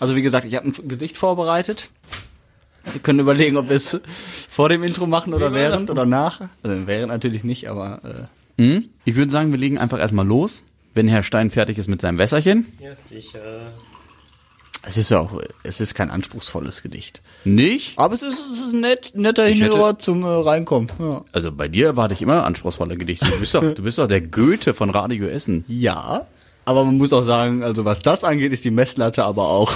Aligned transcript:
Also 0.00 0.16
wie 0.16 0.22
gesagt, 0.22 0.44
ich 0.46 0.54
habe 0.54 0.68
ein 0.68 0.88
Gesicht 0.88 1.16
vorbereitet. 1.16 1.90
Wir 2.92 3.00
können 3.00 3.20
überlegen, 3.20 3.56
ob 3.56 3.68
wir 3.68 3.76
es 3.76 4.00
vor 4.48 4.68
dem 4.68 4.82
Intro 4.82 5.06
machen 5.06 5.34
oder 5.34 5.52
während 5.52 5.90
oder 5.90 6.06
nach. 6.06 6.40
Also 6.62 6.86
während 6.86 7.08
natürlich 7.08 7.44
nicht, 7.44 7.68
aber 7.68 8.00
äh, 8.04 8.62
Hm? 8.62 8.88
Ich 9.04 9.14
würde 9.14 9.30
sagen, 9.30 9.52
wir 9.52 9.58
legen 9.58 9.78
einfach 9.78 9.98
erstmal 10.00 10.26
los, 10.26 10.62
wenn 10.92 11.06
Herr 11.08 11.22
Stein 11.22 11.50
fertig 11.50 11.78
ist 11.78 11.88
mit 11.88 12.00
seinem 12.00 12.18
Wässerchen. 12.18 12.66
Ja, 12.80 12.94
sicher. 12.96 13.72
es 14.82 14.96
ist 14.96 15.10
ja 15.10 15.20
auch, 15.20 15.40
es 15.62 15.80
ist 15.80 15.94
kein 15.94 16.10
anspruchsvolles 16.10 16.82
Gedicht. 16.82 17.22
Nicht? 17.44 17.96
Aber 17.98 18.14
es 18.14 18.22
ist, 18.22 18.42
es 18.52 18.66
ist 18.66 18.72
nett, 18.74 19.12
netter 19.14 19.46
Hinhörer 19.46 19.98
zum 19.98 20.24
äh, 20.24 20.26
Reinkommen. 20.26 20.90
Ja. 20.98 21.24
Also 21.30 21.52
bei 21.52 21.68
dir 21.68 21.86
erwarte 21.86 22.14
ich 22.14 22.22
immer 22.22 22.44
anspruchsvolle 22.44 22.96
Gedichte. 22.96 23.26
Du 23.26 23.38
bist 23.38 23.54
doch, 23.54 23.62
du 23.74 23.82
bist 23.82 23.98
doch 23.98 24.08
der 24.08 24.22
Goethe 24.22 24.74
von 24.74 24.90
Radio 24.90 25.28
Essen. 25.28 25.64
ja, 25.68 26.26
aber 26.68 26.84
man 26.84 26.98
muss 26.98 27.14
auch 27.14 27.22
sagen, 27.22 27.62
also 27.62 27.86
was 27.86 28.02
das 28.02 28.24
angeht, 28.24 28.52
ist 28.52 28.62
die 28.62 28.70
Messlatte 28.70 29.24
aber 29.24 29.48
auch. 29.48 29.72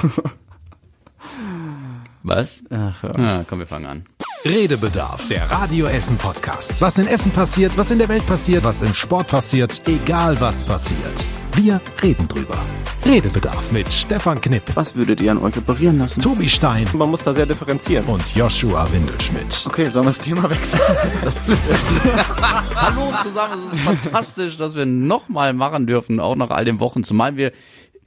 Was? 2.23 2.63
Ach, 2.71 3.03
ja. 3.03 3.11
Ah, 3.17 3.45
komm, 3.49 3.61
wir 3.61 3.67
fangen 3.67 3.87
an. 3.87 4.07
Redebedarf, 4.45 5.27
der 5.29 5.51
Radio 5.51 5.87
Essen 5.87 6.19
Podcast. 6.19 6.83
Was 6.83 6.99
in 6.99 7.07
Essen 7.07 7.33
passiert, 7.33 7.79
was 7.79 7.91
in 7.91 7.99
der 7.99 8.11
Welt 8.11 8.27
passiert, 8.27 8.65
was 8.65 8.83
im 8.83 8.93
Sport 8.93 9.29
passiert, 9.29 9.81
egal 9.89 10.39
was 10.41 10.65
passiert. 10.65 11.29
Wir 11.57 11.81
reden 12.03 12.27
drüber. 12.29 12.59
Redebedarf 13.05 13.73
mit 13.73 13.93
Stefan 13.93 14.41
Knipp, 14.41 14.63
Was 14.75 14.95
würdet 14.97 15.21
ihr 15.21 15.31
an 15.33 15.39
euch 15.39 15.57
operieren 15.57 15.99
lassen? 15.99 16.21
Tobi 16.21 16.49
Stein 16.49 16.87
Man 16.95 17.11
muss 17.11 17.23
da 17.25 17.35
sehr 17.35 17.47
differenzieren. 17.47 18.05
und 18.07 18.23
Joshua 18.35 18.91
Windelschmidt. 18.93 19.65
Okay, 19.67 19.87
sollen 19.87 20.07
wir 20.07 20.11
das 20.13 20.19
Thema 20.19 20.49
wechseln? 20.49 20.81
Hallo 22.75 23.13
zusammen, 23.23 23.55
es 23.59 23.73
ist 23.73 23.81
fantastisch, 23.81 24.57
dass 24.57 24.75
wir 24.75 24.87
nochmal 24.87 25.53
machen 25.53 25.87
dürfen, 25.87 26.21
auch 26.21 26.37
nach 26.37 26.51
all 26.51 26.65
den 26.65 26.81
Wochen, 26.81 27.03
zumal 27.05 27.37
wir 27.37 27.53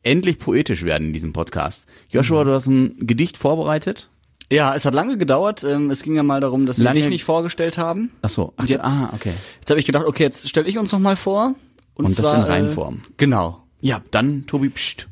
endlich 0.04 0.40
poetisch 0.40 0.84
werden 0.84 1.08
in 1.08 1.14
diesem 1.14 1.34
Podcast. 1.34 1.86
Joshua, 2.10 2.44
du 2.46 2.54
hast 2.54 2.68
ein 2.68 2.96
Gedicht 3.06 3.38
vorbereitet. 3.38 4.10
ja, 4.52 4.74
es 4.76 4.86
hat 4.86 4.94
lange 4.94 5.18
gedauert. 5.18 5.64
Ähm, 5.64 5.90
es 5.92 6.04
ging 6.04 6.16
ja 6.16 6.24
mal 6.24 6.40
darum, 6.40 6.66
dass 6.66 6.78
wir 6.78 6.86
Lange- 6.86 7.00
dich 7.00 7.10
nicht 7.10 7.24
vorgestellt 7.26 7.78
haben. 7.78 8.12
Ach 8.22 8.30
so, 8.30 8.54
ach, 8.58 8.66
Jetzt- 8.66 8.84
ah, 8.84 9.12
okay. 9.14 9.34
Jetzt 9.60 9.70
habe 9.70 9.80
ich 9.80 9.86
gedacht, 9.86 10.06
okay, 10.06 10.24
jetzt 10.24 10.48
stelle 10.50 10.68
ich 10.68 10.78
uns 10.78 10.92
noch 10.92 11.00
mal 11.00 11.16
vor. 11.16 11.56
Und 11.96 12.10
das 12.10 12.18
zwar, 12.18 12.36
in 12.36 12.42
äh, 12.42 12.46
Reinform. 12.46 13.02
Genau. 13.18 13.64
Ja, 13.82 14.02
dann, 14.12 14.46
Tobi, 14.48 14.70
pst. 14.70 15.08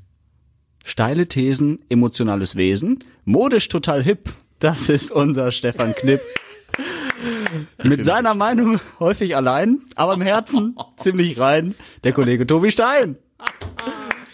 Steile 0.86 1.28
Thesen, 1.28 1.80
emotionales 1.90 2.56
Wesen, 2.56 3.00
modisch 3.24 3.70
total 3.70 4.04
hip. 4.04 4.30
Das 4.60 4.90
ist 4.90 5.12
unser 5.12 5.52
Stefan 5.52 5.94
Knipp. 5.96 6.22
Mit 7.84 8.04
seiner 8.04 8.34
Meinung 8.34 8.80
häufig 9.00 9.36
allein, 9.36 9.82
aber 9.96 10.16
im 10.16 10.22
Herzen 10.22 10.76
ziemlich 10.98 11.40
rein. 11.40 11.76
Der 12.04 12.12
Kollege 12.12 12.46
Tobi 12.46 12.72
Stein. 12.72 13.18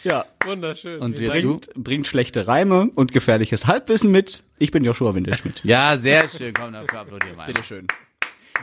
Ja, 0.03 0.25
Wunderschön. 0.45 0.99
Und 1.01 1.19
jetzt 1.19 1.33
Dank. 1.33 1.41
du? 1.41 1.47
bringt, 1.59 1.83
bringt 1.83 2.07
schlechte 2.07 2.47
Reime 2.47 2.89
und 2.95 3.11
gefährliches 3.11 3.67
Halbwissen 3.67 4.11
mit. 4.11 4.43
Ich 4.57 4.71
bin 4.71 4.83
Joshua 4.83 5.13
Windelschmidt. 5.13 5.61
Ja, 5.63 5.97
sehr 5.97 6.27
schön. 6.29 6.53
Komm, 6.53 6.73
dafür 6.73 6.99
applaudieren 7.01 7.37
wir. 7.37 7.45
Bitteschön. 7.45 7.87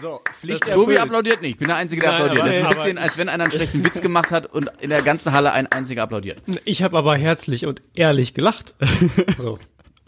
So, 0.00 0.20
Pflicht 0.40 0.64
Tobi 0.70 0.98
applaudiert 0.98 1.42
nicht. 1.42 1.52
Ich 1.52 1.58
bin 1.58 1.68
der 1.68 1.76
Einzige, 1.76 2.02
der 2.02 2.12
Nein, 2.12 2.22
applaudiert. 2.22 2.46
Das 2.46 2.54
ist 2.56 2.62
ein 2.62 2.68
bisschen, 2.68 2.98
als 2.98 3.18
wenn 3.18 3.28
einer 3.28 3.44
einen 3.44 3.52
schlechten 3.52 3.84
Witz 3.84 4.00
gemacht 4.02 4.30
hat 4.30 4.46
und 4.46 4.70
in 4.80 4.90
der 4.90 5.02
ganzen 5.02 5.32
Halle 5.32 5.52
ein 5.52 5.66
einziger 5.72 6.02
applaudiert. 6.02 6.42
Ich 6.64 6.82
habe 6.82 6.98
aber 6.98 7.16
herzlich 7.16 7.66
und 7.66 7.82
ehrlich 7.94 8.34
gelacht. 8.34 8.74
So. 9.38 9.58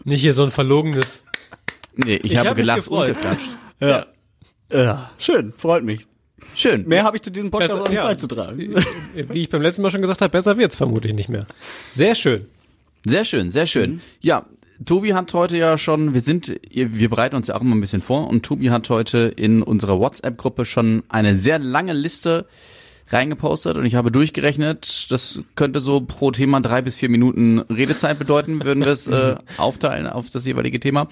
Nicht 0.03 0.21
hier 0.21 0.33
so 0.33 0.43
ein 0.43 0.51
verlogenes. 0.51 1.23
Nee, 1.95 2.15
ich, 2.15 2.31
Ich 2.31 2.37
habe 2.37 2.49
hab 2.49 2.55
gelacht 2.55 2.87
und 2.87 3.05
geklatscht. 3.05 3.49
Ja. 3.79 4.05
ja, 4.71 5.11
schön, 5.17 5.53
freut 5.57 5.83
mich. 5.83 6.05
Schön. 6.55 6.87
Mehr 6.87 7.03
habe 7.03 7.17
ich 7.17 7.21
zu 7.23 7.31
diesem 7.31 7.51
Podcast 7.51 7.73
Besser- 7.73 7.83
auch 7.83 7.89
nicht 7.89 7.97
ja. 7.97 8.03
beizutragen. 8.03 8.75
Wie 9.13 9.41
ich 9.41 9.49
beim 9.49 9.61
letzten 9.61 9.81
Mal 9.81 9.91
schon 9.91 10.01
gesagt 10.01 10.21
habe, 10.21 10.31
besser 10.31 10.57
wird's 10.57 10.75
vermutlich 10.75 11.13
nicht 11.13 11.29
mehr. 11.29 11.45
Sehr 11.91 12.15
schön. 12.15 12.45
Sehr 13.05 13.23
schön, 13.25 13.51
sehr 13.51 13.65
schön. 13.65 14.01
Ja, 14.21 14.45
Tobi 14.85 15.13
hat 15.13 15.33
heute 15.33 15.57
ja 15.57 15.77
schon, 15.77 16.13
wir 16.13 16.21
sind, 16.21 16.59
wir 16.71 17.09
bereiten 17.09 17.35
uns 17.35 17.47
ja 17.47 17.55
auch 17.55 17.61
immer 17.61 17.75
ein 17.75 17.81
bisschen 17.81 18.01
vor 18.01 18.27
und 18.27 18.43
Tobi 18.43 18.69
hat 18.69 18.89
heute 18.89 19.33
in 19.35 19.61
unserer 19.61 19.99
WhatsApp-Gruppe 19.99 20.65
schon 20.65 21.03
eine 21.09 21.35
sehr 21.35 21.59
lange 21.59 21.93
Liste 21.93 22.45
reingepostet 23.09 23.77
und 23.77 23.85
ich 23.85 23.95
habe 23.95 24.11
durchgerechnet, 24.11 25.11
das 25.11 25.41
könnte 25.55 25.81
so 25.81 26.01
pro 26.01 26.31
Thema 26.31 26.61
drei 26.61 26.81
bis 26.81 26.95
vier 26.95 27.09
Minuten 27.09 27.59
Redezeit 27.59 28.19
bedeuten, 28.19 28.63
würden 28.63 28.85
wir 28.85 28.91
es 28.93 29.07
äh, 29.07 29.35
aufteilen 29.57 30.07
auf 30.07 30.29
das 30.29 30.45
jeweilige 30.45 30.79
Thema. 30.79 31.09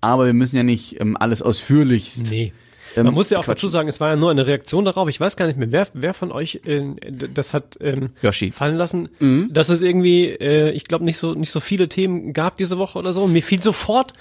Aber 0.00 0.26
wir 0.26 0.34
müssen 0.34 0.56
ja 0.56 0.62
nicht 0.62 1.00
ähm, 1.00 1.16
alles 1.16 1.42
ausführlich. 1.42 2.16
Nee. 2.28 2.52
Ähm, 2.96 3.04
Man 3.06 3.14
muss 3.14 3.30
ja 3.30 3.38
auch 3.38 3.44
quatschen. 3.44 3.54
dazu 3.56 3.68
sagen, 3.68 3.88
es 3.88 4.00
war 4.00 4.10
ja 4.10 4.16
nur 4.16 4.30
eine 4.30 4.46
Reaktion 4.46 4.84
darauf. 4.84 5.08
Ich 5.08 5.20
weiß 5.20 5.36
gar 5.36 5.46
nicht 5.46 5.58
mehr, 5.58 5.70
wer, 5.72 5.88
wer 5.92 6.14
von 6.14 6.32
euch 6.32 6.60
äh, 6.64 6.82
das 7.32 7.54
hat 7.54 7.76
ähm, 7.80 8.10
Yoshi. 8.22 8.50
fallen 8.52 8.76
lassen, 8.76 9.08
dass 9.52 9.68
es 9.68 9.82
irgendwie, 9.82 10.26
äh, 10.30 10.70
ich 10.72 10.84
glaube, 10.84 11.04
nicht 11.04 11.18
so 11.18 11.34
nicht 11.34 11.50
so 11.50 11.60
viele 11.60 11.88
Themen 11.88 12.32
gab 12.32 12.56
diese 12.56 12.78
Woche 12.78 12.98
oder 12.98 13.12
so. 13.12 13.24
Und 13.24 13.32
mir 13.32 13.42
fiel 13.42 13.62
sofort 13.62 14.12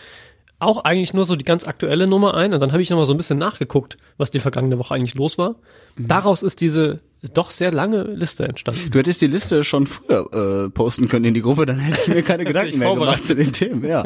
auch 0.57 0.85
eigentlich 0.85 1.13
nur 1.13 1.25
so 1.25 1.35
die 1.35 1.43
ganz 1.45 1.67
aktuelle 1.67 2.07
Nummer 2.07 2.33
ein. 2.35 2.53
Und 2.53 2.59
dann 2.61 2.71
habe 2.71 2.81
ich 2.81 2.89
nochmal 2.89 3.05
so 3.05 3.13
ein 3.13 3.17
bisschen 3.17 3.37
nachgeguckt, 3.37 3.97
was 4.17 4.31
die 4.31 4.39
vergangene 4.39 4.79
Woche 4.79 4.93
eigentlich 4.93 5.15
los 5.15 5.37
war. 5.37 5.55
Daraus 5.97 6.43
ist 6.43 6.61
diese 6.61 6.97
doch 7.33 7.49
sehr 7.51 7.71
lange 7.71 8.03
Liste 8.03 8.47
entstanden. 8.47 8.91
Du 8.91 8.99
hättest 8.99 9.21
die 9.21 9.27
Liste 9.27 9.63
schon 9.63 9.87
früher 9.87 10.65
äh, 10.65 10.69
posten 10.69 11.07
können 11.07 11.25
in 11.25 11.33
die 11.33 11.41
Gruppe, 11.41 11.65
dann 11.65 11.79
hätte 11.79 11.99
ich 12.01 12.07
mir 12.07 12.21
keine 12.23 12.45
Gedanken 12.45 12.77
mehr 12.79 12.93
gemacht 12.93 13.25
zu 13.25 13.35
den 13.35 13.51
Themen. 13.51 13.83
Ja. 13.85 14.05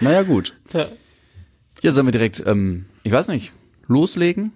Naja, 0.00 0.22
gut. 0.22 0.54
Ja, 1.82 1.92
sollen 1.92 2.06
wir 2.06 2.12
direkt, 2.12 2.42
ähm, 2.46 2.86
ich 3.04 3.12
weiß 3.12 3.28
nicht, 3.28 3.52
loslegen? 3.88 4.52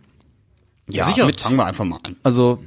Ja, 0.88 1.04
sicher. 1.04 1.26
Mit, 1.26 1.40
fangen 1.40 1.56
wir 1.56 1.66
einfach 1.66 1.84
mal 1.84 1.98
an. 2.02 2.16
Also, 2.22 2.62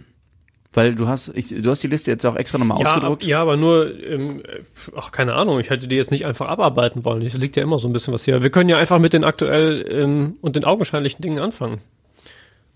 weil 0.73 0.93
du 0.95 1.07
hast, 1.07 1.29
ich, 1.35 1.49
du 1.49 1.69
hast 1.69 1.83
die 1.83 1.87
Liste 1.87 2.11
jetzt 2.11 2.25
auch 2.25 2.35
extra 2.35 2.57
nochmal 2.57 2.81
Ja, 2.81 2.87
ausgedruckt. 2.91 3.23
ab- 3.23 3.29
ja, 3.29 3.41
aber 3.41 3.55
nur, 3.55 3.97
ähm, 4.03 4.41
äh, 4.41 4.59
ach, 4.95 5.11
keine 5.11 5.33
Ahnung, 5.35 5.59
ich 5.59 5.69
hätte 5.69 5.87
die 5.87 5.95
jetzt 5.95 6.11
nicht 6.11 6.25
einfach 6.25 6.47
abarbeiten 6.47 7.05
wollen. 7.05 7.21
Es 7.21 7.33
liegt 7.35 7.55
ja 7.55 7.63
immer 7.63 7.79
so 7.79 7.87
ein 7.87 7.93
bisschen 7.93 8.13
was 8.13 8.25
hier. 8.25 8.41
Wir 8.41 8.49
können 8.49 8.69
ja 8.69 8.77
einfach 8.77 8.99
mit 8.99 9.13
den 9.13 9.23
aktuell 9.23 9.85
ähm, 9.89 10.37
und 10.41 10.55
den 10.55 10.65
augenscheinlichen 10.65 11.21
Dingen 11.21 11.39
anfangen. 11.39 11.79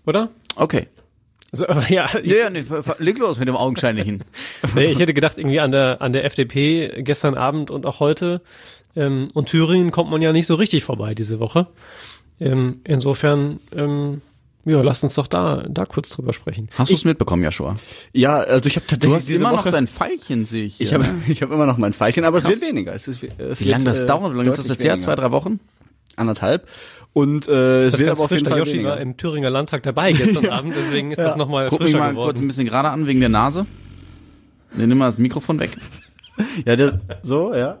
Oder? 0.06 0.30
Okay. 0.56 0.86
Also, 1.52 1.66
ja, 1.88 2.08
Ja, 2.14 2.20
ja, 2.22 2.50
nee, 2.50 2.64
leg 2.98 3.18
los 3.18 3.38
mit 3.38 3.48
dem 3.48 3.56
Augenscheinlichen. 3.56 4.24
nee, 4.74 4.86
ich 4.86 5.00
hätte 5.00 5.12
gedacht, 5.14 5.36
irgendwie 5.36 5.60
an 5.60 5.72
der, 5.72 6.00
an 6.00 6.12
der 6.12 6.24
FDP 6.24 7.02
gestern 7.02 7.34
Abend 7.34 7.70
und 7.70 7.86
auch 7.86 7.98
heute 8.00 8.40
ähm, 8.96 9.28
und 9.34 9.48
Thüringen 9.48 9.90
kommt 9.90 10.10
man 10.10 10.22
ja 10.22 10.32
nicht 10.32 10.46
so 10.46 10.54
richtig 10.54 10.84
vorbei 10.84 11.14
diese 11.14 11.38
Woche. 11.40 11.66
Ähm, 12.40 12.80
insofern, 12.84 13.60
ähm, 13.76 14.22
ja, 14.64 14.80
lasst 14.82 15.04
uns 15.04 15.14
doch 15.14 15.26
da, 15.26 15.64
da 15.68 15.84
kurz 15.86 16.08
drüber 16.10 16.32
sprechen. 16.32 16.68
Hast 16.74 16.90
du 16.90 16.94
es 16.94 17.04
mitbekommen, 17.04 17.44
Joshua? 17.44 17.74
Ja, 18.12 18.36
also 18.38 18.66
ich 18.66 18.76
habe 18.76 18.86
Du 18.86 18.94
tatsächlich 18.94 19.16
hast 19.16 19.28
diese 19.28 19.40
immer 19.44 19.52
Woche, 19.52 19.64
noch 19.66 19.72
dein 19.72 19.86
Pfeilchen, 19.88 20.46
sehe 20.46 20.64
ich. 20.64 20.80
ich 20.80 20.88
hier, 20.90 20.98
habe 20.98 21.08
ne? 21.08 21.22
ich 21.28 21.42
hab 21.42 21.50
immer 21.50 21.66
noch 21.66 21.76
mein 21.78 21.92
Pfeilchen, 21.92 22.24
aber 22.24 22.38
es 22.38 22.44
Krass. 22.44 22.60
wird 22.60 22.70
weniger. 22.70 22.94
Es 22.94 23.08
ist, 23.08 23.22
es 23.38 23.60
Wie 23.60 23.64
lange 23.64 23.84
das 23.84 24.02
äh, 24.02 24.06
dauert? 24.06 24.32
Wie 24.32 24.36
lange 24.36 24.48
ist 24.50 24.58
das 24.58 24.68
jetzt 24.68 24.82
her? 24.84 24.98
Zwei, 24.98 25.14
drei 25.16 25.30
Wochen? 25.30 25.60
Anderthalb. 26.16 26.68
Und 27.12 27.48
äh, 27.48 27.82
es 27.86 27.98
wird 27.98 28.10
aber 28.10 28.20
auf 28.24 28.30
jeden 28.30 28.44
der 28.44 28.50
Fall 28.52 28.58
Yoshi 28.60 28.72
weniger. 28.74 28.90
war 28.90 29.00
im 29.00 29.16
Thüringer 29.16 29.50
Landtag 29.50 29.82
dabei 29.82 30.12
gestern 30.12 30.46
Abend, 30.50 30.74
deswegen 30.76 31.10
ist 31.12 31.18
das 31.18 31.36
nochmal 31.36 31.68
Guck 31.68 31.80
mich 31.80 31.88
frischer 31.90 31.98
mal 31.98 32.10
geworden. 32.10 32.26
kurz 32.26 32.40
ein 32.40 32.46
bisschen 32.46 32.66
gerade 32.66 32.90
an 32.90 33.06
wegen 33.06 33.20
der 33.20 33.28
Nase. 33.28 33.66
Nee, 34.74 34.86
nimm 34.86 34.98
mal 34.98 35.06
das 35.06 35.18
Mikrofon 35.18 35.58
weg. 35.60 35.76
Ja, 36.64 36.74
das, 36.74 36.94
so, 37.22 37.52
ja. 37.54 37.76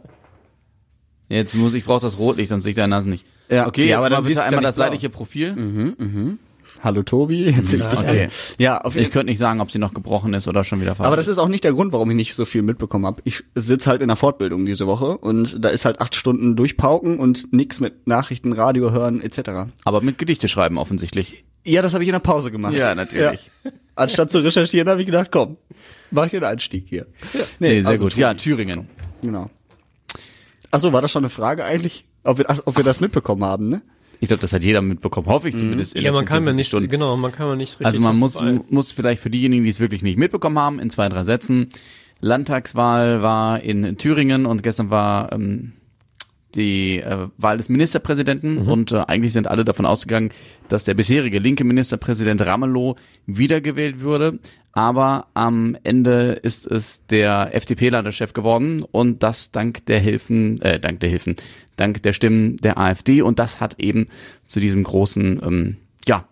Jetzt 1.30 1.54
muss 1.54 1.72
ich 1.72 1.84
brauche 1.84 2.02
das 2.02 2.18
Rotlicht, 2.18 2.50
sonst 2.50 2.64
sehe 2.64 2.70
ich 2.70 2.76
deine 2.76 2.88
Nase 2.88 3.08
nicht. 3.08 3.24
Ja, 3.50 3.66
Okay, 3.66 3.88
ja, 3.88 3.98
aber 3.98 4.04
mal 4.04 4.10
dann 4.10 4.22
bitte 4.22 4.34
siehst 4.34 4.38
du's 4.38 4.46
einmal 4.46 4.62
ja 4.62 4.68
das 4.68 4.76
seitliche 4.76 5.10
Profil. 5.10 6.36
Hallo 6.82 7.02
Tobi, 7.02 7.44
jetzt 7.50 7.70
sehe 7.70 7.80
ich 7.80 7.86
dich 7.86 7.98
okay. 7.98 8.24
an. 8.24 8.30
Ja, 8.58 8.78
auf 8.78 8.94
jeden 8.94 9.06
Ich 9.06 9.12
könnte 9.12 9.30
nicht 9.30 9.38
sagen, 9.38 9.60
ob 9.60 9.70
sie 9.70 9.78
noch 9.78 9.92
gebrochen 9.92 10.32
ist 10.32 10.48
oder 10.48 10.64
schon 10.64 10.80
wieder 10.80 10.96
Aber 10.98 11.16
das 11.16 11.28
ist 11.28 11.38
auch 11.38 11.48
nicht 11.48 11.62
der 11.62 11.72
Grund, 11.72 11.92
warum 11.92 12.10
ich 12.10 12.16
nicht 12.16 12.34
so 12.34 12.46
viel 12.46 12.62
mitbekommen 12.62 13.04
habe. 13.04 13.20
Ich 13.24 13.44
sitze 13.54 13.90
halt 13.90 14.00
in 14.00 14.08
der 14.08 14.16
Fortbildung 14.16 14.64
diese 14.64 14.86
Woche 14.86 15.18
und 15.18 15.62
da 15.62 15.68
ist 15.68 15.84
halt 15.84 16.00
acht 16.00 16.14
Stunden 16.14 16.56
durchpauken 16.56 17.18
und 17.18 17.52
nix 17.52 17.80
mit 17.80 18.06
Nachrichten, 18.06 18.52
Radio 18.52 18.92
hören 18.92 19.20
etc. 19.20 19.72
Aber 19.84 20.00
mit 20.00 20.16
Gedichte 20.16 20.48
schreiben 20.48 20.78
offensichtlich. 20.78 21.44
Ja, 21.64 21.82
das 21.82 21.92
habe 21.92 22.02
ich 22.02 22.08
in 22.08 22.14
der 22.14 22.20
Pause 22.20 22.50
gemacht. 22.50 22.72
Ja, 22.74 22.94
natürlich. 22.94 23.50
Ja. 23.64 23.70
Anstatt 23.94 24.32
zu 24.32 24.38
recherchieren, 24.38 24.88
habe 24.88 25.00
ich 25.00 25.06
gedacht, 25.06 25.30
komm, 25.30 25.58
mach 26.10 26.24
ich 26.24 26.30
den 26.30 26.44
Einstieg 26.44 26.86
hier. 26.88 27.06
Nee, 27.58 27.82
sehr 27.82 27.90
also 27.90 28.04
gut. 28.04 28.12
Tobi, 28.12 28.22
Ja, 28.22 28.32
Thüringen. 28.32 28.88
Genau. 29.20 29.50
Achso, 30.70 30.92
war 30.94 31.02
das 31.02 31.10
schon 31.10 31.24
eine 31.24 31.30
Frage 31.30 31.64
eigentlich? 31.64 32.06
Ob 32.24 32.38
wir, 32.38 32.48
ach, 32.48 32.60
ob 32.64 32.76
wir 32.76 32.84
das 32.84 33.00
mitbekommen 33.00 33.44
haben, 33.44 33.68
ne? 33.68 33.82
Ich 34.20 34.28
glaube, 34.28 34.42
das 34.42 34.52
hat 34.52 34.62
jeder 34.62 34.82
mitbekommen. 34.82 35.26
Hoffe 35.28 35.48
ich 35.48 35.56
zumindest. 35.56 35.96
in 35.96 36.04
ja, 36.04 36.12
man 36.12 36.26
kann 36.26 36.44
ja 36.44 36.52
24 36.52 36.58
nicht, 36.58 36.68
Stunden. 36.68 36.90
genau, 36.90 37.16
man 37.16 37.32
kann 37.32 37.48
ja 37.48 37.56
nicht 37.56 37.72
richtig. 37.72 37.86
Also 37.86 38.00
man 38.00 38.18
muss, 38.18 38.34
vorbei. 38.36 38.60
muss 38.68 38.92
vielleicht 38.92 39.22
für 39.22 39.30
diejenigen, 39.30 39.64
die 39.64 39.70
es 39.70 39.80
wirklich 39.80 40.02
nicht 40.02 40.18
mitbekommen 40.18 40.58
haben, 40.58 40.78
in 40.78 40.90
zwei, 40.90 41.08
drei 41.08 41.24
Sätzen. 41.24 41.70
Landtagswahl 42.20 43.22
war 43.22 43.62
in 43.62 43.96
Thüringen 43.96 44.44
und 44.44 44.62
gestern 44.62 44.90
war 44.90 45.32
ähm, 45.32 45.72
die 46.54 46.98
äh, 46.98 47.28
Wahl 47.36 47.56
des 47.56 47.68
Ministerpräsidenten 47.68 48.58
und 48.58 48.92
äh, 48.92 49.04
eigentlich 49.06 49.32
sind 49.32 49.46
alle 49.46 49.64
davon 49.64 49.86
ausgegangen, 49.86 50.30
dass 50.68 50.84
der 50.84 50.94
bisherige 50.94 51.38
linke 51.38 51.64
Ministerpräsident 51.64 52.44
Ramelow 52.44 52.96
wiedergewählt 53.26 54.00
würde. 54.00 54.38
Aber 54.72 55.26
am 55.34 55.76
Ende 55.82 56.32
ist 56.32 56.64
es 56.64 57.04
der 57.06 57.54
FDP-Landeschef 57.54 58.32
geworden 58.32 58.82
und 58.82 59.22
das 59.22 59.50
dank 59.50 59.84
der 59.86 59.98
Hilfen, 59.98 60.62
äh, 60.62 60.78
dank 60.78 61.00
der 61.00 61.10
Hilfen, 61.10 61.36
dank 61.76 62.02
der 62.02 62.12
Stimmen 62.12 62.56
der 62.58 62.78
AfD 62.78 63.22
und 63.22 63.38
das 63.38 63.60
hat 63.60 63.80
eben 63.80 64.06
zu 64.44 64.60
diesem 64.60 64.84
großen, 64.84 65.40
ähm, 65.44 65.76
ja, 66.06 66.26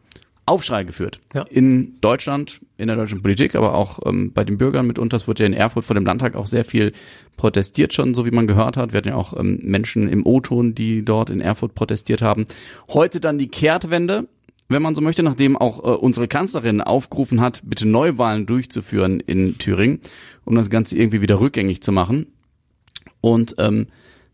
Aufschrei 0.47 0.85
geführt. 0.85 1.21
Ja. 1.35 1.43
In 1.43 2.01
Deutschland, 2.01 2.61
in 2.79 2.87
der 2.87 2.97
deutschen 2.97 3.23
Politik, 3.23 3.57
aber 3.57 3.75
auch 3.75 3.99
ähm, 4.07 4.33
bei 4.33 4.45
den 4.45 4.57
Bürgern 4.57 4.87
mitunter. 4.87 5.17
Es 5.17 5.27
wurde 5.27 5.43
ja 5.43 5.49
in 5.49 5.53
Erfurt 5.53 5.85
vor 5.85 5.95
dem 5.95 6.07
Landtag 6.07 6.37
auch 6.37 6.47
sehr 6.47 6.65
viel 6.65 6.93
protestiert 7.37 7.93
schon, 7.93 8.15
so 8.15 8.25
wie 8.25 8.31
man 8.31 8.47
gehört 8.47 8.77
hat. 8.77 8.93
Wir 8.93 8.99
hatten 8.99 9.09
ja 9.09 9.17
auch 9.17 9.39
ähm, 9.39 9.59
Menschen 9.63 10.09
im 10.09 10.25
O-Ton, 10.25 10.75
die 10.75 11.05
dort 11.05 11.29
in 11.29 11.41
Erfurt 11.41 11.75
protestiert 11.75 12.23
haben. 12.23 12.47
Heute 12.89 13.21
dann 13.21 13.37
die 13.37 13.49
Kehrtwende, 13.49 14.29
wenn 14.69 14.81
man 14.81 14.95
so 14.95 15.01
möchte, 15.01 15.25
nachdem 15.25 15.57
auch 15.57 15.81
äh, 15.81 15.97
unsere 15.97 16.29
Kanzlerin 16.29 16.81
aufgerufen 16.81 17.41
hat, 17.41 17.63
bitte 17.65 17.87
Neuwahlen 17.87 18.47
durchzuführen 18.47 19.19
in 19.19 19.59
Thüringen, 19.59 20.01
um 20.45 20.55
das 20.55 20.71
Ganze 20.71 20.97
irgendwie 20.97 21.21
wieder 21.21 21.41
rückgängig 21.41 21.83
zu 21.83 21.91
machen. 21.91 22.29
Und 23.21 23.57
ähm, 23.59 23.89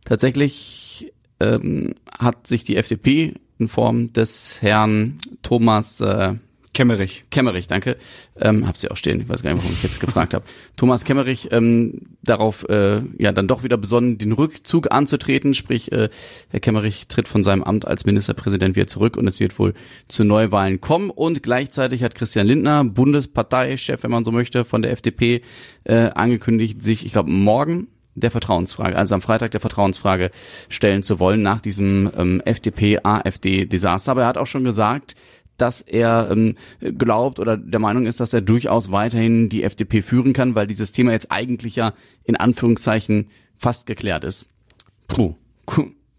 tatsächlich 0.04 1.14
ähm, 1.40 1.94
hat 2.12 2.46
sich 2.46 2.62
die 2.62 2.76
FDP 2.76 3.34
in 3.58 3.68
Form 3.68 4.12
des 4.12 4.60
Herrn 4.60 5.16
Thomas 5.42 6.02
äh, 6.02 6.34
Kemmerich. 6.74 7.24
Kemmerich, 7.30 7.68
danke. 7.68 7.96
Ähm, 8.38 8.66
hab 8.66 8.76
sie 8.76 8.90
auch 8.90 8.96
stehen. 8.96 9.20
Ich 9.20 9.28
weiß 9.28 9.42
gar 9.42 9.54
nicht, 9.54 9.62
warum 9.62 9.74
ich 9.74 9.82
jetzt 9.84 10.00
gefragt 10.00 10.34
habe. 10.34 10.44
Thomas 10.76 11.04
Kemmerich 11.04 11.48
ähm, 11.52 12.02
darauf 12.22 12.68
äh, 12.68 13.00
ja 13.16 13.32
dann 13.32 13.46
doch 13.46 13.62
wieder 13.62 13.76
besonnen, 13.76 14.18
den 14.18 14.32
Rückzug 14.32 14.90
anzutreten. 14.90 15.54
Sprich, 15.54 15.92
äh, 15.92 16.10
Herr 16.50 16.60
Kemmerich 16.60 17.06
tritt 17.06 17.28
von 17.28 17.44
seinem 17.44 17.62
Amt 17.62 17.86
als 17.86 18.04
Ministerpräsident 18.04 18.74
wieder 18.74 18.88
zurück 18.88 19.16
und 19.16 19.28
es 19.28 19.38
wird 19.38 19.58
wohl 19.58 19.72
zu 20.08 20.24
Neuwahlen 20.24 20.80
kommen. 20.80 21.10
Und 21.10 21.42
gleichzeitig 21.42 22.02
hat 22.02 22.16
Christian 22.16 22.46
Lindner, 22.46 22.84
Bundesparteichef, 22.84 24.02
wenn 24.02 24.10
man 24.10 24.24
so 24.24 24.32
möchte, 24.32 24.64
von 24.64 24.82
der 24.82 24.90
FDP 24.90 25.42
äh, 25.84 26.10
angekündigt, 26.14 26.82
sich, 26.82 27.06
ich 27.06 27.12
glaube, 27.12 27.30
morgen 27.30 27.86
der 28.14 28.30
Vertrauensfrage, 28.30 28.96
also 28.96 29.14
am 29.14 29.20
Freitag 29.20 29.50
der 29.52 29.60
Vertrauensfrage 29.60 30.30
stellen 30.68 31.02
zu 31.02 31.18
wollen 31.18 31.42
nach 31.42 31.60
diesem 31.60 32.10
ähm, 32.16 32.42
FDP-AfD-Desaster. 32.44 34.12
Aber 34.12 34.22
er 34.22 34.28
hat 34.28 34.38
auch 34.38 34.46
schon 34.46 34.64
gesagt, 34.64 35.14
dass 35.56 35.80
er 35.80 36.28
ähm, 36.30 36.56
glaubt 36.80 37.38
oder 37.38 37.56
der 37.56 37.80
Meinung 37.80 38.06
ist, 38.06 38.20
dass 38.20 38.32
er 38.32 38.40
durchaus 38.40 38.90
weiterhin 38.90 39.48
die 39.48 39.62
FDP 39.62 40.02
führen 40.02 40.32
kann, 40.32 40.54
weil 40.54 40.66
dieses 40.66 40.92
Thema 40.92 41.12
jetzt 41.12 41.30
eigentlich 41.30 41.76
ja 41.76 41.92
in 42.24 42.36
Anführungszeichen 42.36 43.28
fast 43.56 43.86
geklärt 43.86 44.24
ist. 44.24 44.46
Puh. 45.08 45.34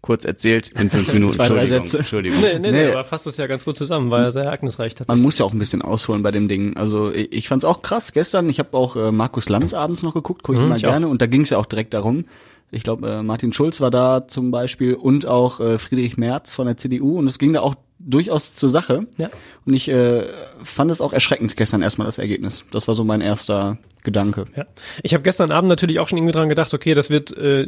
Kurz 0.00 0.24
erzählt 0.24 0.68
in 0.68 0.88
fünf 0.88 1.12
Minuten. 1.14 1.32
Zwei, 1.32 1.48
drei 1.48 1.60
Entschuldigung, 1.62 1.84
Sätze. 1.84 1.98
Entschuldigung. 1.98 2.40
Nee, 2.40 2.58
nee, 2.60 2.70
nee, 2.70 2.84
Nee. 2.86 2.92
aber 2.92 3.04
fasst 3.04 3.26
es 3.26 3.36
ja 3.38 3.46
ganz 3.48 3.64
gut 3.64 3.76
zusammen, 3.76 4.10
war 4.10 4.20
ja 4.22 4.30
sehr 4.30 4.44
ereignisreich 4.44 4.92
Man 4.92 4.98
tatsächlich. 4.98 5.22
muss 5.22 5.38
ja 5.38 5.44
auch 5.46 5.52
ein 5.52 5.58
bisschen 5.58 5.82
ausholen 5.82 6.22
bei 6.22 6.30
dem 6.30 6.46
Ding. 6.48 6.76
Also 6.76 7.12
ich, 7.12 7.32
ich 7.32 7.48
fand's 7.48 7.64
auch 7.64 7.82
krass 7.82 8.12
gestern. 8.12 8.48
Ich 8.48 8.58
habe 8.60 8.76
auch 8.76 8.94
äh, 8.96 9.10
Markus 9.10 9.48
Lanz 9.48 9.74
abends 9.74 10.02
noch 10.02 10.14
geguckt, 10.14 10.44
gucke 10.44 10.58
ich 10.58 10.62
Mhm, 10.62 10.68
mal 10.68 10.76
ich 10.76 10.82
gerne. 10.82 11.08
Und 11.08 11.22
da 11.22 11.26
ging's 11.26 11.50
ja 11.50 11.58
auch 11.58 11.66
direkt 11.66 11.92
darum. 11.92 12.24
Ich 12.70 12.82
glaube, 12.84 13.08
äh, 13.08 13.22
Martin 13.22 13.52
Schulz 13.52 13.80
war 13.80 13.90
da 13.90 14.26
zum 14.28 14.50
Beispiel 14.52 14.94
und 14.94 15.26
auch 15.26 15.58
äh, 15.60 15.78
Friedrich 15.78 16.16
Merz 16.16 16.54
von 16.54 16.66
der 16.66 16.76
CDU. 16.76 17.18
Und 17.18 17.26
es 17.26 17.38
ging 17.38 17.52
da 17.52 17.60
auch 17.62 17.74
durchaus 17.98 18.54
zur 18.54 18.68
Sache. 18.68 19.06
Ja. 19.16 19.30
Und 19.64 19.74
ich 19.74 19.88
äh, 19.88 20.26
fand 20.62 20.90
es 20.90 21.00
auch 21.00 21.12
erschreckend 21.12 21.56
gestern 21.56 21.82
erstmal 21.82 22.06
das 22.06 22.18
Ergebnis. 22.18 22.64
Das 22.70 22.88
war 22.88 22.94
so 22.94 23.04
mein 23.04 23.20
erster 23.20 23.78
Gedanke. 24.04 24.44
Ja. 24.56 24.66
Ich 25.02 25.14
habe 25.14 25.22
gestern 25.22 25.50
Abend 25.50 25.68
natürlich 25.68 25.98
auch 25.98 26.08
schon 26.08 26.18
irgendwie 26.18 26.32
dran 26.32 26.48
gedacht, 26.48 26.74
okay, 26.74 26.94
das 26.94 27.10
wird 27.10 27.36
äh, 27.36 27.66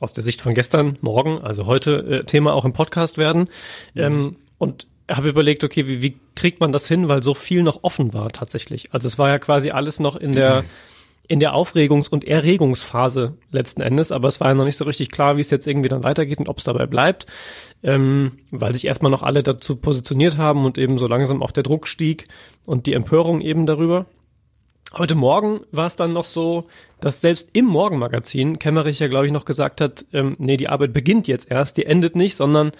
aus 0.00 0.12
der 0.12 0.24
Sicht 0.24 0.40
von 0.40 0.54
gestern, 0.54 0.98
morgen, 1.00 1.38
also 1.42 1.66
heute 1.66 1.96
äh, 1.98 2.24
Thema 2.24 2.52
auch 2.54 2.64
im 2.64 2.72
Podcast 2.72 3.16
werden. 3.16 3.48
Ähm, 3.94 4.36
und 4.58 4.86
habe 5.10 5.28
überlegt, 5.28 5.64
okay, 5.64 5.86
wie, 5.86 6.02
wie 6.02 6.16
kriegt 6.34 6.60
man 6.60 6.72
das 6.72 6.88
hin, 6.88 7.08
weil 7.08 7.22
so 7.22 7.34
viel 7.34 7.62
noch 7.62 7.80
offen 7.82 8.14
war 8.14 8.30
tatsächlich. 8.30 8.92
Also 8.92 9.06
es 9.06 9.18
war 9.18 9.28
ja 9.28 9.38
quasi 9.38 9.70
alles 9.70 10.00
noch 10.00 10.16
in 10.16 10.32
der 10.32 10.64
in 11.26 11.40
der 11.40 11.54
Aufregungs- 11.54 12.08
und 12.08 12.24
Erregungsphase 12.24 13.38
letzten 13.50 13.80
Endes, 13.80 14.12
aber 14.12 14.28
es 14.28 14.40
war 14.40 14.48
ja 14.48 14.54
noch 14.54 14.64
nicht 14.64 14.76
so 14.76 14.84
richtig 14.84 15.10
klar, 15.10 15.36
wie 15.36 15.40
es 15.40 15.50
jetzt 15.50 15.66
irgendwie 15.66 15.88
dann 15.88 16.04
weitergeht 16.04 16.38
und 16.38 16.48
ob 16.48 16.58
es 16.58 16.64
dabei 16.64 16.86
bleibt, 16.86 17.26
ähm, 17.82 18.32
weil 18.50 18.74
sich 18.74 18.86
erstmal 18.86 19.10
noch 19.10 19.22
alle 19.22 19.42
dazu 19.42 19.76
positioniert 19.76 20.36
haben 20.36 20.64
und 20.64 20.76
eben 20.76 20.98
so 20.98 21.06
langsam 21.06 21.42
auch 21.42 21.50
der 21.50 21.62
Druck 21.62 21.88
stieg 21.88 22.28
und 22.66 22.86
die 22.86 22.94
Empörung 22.94 23.40
eben 23.40 23.64
darüber. 23.64 24.06
Heute 24.96 25.16
Morgen 25.16 25.62
war 25.72 25.86
es 25.86 25.96
dann 25.96 26.12
noch 26.12 26.24
so, 26.24 26.68
dass 27.00 27.20
selbst 27.20 27.48
im 27.52 27.64
Morgenmagazin 27.64 28.58
Kemmerich 28.60 29.00
ja, 29.00 29.08
glaube 29.08 29.26
ich, 29.26 29.32
noch 29.32 29.44
gesagt 29.44 29.80
hat, 29.80 30.04
ähm, 30.12 30.36
nee, 30.38 30.56
die 30.56 30.68
Arbeit 30.68 30.92
beginnt 30.92 31.26
jetzt 31.26 31.50
erst, 31.50 31.78
die 31.78 31.86
endet 31.86 32.14
nicht, 32.14 32.36
sondern 32.36 32.70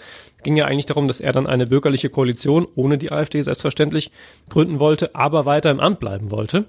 ging 0.43 0.55
ja 0.55 0.65
eigentlich 0.65 0.85
darum, 0.85 1.09
dass 1.09 1.19
er 1.19 1.33
dann 1.33 1.45
eine 1.45 1.65
bürgerliche 1.65 2.09
Koalition 2.09 2.67
ohne 2.75 2.97
die 2.97 3.11
AfD 3.11 3.41
selbstverständlich 3.41 4.11
gründen 4.49 4.79
wollte, 4.79 5.13
aber 5.13 5.45
weiter 5.45 5.71
im 5.71 5.79
Amt 5.81 5.99
bleiben 5.99 6.31
wollte. 6.31 6.65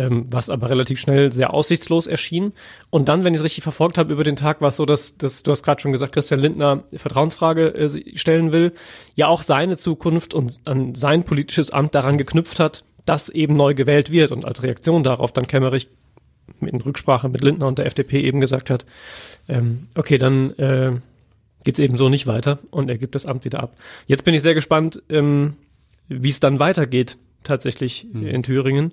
Ähm, 0.00 0.28
was 0.30 0.48
aber 0.48 0.70
relativ 0.70 0.98
schnell 0.98 1.30
sehr 1.30 1.52
aussichtslos 1.52 2.06
erschien. 2.06 2.54
Und 2.88 3.10
dann, 3.10 3.22
wenn 3.22 3.34
ich 3.34 3.40
es 3.40 3.44
richtig 3.44 3.62
verfolgt 3.62 3.98
habe 3.98 4.14
über 4.14 4.24
den 4.24 4.34
Tag, 4.34 4.62
war 4.62 4.68
es 4.68 4.76
so, 4.76 4.86
dass, 4.86 5.18
dass 5.18 5.42
du 5.42 5.50
hast 5.50 5.62
gerade 5.62 5.82
schon 5.82 5.92
gesagt, 5.92 6.14
Christian 6.14 6.40
Lindner 6.40 6.84
Vertrauensfrage 6.94 7.74
äh, 7.74 8.16
stellen 8.16 8.50
will, 8.50 8.72
ja 9.14 9.26
auch 9.26 9.42
seine 9.42 9.76
Zukunft 9.76 10.32
und 10.32 10.58
an 10.64 10.94
sein 10.94 11.24
politisches 11.24 11.70
Amt 11.70 11.94
daran 11.94 12.16
geknüpft 12.16 12.60
hat, 12.60 12.82
dass 13.04 13.28
eben 13.28 13.56
neu 13.56 13.74
gewählt 13.74 14.10
wird 14.10 14.32
und 14.32 14.46
als 14.46 14.62
Reaktion 14.62 15.02
darauf 15.02 15.34
dann 15.34 15.46
Kemmerich 15.46 15.88
in 16.62 16.80
Rücksprache 16.80 17.28
mit 17.28 17.44
Lindner 17.44 17.66
und 17.66 17.78
der 17.78 17.84
FDP 17.84 18.22
eben 18.22 18.40
gesagt 18.40 18.70
hat, 18.70 18.86
ähm, 19.48 19.88
okay, 19.94 20.16
dann 20.16 20.54
äh, 20.54 20.92
geht's 21.62 21.78
eben 21.78 21.98
so 21.98 22.08
nicht 22.08 22.26
weiter 22.26 22.58
und 22.70 22.88
er 22.88 22.96
gibt 22.96 23.14
das 23.14 23.26
Amt 23.26 23.44
wieder 23.44 23.62
ab. 23.62 23.76
Jetzt 24.06 24.24
bin 24.24 24.32
ich 24.32 24.40
sehr 24.40 24.54
gespannt, 24.54 25.02
ähm, 25.10 25.56
wie 26.08 26.30
es 26.30 26.40
dann 26.40 26.58
weitergeht 26.58 27.18
tatsächlich 27.44 28.06
in 28.14 28.42
Thüringen. 28.42 28.92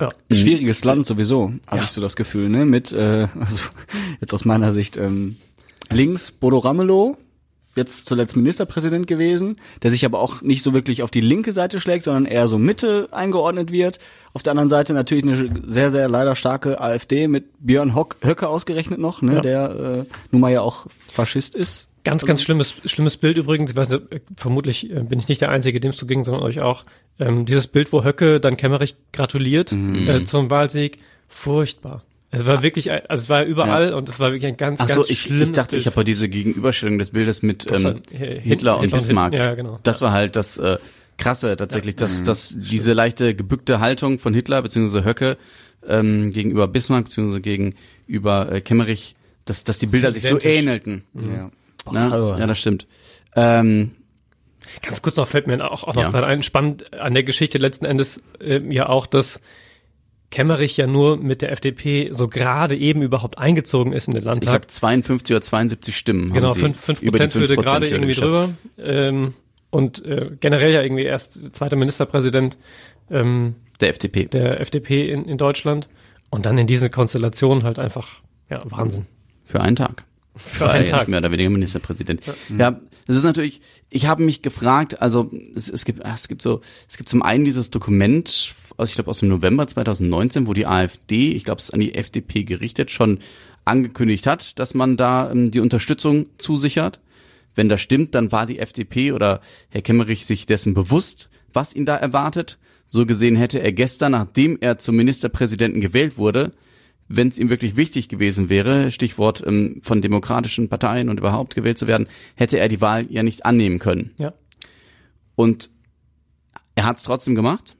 Ja. 0.00 0.08
Schwieriges 0.32 0.84
Land 0.84 1.06
sowieso, 1.06 1.52
habe 1.66 1.78
Ja. 1.78 1.82
ich 1.84 1.90
so 1.90 2.00
das 2.00 2.16
Gefühl, 2.16 2.48
ne? 2.48 2.64
Mit, 2.64 2.92
äh, 2.92 3.28
also 3.40 3.60
jetzt 4.20 4.32
aus 4.34 4.44
meiner 4.44 4.72
Sicht, 4.72 4.96
ähm, 4.96 5.36
links 5.90 6.30
Bodo 6.30 6.58
Ramelow, 6.58 7.16
jetzt 7.76 8.06
zuletzt 8.06 8.34
Ministerpräsident 8.36 9.06
gewesen, 9.06 9.56
der 9.82 9.90
sich 9.90 10.04
aber 10.04 10.18
auch 10.20 10.42
nicht 10.42 10.64
so 10.64 10.74
wirklich 10.74 11.02
auf 11.02 11.10
die 11.10 11.20
linke 11.20 11.52
Seite 11.52 11.78
schlägt, 11.80 12.04
sondern 12.04 12.24
eher 12.26 12.48
so 12.48 12.58
Mitte 12.58 13.08
eingeordnet 13.12 13.70
wird. 13.70 14.00
Auf 14.32 14.42
der 14.42 14.52
anderen 14.52 14.70
Seite 14.70 14.92
natürlich 14.92 15.24
eine 15.24 15.50
sehr, 15.66 15.90
sehr 15.90 16.08
leider 16.08 16.34
starke 16.34 16.80
AfD 16.80 17.28
mit 17.28 17.44
Björn 17.60 17.94
Hock, 17.94 18.16
Höcke 18.24 18.48
ausgerechnet 18.48 18.98
noch, 18.98 19.22
ne? 19.22 19.34
Ja. 19.34 19.40
der 19.40 19.70
äh, 20.08 20.14
nun 20.32 20.40
mal 20.40 20.52
ja 20.52 20.62
auch 20.62 20.86
Faschist 21.12 21.54
ist. 21.54 21.86
Ganz, 22.04 22.24
ganz 22.24 22.42
schlimmes, 22.42 22.74
schlimmes 22.86 23.16
Bild 23.18 23.36
übrigens. 23.36 23.70
Ich 23.70 23.76
weiß 23.76 23.88
nicht, 23.90 24.12
äh, 24.12 24.20
vermutlich 24.36 24.90
äh, 24.90 25.00
bin 25.02 25.18
ich 25.18 25.28
nicht 25.28 25.40
der 25.40 25.50
Einzige, 25.50 25.80
dem 25.80 25.90
es 25.90 25.98
so 25.98 26.06
ging, 26.06 26.24
sondern 26.24 26.42
euch 26.42 26.62
auch. 26.62 26.82
Ähm, 27.18 27.44
dieses 27.44 27.66
Bild, 27.66 27.92
wo 27.92 28.04
Höcke 28.04 28.40
dann 28.40 28.56
Kemmerich 28.56 28.94
gratuliert 29.12 29.72
äh, 29.72 30.24
zum 30.24 30.48
Wahlsieg, 30.50 30.98
furchtbar. 31.28 32.02
Es 32.30 32.46
war 32.46 32.62
wirklich, 32.62 32.90
ein- 32.90 33.02
also 33.08 33.24
es 33.24 33.28
war 33.28 33.44
überall 33.44 33.92
und 33.92 34.08
es 34.08 34.20
war 34.20 34.30
wirklich 34.32 34.46
ein 34.46 34.56
ganz, 34.56 34.80
Ach 34.80 34.86
ganz 34.86 34.94
so, 35.08 35.12
ich, 35.12 35.20
schlimmes 35.22 35.48
ich 35.48 35.54
dachte, 35.54 35.76
ich 35.76 35.84
Bild. 35.84 35.96
habe 35.96 36.04
diese 36.04 36.28
Gegenüberstellung 36.28 36.98
des 36.98 37.10
Bildes 37.10 37.42
mit 37.42 37.70
ähm, 37.72 38.00
Äh, 38.12 38.38
Hitler 38.38 38.38
und 38.38 38.42
Hitler 38.42 38.80
und 38.80 38.90
Bismarck. 38.92 39.32
Hit- 39.32 39.40
ja, 39.40 39.54
genau. 39.54 39.78
Das 39.82 40.00
war 40.00 40.12
halt 40.12 40.36
das 40.36 40.56
äh, 40.56 40.78
Krasse 41.18 41.56
tatsächlich, 41.56 41.96
dass, 41.96 42.22
dass 42.22 42.54
diese 42.56 42.92
leichte 42.94 43.34
gebückte 43.34 43.80
Haltung 43.80 44.18
von 44.20 44.32
Hitler 44.32 44.62
bzw. 44.62 45.04
Höcke 45.04 45.36
ähm, 45.86 46.30
gegenüber 46.30 46.66
Bismarck 46.68 47.04
bzw. 47.06 47.40
gegenüber 47.40 48.52
äh, 48.52 48.60
Kemmerich, 48.60 49.16
dass, 49.44 49.64
dass 49.64 49.78
die 49.78 49.86
Bilder 49.86 50.12
sich 50.12 50.22
so 50.22 50.36
identisch. 50.38 50.50
ähnelten. 50.58 51.04
Ja. 51.14 51.50
Ne? 51.92 52.10
Oh. 52.12 52.38
Ja, 52.38 52.46
das 52.46 52.58
stimmt. 52.58 52.86
Ähm, 53.36 53.92
Ganz 54.82 55.02
kurz 55.02 55.16
noch 55.16 55.26
fällt 55.26 55.46
mir 55.46 55.68
auch, 55.70 55.82
auch 55.84 55.94
noch 55.94 56.02
Ja. 56.02 56.10
gerade 56.10 56.26
ein, 56.26 56.42
spannend 56.42 56.92
an 57.00 57.12
der 57.14 57.22
Geschichte 57.24 57.58
letzten 57.58 57.84
Endes 57.86 58.22
ähm, 58.40 58.70
ja 58.70 58.88
auch, 58.88 59.06
dass 59.06 59.40
Kemmerich 60.30 60.76
ja 60.76 60.86
nur 60.86 61.16
mit 61.16 61.42
der 61.42 61.50
FDP 61.50 62.10
so 62.12 62.28
gerade 62.28 62.76
eben 62.76 63.02
überhaupt 63.02 63.38
eingezogen 63.38 63.92
ist 63.92 64.06
in 64.06 64.14
den 64.14 64.20
ich 64.20 64.26
Landtag. 64.26 64.50
glaube 64.52 64.66
52 64.68 65.34
oder 65.34 65.42
72 65.42 65.96
Stimmen. 65.96 66.32
Genau, 66.32 66.48
haben 66.48 66.54
sie 66.54 66.60
fünf 66.60 66.80
fünf 66.80 67.02
über 67.02 67.18
die 67.18 67.24
Prozent 67.24 67.34
würde 67.48 67.54
5% 67.54 67.64
gerade 67.64 67.88
irgendwie 67.88 68.06
geschafft. 68.08 68.26
drüber. 68.28 68.54
Ähm, 68.78 69.34
und 69.70 70.04
äh, 70.04 70.30
generell 70.38 70.72
ja 70.72 70.82
irgendwie 70.82 71.02
erst 71.02 71.54
zweiter 71.54 71.74
Ministerpräsident 71.76 72.56
ähm, 73.10 73.56
Der 73.80 73.88
FDP. 73.88 74.26
der 74.26 74.60
FDP 74.60 75.10
in, 75.10 75.24
in 75.24 75.36
Deutschland. 75.36 75.88
Und 76.30 76.46
dann 76.46 76.56
in 76.58 76.68
diese 76.68 76.90
Konstellation 76.90 77.64
halt 77.64 77.80
einfach, 77.80 78.20
ja, 78.48 78.62
Wahnsinn. 78.66 79.06
Für 79.44 79.60
einen 79.60 79.74
Tag. 79.74 80.04
Für 80.36 80.70
einen 80.70 80.86
Tag. 80.86 81.08
mehr 81.08 81.18
oder 81.18 81.32
weniger 81.32 81.50
Ministerpräsident. 81.50 82.22
Ja, 82.56 82.80
das 83.06 83.16
ist 83.16 83.24
natürlich, 83.24 83.60
ich 83.88 84.06
habe 84.06 84.22
mich 84.22 84.42
gefragt, 84.42 85.02
also 85.02 85.30
es, 85.54 85.68
es 85.68 85.84
gibt 85.84 86.02
es 86.04 86.28
gibt 86.28 86.42
so 86.42 86.60
es 86.88 86.96
gibt 86.96 87.08
zum 87.08 87.22
einen 87.22 87.44
dieses 87.44 87.70
Dokument, 87.70 88.54
aus, 88.76 88.90
ich 88.90 88.94
glaube 88.94 89.10
aus 89.10 89.18
dem 89.18 89.28
November 89.28 89.66
2019, 89.66 90.46
wo 90.46 90.54
die 90.54 90.66
AfD, 90.66 91.32
ich 91.32 91.44
glaube 91.44 91.58
es 91.58 91.64
ist 91.64 91.74
an 91.74 91.80
die 91.80 91.94
FDP 91.94 92.44
gerichtet, 92.44 92.90
schon 92.90 93.18
angekündigt 93.64 94.26
hat, 94.26 94.58
dass 94.58 94.74
man 94.74 94.96
da 94.96 95.30
ähm, 95.30 95.50
die 95.50 95.60
Unterstützung 95.60 96.26
zusichert. 96.38 97.00
Wenn 97.54 97.68
das 97.68 97.80
stimmt, 97.80 98.14
dann 98.14 98.30
war 98.32 98.46
die 98.46 98.60
FDP 98.60 99.12
oder 99.12 99.40
Herr 99.70 99.82
Kemmerich 99.82 100.24
sich 100.24 100.46
dessen 100.46 100.72
bewusst, 100.72 101.28
was 101.52 101.74
ihn 101.74 101.84
da 101.84 101.96
erwartet. 101.96 102.58
So 102.86 103.06
gesehen 103.06 103.36
hätte 103.36 103.60
er 103.60 103.72
gestern, 103.72 104.12
nachdem 104.12 104.58
er 104.60 104.78
zum 104.78 104.96
Ministerpräsidenten 104.96 105.80
gewählt 105.80 106.16
wurde, 106.16 106.52
wenn 107.12 107.28
es 107.28 107.38
ihm 107.38 107.50
wirklich 107.50 107.76
wichtig 107.76 108.08
gewesen 108.08 108.48
wäre, 108.48 108.92
Stichwort 108.92 109.42
ähm, 109.44 109.80
von 109.82 110.00
demokratischen 110.00 110.68
Parteien 110.68 111.08
und 111.08 111.18
überhaupt 111.18 111.56
gewählt 111.56 111.76
zu 111.76 111.88
werden, 111.88 112.06
hätte 112.36 112.58
er 112.58 112.68
die 112.68 112.80
Wahl 112.80 113.06
ja 113.10 113.24
nicht 113.24 113.44
annehmen 113.44 113.80
können. 113.80 114.14
Ja. 114.18 114.32
Und 115.34 115.70
er 116.76 116.84
hat 116.84 116.98
es 116.98 117.02
trotzdem 117.02 117.34
gemacht. 117.34 117.76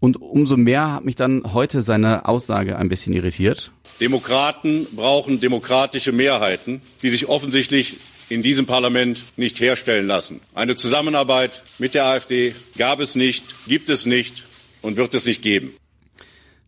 Und 0.00 0.16
umso 0.16 0.56
mehr 0.56 0.92
hat 0.92 1.04
mich 1.04 1.16
dann 1.16 1.52
heute 1.52 1.82
seine 1.82 2.26
Aussage 2.26 2.78
ein 2.78 2.88
bisschen 2.88 3.12
irritiert. 3.12 3.72
Demokraten 4.00 4.86
brauchen 4.96 5.38
demokratische 5.38 6.12
Mehrheiten, 6.12 6.80
die 7.02 7.10
sich 7.10 7.28
offensichtlich 7.28 7.98
in 8.30 8.42
diesem 8.42 8.64
Parlament 8.64 9.22
nicht 9.36 9.60
herstellen 9.60 10.06
lassen. 10.06 10.40
Eine 10.54 10.76
Zusammenarbeit 10.76 11.62
mit 11.78 11.94
der 11.94 12.06
AfD 12.06 12.54
gab 12.78 13.00
es 13.00 13.16
nicht, 13.16 13.44
gibt 13.66 13.90
es 13.90 14.06
nicht 14.06 14.44
und 14.80 14.96
wird 14.96 15.14
es 15.14 15.26
nicht 15.26 15.42
geben. 15.42 15.74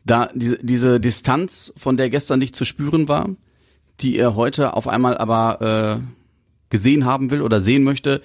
Da 0.05 0.31
diese, 0.35 0.59
diese 0.63 1.01
Distanz, 1.01 1.73
von 1.77 1.97
der 1.97 2.11
gestern 2.11 2.39
nicht 2.39 2.57
zu 2.57 2.65
spüren 2.65 3.09
war, 3.09 3.29
die 4.01 4.17
er 4.17 4.37
heute 4.37 4.75
auf 4.75 4.89
einmal 4.89 5.19
aber 5.19 6.01
äh, 6.01 6.71
gesehen 6.71 7.05
haben 7.05 7.31
will 7.31 7.43
oder 7.43 7.61
sehen 7.61 7.83
möchte, 7.83 8.23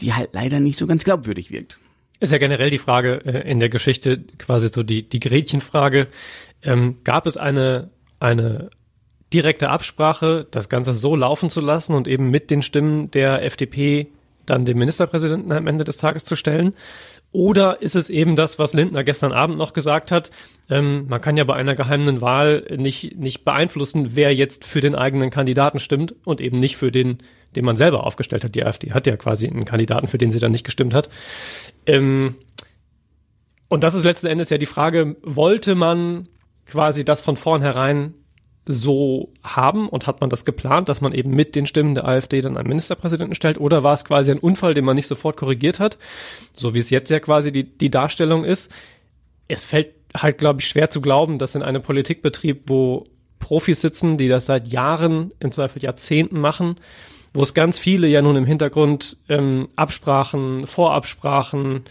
die 0.00 0.14
halt 0.14 0.30
leider 0.32 0.60
nicht 0.60 0.78
so 0.78 0.86
ganz 0.86 1.04
glaubwürdig 1.04 1.50
wirkt. 1.50 1.78
Ist 2.20 2.32
ja 2.32 2.38
generell 2.38 2.70
die 2.70 2.78
Frage 2.78 3.24
äh, 3.24 3.50
in 3.50 3.60
der 3.60 3.68
Geschichte, 3.68 4.22
quasi 4.38 4.68
so 4.68 4.82
die, 4.82 5.08
die 5.08 5.20
Gretchenfrage. 5.20 6.08
Ähm, 6.62 6.98
gab 7.04 7.26
es 7.26 7.36
eine, 7.36 7.90
eine 8.18 8.70
direkte 9.32 9.70
Absprache, 9.70 10.46
das 10.50 10.68
Ganze 10.68 10.94
so 10.94 11.16
laufen 11.16 11.50
zu 11.50 11.60
lassen 11.60 11.94
und 11.94 12.08
eben 12.08 12.30
mit 12.30 12.50
den 12.50 12.62
Stimmen 12.62 13.10
der 13.10 13.44
FDP 13.44 14.08
dann 14.50 14.64
den 14.64 14.78
Ministerpräsidenten 14.78 15.52
am 15.52 15.66
Ende 15.66 15.84
des 15.84 15.96
Tages 15.96 16.24
zu 16.24 16.36
stellen? 16.36 16.74
Oder 17.32 17.80
ist 17.80 17.94
es 17.94 18.10
eben 18.10 18.34
das, 18.34 18.58
was 18.58 18.74
Lindner 18.74 19.04
gestern 19.04 19.32
Abend 19.32 19.56
noch 19.56 19.72
gesagt 19.72 20.10
hat? 20.10 20.30
Ähm, 20.68 21.06
man 21.08 21.20
kann 21.20 21.36
ja 21.36 21.44
bei 21.44 21.54
einer 21.54 21.76
geheimen 21.76 22.20
Wahl 22.20 22.66
nicht, 22.76 23.16
nicht 23.16 23.44
beeinflussen, 23.44 24.16
wer 24.16 24.34
jetzt 24.34 24.64
für 24.64 24.80
den 24.80 24.96
eigenen 24.96 25.30
Kandidaten 25.30 25.78
stimmt 25.78 26.14
und 26.24 26.40
eben 26.40 26.58
nicht 26.58 26.76
für 26.76 26.90
den, 26.90 27.18
den 27.54 27.64
man 27.64 27.76
selber 27.76 28.04
aufgestellt 28.04 28.44
hat. 28.44 28.54
Die 28.54 28.64
AfD 28.64 28.92
hat 28.92 29.06
ja 29.06 29.16
quasi 29.16 29.46
einen 29.46 29.64
Kandidaten, 29.64 30.08
für 30.08 30.18
den 30.18 30.32
sie 30.32 30.40
dann 30.40 30.52
nicht 30.52 30.64
gestimmt 30.64 30.92
hat. 30.92 31.08
Ähm, 31.86 32.34
und 33.68 33.84
das 33.84 33.94
ist 33.94 34.04
letzten 34.04 34.26
Endes 34.26 34.50
ja 34.50 34.58
die 34.58 34.66
Frage, 34.66 35.16
wollte 35.22 35.76
man 35.76 36.28
quasi 36.66 37.04
das 37.04 37.20
von 37.20 37.36
vornherein 37.36 38.14
so 38.66 39.32
haben 39.42 39.88
und 39.88 40.06
hat 40.06 40.20
man 40.20 40.30
das 40.30 40.44
geplant, 40.44 40.88
dass 40.88 41.00
man 41.00 41.12
eben 41.12 41.30
mit 41.30 41.54
den 41.54 41.66
Stimmen 41.66 41.94
der 41.94 42.06
AfD 42.06 42.40
dann 42.40 42.56
einen 42.56 42.68
Ministerpräsidenten 42.68 43.34
stellt 43.34 43.58
oder 43.58 43.82
war 43.82 43.94
es 43.94 44.04
quasi 44.04 44.30
ein 44.30 44.38
Unfall, 44.38 44.74
den 44.74 44.84
man 44.84 44.96
nicht 44.96 45.06
sofort 45.06 45.36
korrigiert 45.36 45.80
hat, 45.80 45.98
so 46.52 46.74
wie 46.74 46.78
es 46.78 46.90
jetzt 46.90 47.10
ja 47.10 47.20
quasi 47.20 47.52
die, 47.52 47.64
die 47.64 47.90
Darstellung 47.90 48.44
ist. 48.44 48.70
Es 49.48 49.64
fällt 49.64 49.94
halt, 50.16 50.38
glaube 50.38 50.60
ich, 50.60 50.66
schwer 50.66 50.90
zu 50.90 51.00
glauben, 51.00 51.38
dass 51.38 51.54
in 51.54 51.62
einem 51.62 51.82
Politikbetrieb, 51.82 52.64
wo 52.66 53.06
Profis 53.38 53.80
sitzen, 53.80 54.18
die 54.18 54.28
das 54.28 54.46
seit 54.46 54.68
Jahren, 54.68 55.32
im 55.40 55.52
Zweifel 55.52 55.82
Jahrzehnten 55.82 56.40
machen, 56.40 56.76
wo 57.32 57.42
es 57.42 57.54
ganz 57.54 57.78
viele 57.78 58.08
ja 58.08 58.22
nun 58.22 58.36
im 58.36 58.44
Hintergrund 58.44 59.16
ähm, 59.28 59.68
Absprachen, 59.76 60.66
Vorabsprachen, 60.66 61.84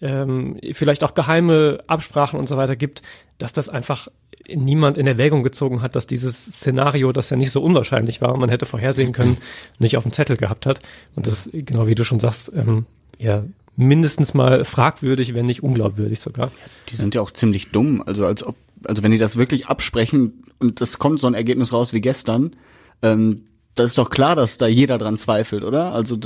ähm, 0.00 0.58
vielleicht 0.72 1.04
auch 1.04 1.14
geheime 1.14 1.78
Absprachen 1.86 2.38
und 2.38 2.48
so 2.48 2.56
weiter 2.56 2.76
gibt, 2.76 3.02
dass 3.38 3.52
das 3.52 3.68
einfach 3.68 4.08
niemand 4.48 4.98
in 4.98 5.06
Erwägung 5.06 5.42
gezogen 5.42 5.82
hat, 5.82 5.96
dass 5.96 6.06
dieses 6.06 6.44
Szenario, 6.44 7.12
das 7.12 7.30
ja 7.30 7.36
nicht 7.36 7.50
so 7.50 7.62
unwahrscheinlich 7.62 8.20
war, 8.20 8.36
man 8.36 8.48
hätte 8.48 8.66
vorhersehen 8.66 9.12
können, 9.12 9.38
nicht 9.78 9.96
auf 9.96 10.04
dem 10.04 10.12
Zettel 10.12 10.36
gehabt 10.36 10.66
hat. 10.66 10.80
Und 11.14 11.26
das, 11.26 11.48
genau 11.52 11.86
wie 11.86 11.94
du 11.94 12.04
schon 12.04 12.20
sagst, 12.20 12.52
ähm, 12.54 12.86
ja, 13.18 13.44
mindestens 13.76 14.34
mal 14.34 14.64
fragwürdig, 14.64 15.34
wenn 15.34 15.46
nicht 15.46 15.62
unglaubwürdig 15.62 16.20
sogar. 16.20 16.50
Die 16.88 16.96
sind 16.96 17.14
ja 17.14 17.20
auch 17.20 17.30
ziemlich 17.30 17.70
dumm. 17.70 18.02
Also 18.04 18.26
als 18.26 18.44
ob, 18.44 18.56
also 18.84 19.02
wenn 19.02 19.12
die 19.12 19.18
das 19.18 19.36
wirklich 19.36 19.66
absprechen 19.66 20.44
und 20.58 20.80
es 20.80 20.98
kommt 20.98 21.20
so 21.20 21.26
ein 21.26 21.34
Ergebnis 21.34 21.72
raus 21.72 21.92
wie 21.92 22.00
gestern, 22.00 22.56
ähm, 23.02 23.44
das 23.74 23.90
ist 23.90 23.98
doch 23.98 24.10
klar, 24.10 24.36
dass 24.36 24.58
da 24.58 24.66
jeder 24.66 24.98
dran 24.98 25.16
zweifelt, 25.16 25.64
oder? 25.64 25.92
Also 25.92 26.18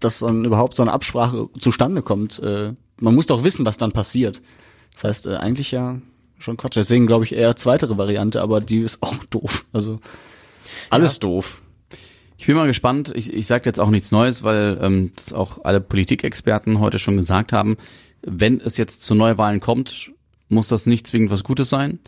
dass 0.00 0.20
dann 0.20 0.44
überhaupt 0.44 0.76
so 0.76 0.82
eine 0.82 0.92
Absprache 0.92 1.48
zustande 1.58 2.02
kommt. 2.02 2.38
Äh, 2.38 2.74
man 3.00 3.14
muss 3.14 3.26
doch 3.26 3.42
wissen, 3.42 3.66
was 3.66 3.78
dann 3.78 3.92
passiert. 3.92 4.40
Das 4.94 5.04
heißt, 5.04 5.26
äh, 5.26 5.36
eigentlich 5.36 5.72
ja 5.72 6.00
schon 6.38 6.56
Quatsch. 6.56 6.76
Deswegen 6.76 7.06
glaube 7.06 7.24
ich 7.24 7.34
eher 7.34 7.56
zweitere 7.56 7.98
Variante, 7.98 8.40
aber 8.42 8.60
die 8.60 8.80
ist 8.80 9.02
auch 9.02 9.14
doof. 9.30 9.66
Also 9.72 10.00
alles 10.90 11.14
ja. 11.14 11.20
doof. 11.20 11.62
Ich 12.36 12.46
bin 12.46 12.56
mal 12.56 12.66
gespannt. 12.66 13.12
Ich, 13.14 13.32
ich 13.32 13.46
sage 13.46 13.64
jetzt 13.66 13.80
auch 13.80 13.90
nichts 13.90 14.12
Neues, 14.12 14.42
weil 14.44 14.78
ähm, 14.80 15.12
das 15.16 15.32
auch 15.32 15.64
alle 15.64 15.80
Politikexperten 15.80 16.78
heute 16.78 16.98
schon 16.98 17.16
gesagt 17.16 17.52
haben. 17.52 17.76
Wenn 18.22 18.60
es 18.60 18.76
jetzt 18.76 19.02
zu 19.02 19.14
Neuwahlen 19.14 19.60
kommt, 19.60 20.12
muss 20.48 20.68
das 20.68 20.86
nicht 20.86 21.06
zwingend 21.06 21.30
was 21.30 21.44
Gutes 21.44 21.68
sein. 21.68 21.98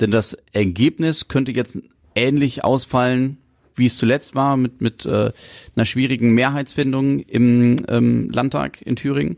Denn 0.00 0.10
das 0.10 0.36
Ergebnis 0.52 1.28
könnte 1.28 1.52
jetzt 1.52 1.78
ähnlich 2.14 2.64
ausfallen 2.64 3.38
wie 3.76 3.86
es 3.86 3.96
zuletzt 3.96 4.34
war, 4.34 4.56
mit, 4.56 4.80
mit 4.80 5.06
äh, 5.06 5.32
einer 5.76 5.84
schwierigen 5.84 6.34
Mehrheitsfindung 6.34 7.20
im 7.20 7.76
ähm, 7.88 8.30
Landtag 8.30 8.82
in 8.82 8.96
Thüringen, 8.96 9.36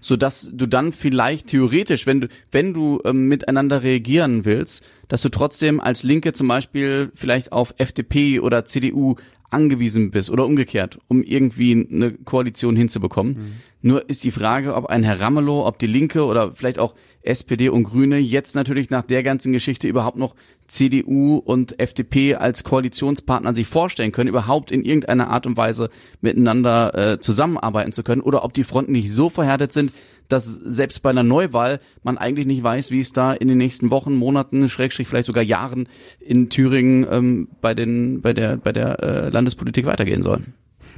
so 0.00 0.16
dass 0.16 0.50
du 0.52 0.66
dann 0.66 0.92
vielleicht 0.92 1.48
theoretisch, 1.48 2.06
wenn 2.06 2.22
du, 2.22 2.28
wenn 2.52 2.74
du 2.74 3.00
ähm, 3.04 3.28
miteinander 3.28 3.82
reagieren 3.82 4.44
willst, 4.44 4.82
dass 5.08 5.22
du 5.22 5.30
trotzdem 5.30 5.80
als 5.80 6.02
Linke 6.02 6.32
zum 6.32 6.48
Beispiel 6.48 7.10
vielleicht 7.14 7.52
auf 7.52 7.74
FDP 7.78 8.40
oder 8.40 8.64
CDU 8.64 9.16
angewiesen 9.50 10.10
bist 10.10 10.30
oder 10.30 10.44
umgekehrt, 10.44 10.98
um 11.08 11.22
irgendwie 11.22 11.88
eine 11.90 12.12
Koalition 12.12 12.76
hinzubekommen. 12.76 13.32
Mhm. 13.32 13.52
Nur 13.80 14.08
ist 14.10 14.24
die 14.24 14.30
Frage, 14.30 14.74
ob 14.74 14.86
ein 14.86 15.02
Herr 15.04 15.20
Ramelow, 15.20 15.66
ob 15.66 15.78
die 15.78 15.86
Linke 15.86 16.24
oder 16.24 16.52
vielleicht 16.52 16.78
auch 16.78 16.94
SPD 17.28 17.68
und 17.68 17.84
Grüne 17.84 18.18
jetzt 18.18 18.54
natürlich 18.54 18.90
nach 18.90 19.04
der 19.04 19.22
ganzen 19.22 19.52
Geschichte 19.52 19.86
überhaupt 19.86 20.16
noch 20.16 20.34
CDU 20.66 21.36
und 21.36 21.78
FDP 21.78 22.34
als 22.34 22.64
Koalitionspartner 22.64 23.54
sich 23.54 23.66
vorstellen 23.66 24.12
können, 24.12 24.28
überhaupt 24.28 24.70
in 24.70 24.84
irgendeiner 24.84 25.30
Art 25.30 25.46
und 25.46 25.56
Weise 25.56 25.90
miteinander 26.20 26.94
äh, 26.94 27.20
zusammenarbeiten 27.20 27.92
zu 27.92 28.02
können 28.02 28.20
oder 28.22 28.44
ob 28.44 28.52
die 28.52 28.64
Fronten 28.64 28.92
nicht 28.92 29.12
so 29.12 29.30
verhärtet 29.30 29.72
sind, 29.72 29.92
dass 30.28 30.44
selbst 30.44 31.02
bei 31.02 31.10
einer 31.10 31.22
Neuwahl 31.22 31.80
man 32.02 32.18
eigentlich 32.18 32.46
nicht 32.46 32.62
weiß, 32.62 32.90
wie 32.90 33.00
es 33.00 33.12
da 33.12 33.32
in 33.32 33.48
den 33.48 33.58
nächsten 33.58 33.90
Wochen, 33.90 34.14
Monaten, 34.14 34.68
Schrägstrich 34.68 35.08
vielleicht 35.08 35.26
sogar 35.26 35.42
Jahren 35.42 35.88
in 36.20 36.50
Thüringen 36.50 37.06
ähm, 37.10 37.48
bei 37.60 37.74
den 37.74 38.20
bei 38.20 38.32
der 38.34 38.56
bei 38.56 38.72
der 38.72 39.02
äh, 39.02 39.28
Landespolitik 39.30 39.86
weitergehen 39.86 40.22
soll. 40.22 40.42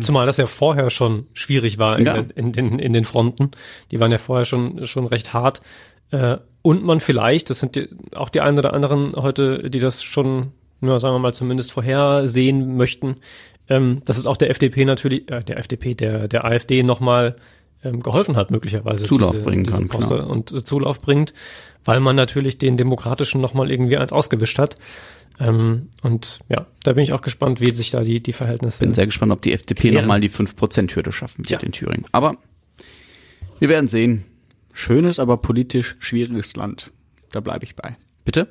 Zumal 0.00 0.26
das 0.26 0.36
ja 0.36 0.46
vorher 0.46 0.90
schon 0.90 1.26
schwierig 1.34 1.78
war 1.78 1.98
in, 1.98 2.06
ja. 2.06 2.24
in, 2.34 2.52
den, 2.52 2.78
in 2.78 2.92
den 2.92 3.04
Fronten. 3.04 3.50
Die 3.90 4.00
waren 4.00 4.10
ja 4.10 4.18
vorher 4.18 4.44
schon, 4.44 4.86
schon 4.86 5.06
recht 5.06 5.32
hart. 5.32 5.62
Äh, 6.10 6.38
und 6.62 6.84
man 6.84 7.00
vielleicht, 7.00 7.50
das 7.50 7.60
sind 7.60 7.76
die, 7.76 7.88
auch 8.14 8.28
die 8.28 8.40
einen 8.40 8.58
oder 8.58 8.74
anderen 8.74 9.14
heute, 9.16 9.70
die 9.70 9.78
das 9.78 10.02
schon, 10.02 10.52
ja, 10.82 11.00
sagen 11.00 11.14
wir 11.14 11.18
mal, 11.18 11.34
zumindest 11.34 11.72
vorhersehen 11.72 12.76
möchten, 12.76 13.16
ähm, 13.68 14.02
dass 14.04 14.18
es 14.18 14.26
auch 14.26 14.36
der 14.36 14.50
FDP 14.50 14.84
natürlich, 14.84 15.30
äh, 15.30 15.42
der 15.42 15.58
FDP, 15.58 15.94
der, 15.94 16.28
der 16.28 16.44
AfD 16.44 16.82
nochmal 16.82 17.34
ähm, 17.82 18.02
geholfen 18.02 18.36
hat, 18.36 18.50
möglicherweise. 18.50 19.04
Zulauf 19.04 19.30
diese, 19.30 19.42
bringen 19.42 19.64
diese 19.64 19.86
kann, 19.86 20.00
klar. 20.00 20.28
und 20.28 20.52
äh, 20.52 20.64
Zulauf 20.64 21.00
bringt, 21.00 21.32
weil 21.84 22.00
man 22.00 22.16
natürlich 22.16 22.58
den 22.58 22.76
Demokratischen 22.76 23.40
nochmal 23.40 23.70
irgendwie 23.70 23.96
eins 23.96 24.12
ausgewischt 24.12 24.58
hat. 24.58 24.74
Ähm, 25.38 25.88
und 26.02 26.40
ja, 26.48 26.66
da 26.82 26.92
bin 26.92 27.04
ich 27.04 27.14
auch 27.14 27.22
gespannt, 27.22 27.62
wie 27.62 27.74
sich 27.74 27.90
da 27.90 28.02
die, 28.02 28.22
die 28.22 28.34
Verhältnisse. 28.34 28.80
Bin 28.80 28.92
sehr 28.92 29.06
gespannt, 29.06 29.32
ob 29.32 29.40
die 29.40 29.52
FDP 29.52 29.92
nochmal 29.92 30.20
die 30.20 30.28
5%-Hürde 30.28 31.12
schaffen 31.12 31.48
wird 31.48 31.62
ja. 31.62 31.66
in 31.66 31.72
Thüringen. 31.72 32.04
Aber 32.12 32.36
wir 33.58 33.68
werden 33.70 33.88
sehen. 33.88 34.24
Schönes, 34.72 35.18
aber 35.18 35.36
politisch 35.36 35.96
schwieriges 35.98 36.56
Land. 36.56 36.92
Da 37.32 37.40
bleibe 37.40 37.64
ich 37.64 37.76
bei. 37.76 37.96
Bitte? 38.24 38.48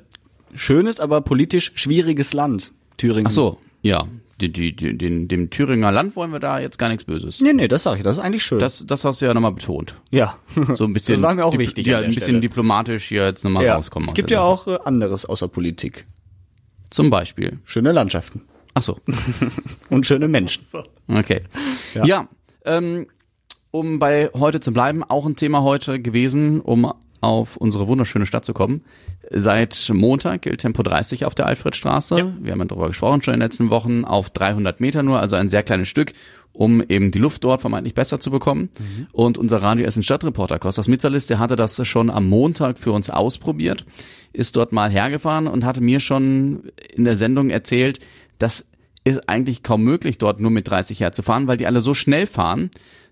Schönes, 0.54 1.00
aber 1.00 1.20
politisch 1.20 1.72
schwieriges 1.74 2.32
Land. 2.32 2.72
Thüringen. 2.96 3.26
Ach 3.28 3.32
so, 3.32 3.58
ja 3.82 4.06
die, 4.40 4.52
die, 4.52 4.74
die, 4.74 4.96
den, 4.96 5.28
dem 5.28 5.50
Thüringer 5.50 5.92
Land 5.92 6.16
wollen 6.16 6.32
wir 6.32 6.40
da 6.40 6.58
jetzt 6.58 6.78
gar 6.78 6.88
nichts 6.88 7.04
Böses. 7.04 7.40
Nee, 7.40 7.52
nee, 7.52 7.68
das 7.68 7.82
sag 7.82 7.96
ich, 7.96 8.02
das 8.02 8.16
ist 8.16 8.22
eigentlich 8.22 8.42
schön. 8.42 8.58
Das, 8.58 8.84
das 8.86 9.04
hast 9.04 9.20
du 9.20 9.26
ja 9.26 9.34
nochmal 9.34 9.52
betont. 9.52 9.96
Ja. 10.10 10.36
So 10.74 10.84
ein 10.84 10.92
bisschen. 10.92 11.16
Das 11.16 11.22
war 11.22 11.34
mir 11.34 11.44
auch 11.44 11.58
wichtig. 11.58 11.86
Ja, 11.86 11.98
ein 11.98 12.06
bisschen 12.06 12.22
Stelle. 12.22 12.40
diplomatisch 12.40 13.08
hier 13.08 13.24
jetzt 13.24 13.44
nochmal 13.44 13.64
ja. 13.64 13.74
rauskommen. 13.74 14.08
Es 14.08 14.14
gibt 14.14 14.30
ja 14.30 14.42
auch 14.42 14.66
äh, 14.66 14.78
anderes 14.84 15.24
außer 15.24 15.48
Politik. 15.48 16.06
Zum 16.90 17.10
Beispiel. 17.10 17.58
Schöne 17.64 17.92
Landschaften. 17.92 18.42
Ach 18.74 18.82
so. 18.82 18.98
Und 19.90 20.06
schöne 20.06 20.28
Menschen. 20.28 20.62
Okay. 21.08 21.42
Ja, 21.94 22.04
ja 22.04 22.28
ähm, 22.64 23.06
um 23.70 23.98
bei 23.98 24.30
heute 24.34 24.60
zu 24.60 24.72
bleiben, 24.72 25.02
auch 25.04 25.26
ein 25.26 25.36
Thema 25.36 25.62
heute 25.62 26.00
gewesen, 26.00 26.60
um 26.60 26.92
auf 27.20 27.56
unsere 27.56 27.86
wunderschöne 27.86 28.26
Stadt 28.26 28.44
zu 28.44 28.54
kommen. 28.54 28.82
Seit 29.30 29.90
Montag 29.92 30.42
gilt 30.42 30.62
Tempo 30.62 30.82
30 30.82 31.26
auf 31.26 31.34
der 31.34 31.46
Alfredstraße. 31.46 32.18
Ja. 32.18 32.32
Wir 32.40 32.52
haben 32.52 32.60
ja 32.60 32.64
darüber 32.64 32.88
gesprochen 32.88 33.22
schon 33.22 33.34
in 33.34 33.40
den 33.40 33.46
letzten 33.46 33.70
Wochen, 33.70 34.04
auf 34.04 34.30
300 34.30 34.80
Meter 34.80 35.02
nur, 35.02 35.20
also 35.20 35.36
ein 35.36 35.48
sehr 35.48 35.62
kleines 35.62 35.88
Stück, 35.88 36.14
um 36.52 36.82
eben 36.88 37.10
die 37.10 37.18
Luft 37.18 37.44
dort 37.44 37.60
vermeintlich 37.60 37.94
besser 37.94 38.20
zu 38.20 38.30
bekommen. 38.30 38.70
Mhm. 38.78 39.06
Und 39.12 39.38
unser 39.38 39.62
Radio 39.62 39.84
Essen 39.84 40.02
Stadtreporter 40.02 40.58
Kostas 40.58 40.88
Mitzalis, 40.88 41.26
der 41.26 41.38
hatte 41.38 41.56
das 41.56 41.86
schon 41.86 42.10
am 42.10 42.28
Montag 42.28 42.78
für 42.78 42.92
uns 42.92 43.10
ausprobiert, 43.10 43.84
ist 44.32 44.56
dort 44.56 44.72
mal 44.72 44.90
hergefahren 44.90 45.46
und 45.46 45.64
hatte 45.64 45.82
mir 45.82 46.00
schon 46.00 46.70
in 46.94 47.04
der 47.04 47.16
Sendung 47.16 47.50
erzählt, 47.50 48.00
dass 48.38 48.64
ist 49.02 49.28
eigentlich 49.30 49.62
kaum 49.62 49.82
möglich, 49.82 50.18
dort 50.18 50.40
nur 50.40 50.50
mit 50.50 50.68
30 50.68 51.00
herzufahren, 51.00 51.46
weil 51.46 51.56
die 51.56 51.66
alle 51.66 51.80
so 51.80 51.94
schnell 51.94 52.26
fahren, 52.26 52.70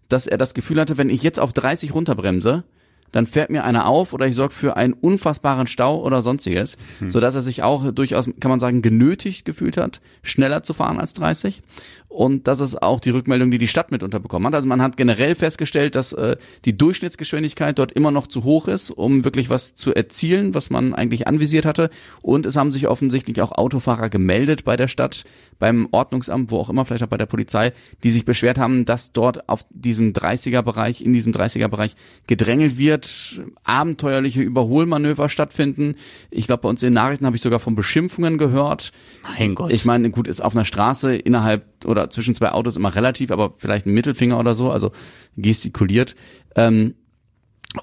dass 0.09 0.27
er 0.27 0.39
das 0.39 0.55
Gefühl 0.55 0.81
hatte, 0.81 0.99
wenn 0.99 1.11
ich 1.11 1.23
jetzt 1.23 1.41
auf 1.41 1.53
30 1.53 1.95
runterbremse, 1.95 2.65
dann 3.13 3.27
fährt 3.27 3.51
mir 3.51 3.65
einer 3.65 3.87
auf 3.87 4.13
oder 4.13 4.27
ich 4.27 4.35
sorge 4.35 4.55
für 4.55 4.77
einen 4.77 4.93
unfassbaren 4.93 5.67
Stau 5.67 6.03
oder 6.03 6.23
sonstiges, 6.23 6.77
hm. 6.99 7.11
so 7.11 7.21
dass 7.21 7.35
er 7.35 7.43
sich 7.43 7.63
auch 7.63 7.91
durchaus, 7.91 8.29
kann 8.39 8.51
man 8.51 8.61
sagen, 8.61 8.83
genötigt 8.83 9.45
gefühlt 9.45 9.77
hat, 9.77 10.01
schneller 10.23 10.63
zu 10.63 10.75
fahren 10.75 11.01
als 11.01 11.15
30. 11.15 11.63
Und 12.09 12.49
das 12.49 12.61
ist 12.61 12.83
auch 12.83 13.01
die 13.01 13.11
Rückmeldung, 13.11 13.51
die 13.51 13.59
die 13.59 13.69
Stadt 13.69 13.91
mit 13.91 14.03
unterbekommen 14.03 14.47
hat. 14.47 14.55
Also 14.55 14.67
man 14.67 14.81
hat 14.81 14.97
generell 14.97 15.35
festgestellt, 15.35 15.95
dass 15.95 16.15
äh, 16.15 16.37
die 16.65 16.77
Durchschnittsgeschwindigkeit 16.77 17.79
dort 17.79 17.93
immer 17.93 18.11
noch 18.11 18.27
zu 18.27 18.45
hoch 18.45 18.67
ist, 18.67 18.91
um 18.91 19.25
wirklich 19.25 19.51
was 19.51 19.75
zu 19.75 19.95
erzielen, 19.95 20.55
was 20.55 20.71
man 20.71 20.95
eigentlich 20.95 21.27
anvisiert 21.27 21.67
hatte. 21.67 21.91
Und 22.23 22.47
es 22.47 22.57
haben 22.57 22.73
sich 22.73 22.89
offensichtlich 22.89 23.43
auch 23.43 23.53
Autofahrer 23.53 24.09
gemeldet 24.09 24.65
bei 24.65 24.77
der 24.77 24.89
Stadt, 24.89 25.25
beim 25.59 25.89
Ordnungsamt, 25.91 26.51
wo 26.51 26.59
auch 26.59 26.71
immer, 26.71 26.87
vielleicht 26.87 27.05
auch 27.05 27.09
bei 27.09 27.19
der 27.19 27.27
Polizei, 27.27 27.73
die 28.03 28.11
sich 28.11 28.25
beschwert 28.25 28.59
haben, 28.59 28.87
dass 28.87 29.13
dort 29.13 29.49
auf 29.49 29.67
diesem 29.71 30.13
30er-Bereich, 30.13 31.03
in 31.03 31.13
diesem 31.13 31.33
30er-Bereich 31.33 31.95
gedrängelt 32.27 32.79
wird, 32.79 33.43
abenteuerliche 33.65 34.41
Überholmanöver 34.41 35.29
stattfinden. 35.29 35.97
Ich 36.31 36.47
glaube, 36.47 36.63
bei 36.63 36.69
uns 36.71 36.83
in 36.83 36.89
den 36.89 36.95
Nachrichten 36.95 37.27
habe 37.27 37.37
ich 37.37 37.43
sogar 37.43 37.59
von 37.59 37.75
Beschimpfungen 37.75 38.39
gehört. 38.39 38.93
Mein 39.39 39.55
Gott. 39.55 39.73
Ich 39.73 39.85
meine, 39.85 40.11
gut, 40.11 40.27
ist 40.27 40.41
auf 40.41 40.55
einer 40.55 40.65
Straße 40.65 41.15
innerhalb 41.15 41.65
oder 41.85 41.98
zwischen 42.11 42.35
zwei 42.35 42.53
Autos 42.53 42.77
immer 42.77 42.95
relativ, 42.95 43.31
aber 43.31 43.55
vielleicht 43.59 43.87
ein 43.87 43.95
Mittelfinger 43.95 44.39
oder 44.39 44.55
so, 44.55 44.71
also 44.71 44.93
gestikuliert. 45.37 46.15
Ähm, 46.55 46.95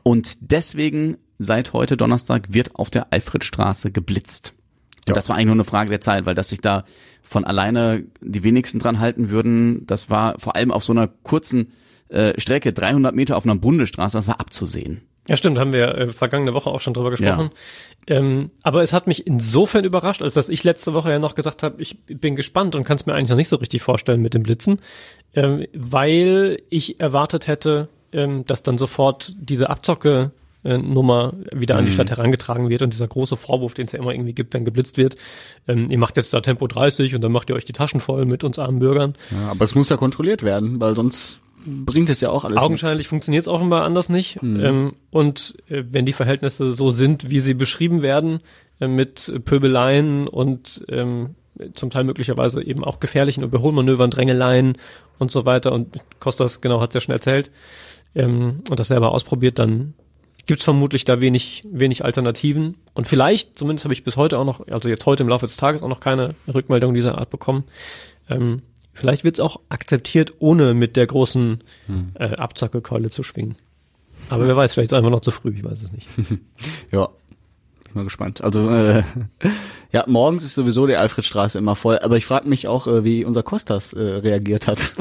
und 0.03 0.35
deswegen 0.39 1.17
seit 1.37 1.73
heute 1.73 1.97
Donnerstag 1.97 2.53
wird 2.53 2.75
auf 2.75 2.89
der 2.89 3.11
Alfredstraße 3.11 3.91
geblitzt. 3.91 4.53
Und 4.99 5.09
Ja. 5.09 5.13
das 5.13 5.29
war 5.29 5.35
eigentlich 5.35 5.47
nur 5.47 5.55
eine 5.55 5.63
Frage 5.65 5.89
der 5.89 6.01
Zeit, 6.01 6.25
weil 6.25 6.35
dass 6.35 6.49
sich 6.49 6.61
da 6.61 6.85
von 7.21 7.43
alleine 7.43 8.05
die 8.21 8.43
wenigsten 8.43 8.79
dran 8.79 8.99
halten 8.99 9.29
würden, 9.29 9.85
das 9.85 10.09
war 10.09 10.39
vor 10.39 10.55
allem 10.55 10.71
auf 10.71 10.83
so 10.83 10.93
einer 10.93 11.07
kurzen 11.07 11.73
äh, 12.09 12.39
Strecke, 12.39 12.71
300 12.73 13.13
Meter 13.15 13.35
auf 13.37 13.45
einer 13.45 13.55
Bundesstraße, 13.55 14.17
das 14.17 14.27
war 14.27 14.39
abzusehen. 14.39 15.01
Ja, 15.27 15.35
stimmt, 15.35 15.57
haben 15.57 15.73
wir 15.73 15.95
äh, 15.95 16.07
vergangene 16.09 16.53
Woche 16.53 16.69
auch 16.69 16.81
schon 16.81 16.93
drüber 16.93 17.09
gesprochen. 17.09 17.49
Ähm, 18.07 18.51
aber 18.61 18.83
es 18.83 18.93
hat 18.93 19.07
mich 19.07 19.25
insofern 19.25 19.83
überrascht, 19.83 20.21
als 20.21 20.35
dass 20.35 20.49
ich 20.49 20.63
letzte 20.63 20.93
Woche 20.93 21.09
ja 21.09 21.19
noch 21.19 21.33
gesagt 21.33 21.63
habe, 21.63 21.81
ich 21.81 21.97
bin 22.05 22.35
gespannt 22.35 22.75
und 22.75 22.83
kann 22.83 22.97
es 22.97 23.05
mir 23.05 23.13
eigentlich 23.13 23.29
noch 23.29 23.37
nicht 23.37 23.49
so 23.49 23.55
richtig 23.55 23.81
vorstellen 23.81 24.21
mit 24.21 24.35
dem 24.35 24.43
Blitzen, 24.43 24.79
ähm, 25.33 25.65
weil 25.73 26.57
ich 26.69 26.99
erwartet 26.99 27.47
hätte, 27.47 27.87
ähm, 28.13 28.45
dass 28.45 28.61
dann 28.61 28.77
sofort 28.77 29.33
diese 29.39 29.71
Abzocke 29.71 30.31
äh, 30.63 30.77
Nummer 30.77 31.33
wieder 31.51 31.77
an 31.77 31.85
die 31.85 31.91
Stadt 31.91 32.11
herangetragen 32.11 32.69
wird 32.69 32.83
und 32.83 32.93
dieser 32.93 33.07
große 33.07 33.37
Vorwurf, 33.37 33.73
den 33.73 33.87
es 33.87 33.93
ja 33.93 33.99
immer 33.99 34.13
irgendwie 34.13 34.33
gibt, 34.33 34.53
wenn 34.53 34.65
geblitzt 34.65 34.97
wird, 34.97 35.15
ähm, 35.67 35.89
ihr 35.89 35.97
macht 35.97 36.17
jetzt 36.17 36.33
da 36.33 36.41
Tempo 36.41 36.67
30 36.67 37.15
und 37.15 37.21
dann 37.21 37.31
macht 37.31 37.49
ihr 37.49 37.55
euch 37.55 37.65
die 37.65 37.73
Taschen 37.73 37.99
voll 37.99 38.25
mit 38.25 38.43
uns 38.43 38.59
armen 38.59 38.79
Bürgern. 38.79 39.13
Ja, 39.31 39.51
aber 39.51 39.63
es 39.63 39.73
muss 39.73 39.89
ja 39.89 39.97
kontrolliert 39.97 40.43
werden, 40.43 40.79
weil 40.79 40.95
sonst 40.95 41.39
bringt 41.65 42.09
es 42.09 42.21
ja 42.21 42.29
auch 42.29 42.45
alles 42.45 42.61
Augenscheinlich 42.61 43.07
funktioniert 43.07 43.43
es 43.43 43.47
offenbar 43.47 43.83
anders 43.83 44.09
nicht. 44.09 44.39
Ähm, 44.41 44.93
und 45.11 45.57
äh, 45.67 45.83
wenn 45.89 46.05
die 46.05 46.13
Verhältnisse 46.13 46.73
so 46.73 46.91
sind, 46.91 47.29
wie 47.29 47.39
sie 47.39 47.53
beschrieben 47.53 48.01
werden, 48.01 48.39
äh, 48.79 48.87
mit 48.87 49.31
Pöbeleien 49.45 50.27
und 50.27 50.85
ähm, 50.89 51.35
zum 51.73 51.89
Teil 51.89 52.03
möglicherweise 52.03 52.63
eben 52.63 52.83
auch 52.83 52.99
gefährlichen 52.99 53.43
Überholmanövern, 53.43 54.11
Drängeleien 54.11 54.77
und 55.19 55.31
so 55.31 55.45
weiter. 55.45 55.71
Und 55.71 55.95
Kostas, 56.19 56.61
genau, 56.61 56.81
hat 56.81 56.91
es 56.91 56.95
ja 56.95 57.01
schon 57.01 57.13
erzählt 57.13 57.51
ähm, 58.13 58.61
und 58.69 58.79
das 58.79 58.89
selber 58.89 59.11
ausprobiert, 59.11 59.59
dann 59.59 59.93
gibt 60.45 60.59
es 60.61 60.65
vermutlich 60.65 61.05
da 61.05 61.21
wenig, 61.21 61.63
wenig 61.71 62.05
Alternativen. 62.05 62.75
Und 62.93 63.07
vielleicht, 63.07 63.57
zumindest 63.57 63.85
habe 63.85 63.93
ich 63.93 64.03
bis 64.03 64.15
heute 64.15 64.37
auch 64.37 64.45
noch, 64.45 64.67
also 64.67 64.89
jetzt 64.89 65.05
heute 65.05 65.23
im 65.23 65.29
Laufe 65.29 65.47
des 65.47 65.57
Tages 65.57 65.81
auch 65.81 65.87
noch 65.87 65.99
keine 65.99 66.35
Rückmeldung 66.51 66.93
dieser 66.93 67.17
Art 67.17 67.29
bekommen. 67.29 67.63
Ähm, 68.29 68.61
vielleicht 68.95 69.23
wird 69.23 69.35
es 69.35 69.39
auch 69.39 69.59
akzeptiert, 69.69 70.33
ohne 70.39 70.73
mit 70.73 70.95
der 70.95 71.05
großen 71.05 71.63
äh, 72.15 72.35
Abzackekeule 72.35 73.11
zu 73.11 73.21
schwingen. 73.21 73.55
Aber 74.29 74.47
wer 74.47 74.55
weiß, 74.55 74.73
vielleicht 74.73 74.87
ist 74.87 74.93
es 74.93 74.97
einfach 74.97 75.11
noch 75.11 75.21
zu 75.21 75.31
früh, 75.31 75.53
ich 75.55 75.63
weiß 75.63 75.83
es 75.83 75.91
nicht. 75.91 76.07
Ja, 76.91 77.09
bin 77.95 78.01
mal 78.01 78.03
gespannt. 78.03 78.43
Also 78.43 78.69
äh, 78.69 79.03
ja, 79.91 80.03
morgens 80.07 80.43
ist 80.43 80.55
sowieso 80.55 80.85
die 80.85 80.97
Alfredstraße 80.97 81.57
immer 81.57 81.75
voll, 81.75 81.99
aber 81.99 82.17
ich 82.17 82.25
frage 82.25 82.47
mich 82.47 82.67
auch, 82.67 82.87
äh, 82.87 83.03
wie 83.03 83.23
unser 83.23 83.41
Kostas 83.41 83.93
äh, 83.93 84.01
reagiert 84.01 84.67
hat. 84.67 84.79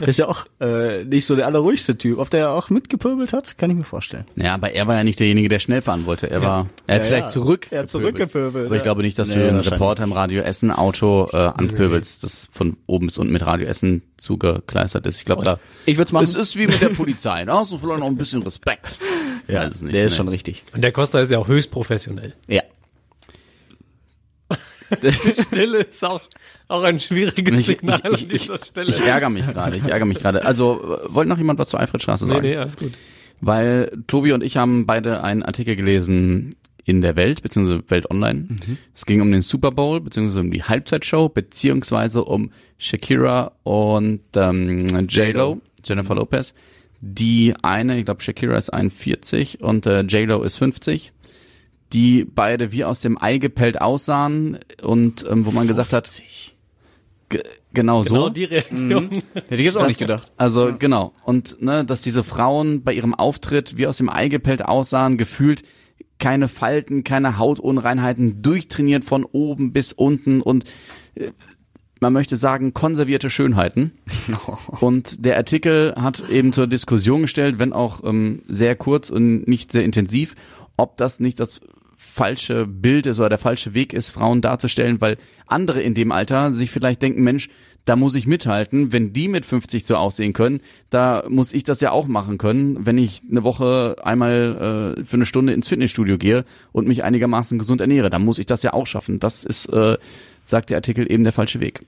der 0.00 0.08
ist 0.08 0.18
ja 0.18 0.26
auch 0.28 0.46
äh, 0.60 1.04
nicht 1.04 1.26
so 1.26 1.36
der 1.36 1.46
allerruhigste 1.46 1.96
Typ. 1.96 2.18
Ob 2.18 2.30
der 2.30 2.50
auch 2.52 2.70
mitgepöbelt 2.70 3.32
hat, 3.32 3.56
kann 3.58 3.70
ich 3.70 3.76
mir 3.76 3.84
vorstellen. 3.84 4.24
Ja, 4.34 4.54
aber 4.54 4.72
er 4.72 4.86
war 4.86 4.96
ja 4.96 5.04
nicht 5.04 5.20
derjenige, 5.20 5.48
der 5.48 5.58
schnell 5.58 5.82
fahren 5.82 6.06
wollte. 6.06 6.30
Er 6.30 6.42
war, 6.42 6.66
er 6.86 6.96
hat 6.96 7.02
Ja, 7.02 7.06
vielleicht 7.06 7.22
ja. 7.24 7.28
zurück. 7.28 7.66
Er 7.70 7.80
hat 7.80 7.90
zurückgepöbelt, 7.90 8.66
Aber 8.66 8.76
ich 8.76 8.82
glaube 8.82 9.02
nicht, 9.02 9.18
dass 9.18 9.28
Nee, 9.28 9.36
du 9.36 9.48
einen. 9.48 9.60
Reporter 9.60 10.04
im 10.04 10.12
Radio 10.12 10.42
Essen 10.42 10.70
Auto 10.70 11.28
äh, 11.32 11.36
anpöbelst, 11.36 12.24
das 12.24 12.48
von 12.52 12.76
oben 12.86 13.06
bis 13.06 13.18
unten 13.18 13.32
mit 13.32 13.44
Radio 13.44 13.66
Essen 13.66 14.02
zugekleistert 14.16 15.06
ist. 15.06 15.18
Ich 15.18 15.24
glaube, 15.24 15.44
da. 15.44 15.58
Ich 15.86 15.98
würd's 15.98 16.12
machen. 16.12 16.24
Es 16.24 16.34
ist 16.34 16.56
wie 16.56 16.66
mit 16.66 16.80
der 16.80 16.88
Polizei. 16.88 17.44
Da 17.44 17.58
hast 17.60 17.72
du 17.72 17.78
vielleicht 17.78 18.00
noch 18.00 18.06
ein 18.06 18.16
bisschen 18.16 18.42
Respekt. 18.42 18.98
Ja, 19.48 19.60
der 19.60 19.68
ist 19.68 19.82
nee. 19.82 20.10
schon 20.10 20.28
richtig. 20.28 20.64
Und 20.74 20.82
der 20.82 20.92
Costa 20.92 21.20
ist 21.20 21.30
ja 21.30 21.38
auch 21.38 21.48
höchst 21.48 21.70
professionell. 21.70 22.34
Ja. 22.48 22.62
Stille 25.42 25.78
ist 25.82 26.04
auch, 26.04 26.20
auch 26.68 26.82
ein 26.82 26.98
schwieriges 26.98 27.60
Ich- 27.60 27.66
Signal 27.66 28.00
ich- 28.04 28.22
an 28.22 28.28
dieser 28.28 28.58
Stelle. 28.62 28.90
Ich 28.90 29.00
ärgere 29.00 29.30
mich 29.30 29.46
gerade. 29.46 29.76
Ich 29.76 29.84
ärgere 29.84 30.06
mich 30.06 30.18
gerade. 30.18 30.44
Also, 30.44 30.80
äh, 31.04 31.14
wollte 31.14 31.28
noch 31.28 31.38
jemand 31.38 31.58
was 31.58 31.68
zur 31.68 31.80
Alfredstraße 31.80 32.26
nee, 32.26 32.32
sagen? 32.32 32.46
nee, 32.46 32.56
alles 32.56 32.76
gut. 32.76 32.92
Weil 33.40 33.90
Tobi 34.06 34.32
und 34.32 34.42
ich 34.42 34.56
haben 34.56 34.86
beide 34.86 35.22
einen 35.24 35.42
Artikel 35.42 35.74
gelesen 35.76 36.56
in 36.84 37.00
der 37.00 37.16
Welt, 37.16 37.42
beziehungsweise 37.42 37.82
Welt 37.88 38.10
Online. 38.10 38.48
Es 38.94 39.06
ging 39.06 39.20
um 39.20 39.30
den 39.32 39.42
Super 39.42 39.70
Bowl, 39.70 40.00
beziehungsweise 40.00 40.40
um 40.40 40.50
die 40.50 40.62
Halbzeitshow, 40.62 41.28
beziehungsweise 41.28 42.24
um 42.24 42.50
Shakira 42.78 43.52
und 43.62 44.20
ähm, 44.34 44.88
J-Lo, 45.08 45.60
Jennifer 45.84 46.14
Lopez. 46.14 46.54
Die 47.00 47.54
eine, 47.62 47.98
ich 47.98 48.04
glaube 48.04 48.20
Shakira 48.22 48.56
ist 48.56 48.70
41 48.70 49.62
und 49.62 49.86
äh, 49.86 50.02
J-Lo 50.02 50.42
ist 50.42 50.58
50 50.58 51.12
die 51.92 52.24
beide 52.24 52.72
wie 52.72 52.84
aus 52.84 53.00
dem 53.00 53.20
Ei 53.20 53.38
gepellt 53.38 53.80
aussahen 53.80 54.58
und 54.82 55.24
ähm, 55.28 55.44
wo 55.46 55.50
man 55.50 55.66
gesagt 55.66 55.92
hat, 55.92 56.22
ge 57.28 57.42
genau, 57.72 58.02
Genau 58.02 58.24
so. 58.24 58.28
die 58.30 58.44
Reaktion. 58.44 59.22
Hätte 59.34 59.54
ich 59.54 59.60
jetzt 59.60 59.76
auch 59.76 59.80
Das- 59.80 59.88
nicht 59.88 59.98
gedacht. 59.98 60.30
Also 60.36 60.72
genau. 60.78 61.12
Und 61.24 61.60
ne, 61.62 61.84
dass 61.84 62.00
diese 62.02 62.24
Frauen 62.24 62.82
bei 62.82 62.92
ihrem 62.92 63.14
Auftritt 63.14 63.76
wie 63.76 63.86
aus 63.86 63.98
dem 63.98 64.08
Ei 64.08 64.28
gepellt 64.28 64.64
aussahen, 64.64 65.16
gefühlt 65.18 65.62
keine 66.18 66.48
Falten, 66.48 67.02
keine 67.02 67.38
Hautunreinheiten, 67.38 68.42
durchtrainiert 68.42 69.04
von 69.04 69.24
oben 69.24 69.72
bis 69.72 69.92
unten 69.92 70.42
und 70.42 70.64
äh, 71.14 71.30
man 72.02 72.12
möchte 72.14 72.36
sagen, 72.38 72.72
konservierte 72.72 73.28
Schönheiten. 73.28 73.92
Und 74.80 75.22
der 75.26 75.36
Artikel 75.36 75.94
hat 75.96 76.30
eben 76.30 76.54
zur 76.54 76.66
Diskussion 76.66 77.20
gestellt, 77.22 77.58
wenn 77.58 77.74
auch 77.74 78.02
ähm, 78.04 78.40
sehr 78.48 78.74
kurz 78.74 79.10
und 79.10 79.46
nicht 79.46 79.70
sehr 79.70 79.84
intensiv, 79.84 80.34
ob 80.78 80.96
das 80.96 81.20
nicht 81.20 81.38
das 81.40 81.60
falsche 82.02 82.66
Bild 82.66 83.04
ist 83.04 83.20
oder 83.20 83.28
der 83.28 83.38
falsche 83.38 83.74
Weg 83.74 83.92
ist, 83.92 84.08
Frauen 84.08 84.40
darzustellen, 84.40 85.02
weil 85.02 85.18
andere 85.46 85.82
in 85.82 85.92
dem 85.92 86.12
Alter 86.12 86.50
sich 86.50 86.70
vielleicht 86.70 87.02
denken, 87.02 87.22
Mensch, 87.22 87.50
da 87.84 87.94
muss 87.94 88.14
ich 88.14 88.26
mithalten, 88.26 88.92
wenn 88.92 89.12
die 89.12 89.28
mit 89.28 89.44
50 89.44 89.84
so 89.84 89.96
aussehen 89.96 90.32
können, 90.32 90.60
da 90.88 91.24
muss 91.28 91.52
ich 91.52 91.62
das 91.62 91.82
ja 91.82 91.92
auch 91.92 92.06
machen 92.06 92.38
können, 92.38 92.86
wenn 92.86 92.96
ich 92.96 93.20
eine 93.30 93.44
Woche 93.44 93.96
einmal 94.02 94.96
äh, 94.98 95.04
für 95.04 95.16
eine 95.16 95.26
Stunde 95.26 95.52
ins 95.52 95.68
Fitnessstudio 95.68 96.16
gehe 96.16 96.46
und 96.72 96.88
mich 96.88 97.04
einigermaßen 97.04 97.58
gesund 97.58 97.82
ernähre, 97.82 98.08
dann 98.08 98.24
muss 98.24 98.38
ich 98.38 98.46
das 98.46 98.62
ja 98.62 98.72
auch 98.72 98.86
schaffen. 98.86 99.20
Das 99.20 99.44
ist, 99.44 99.66
äh, 99.66 99.98
sagt 100.44 100.70
der 100.70 100.78
Artikel, 100.78 101.10
eben 101.10 101.24
der 101.24 101.34
falsche 101.34 101.60
Weg. 101.60 101.84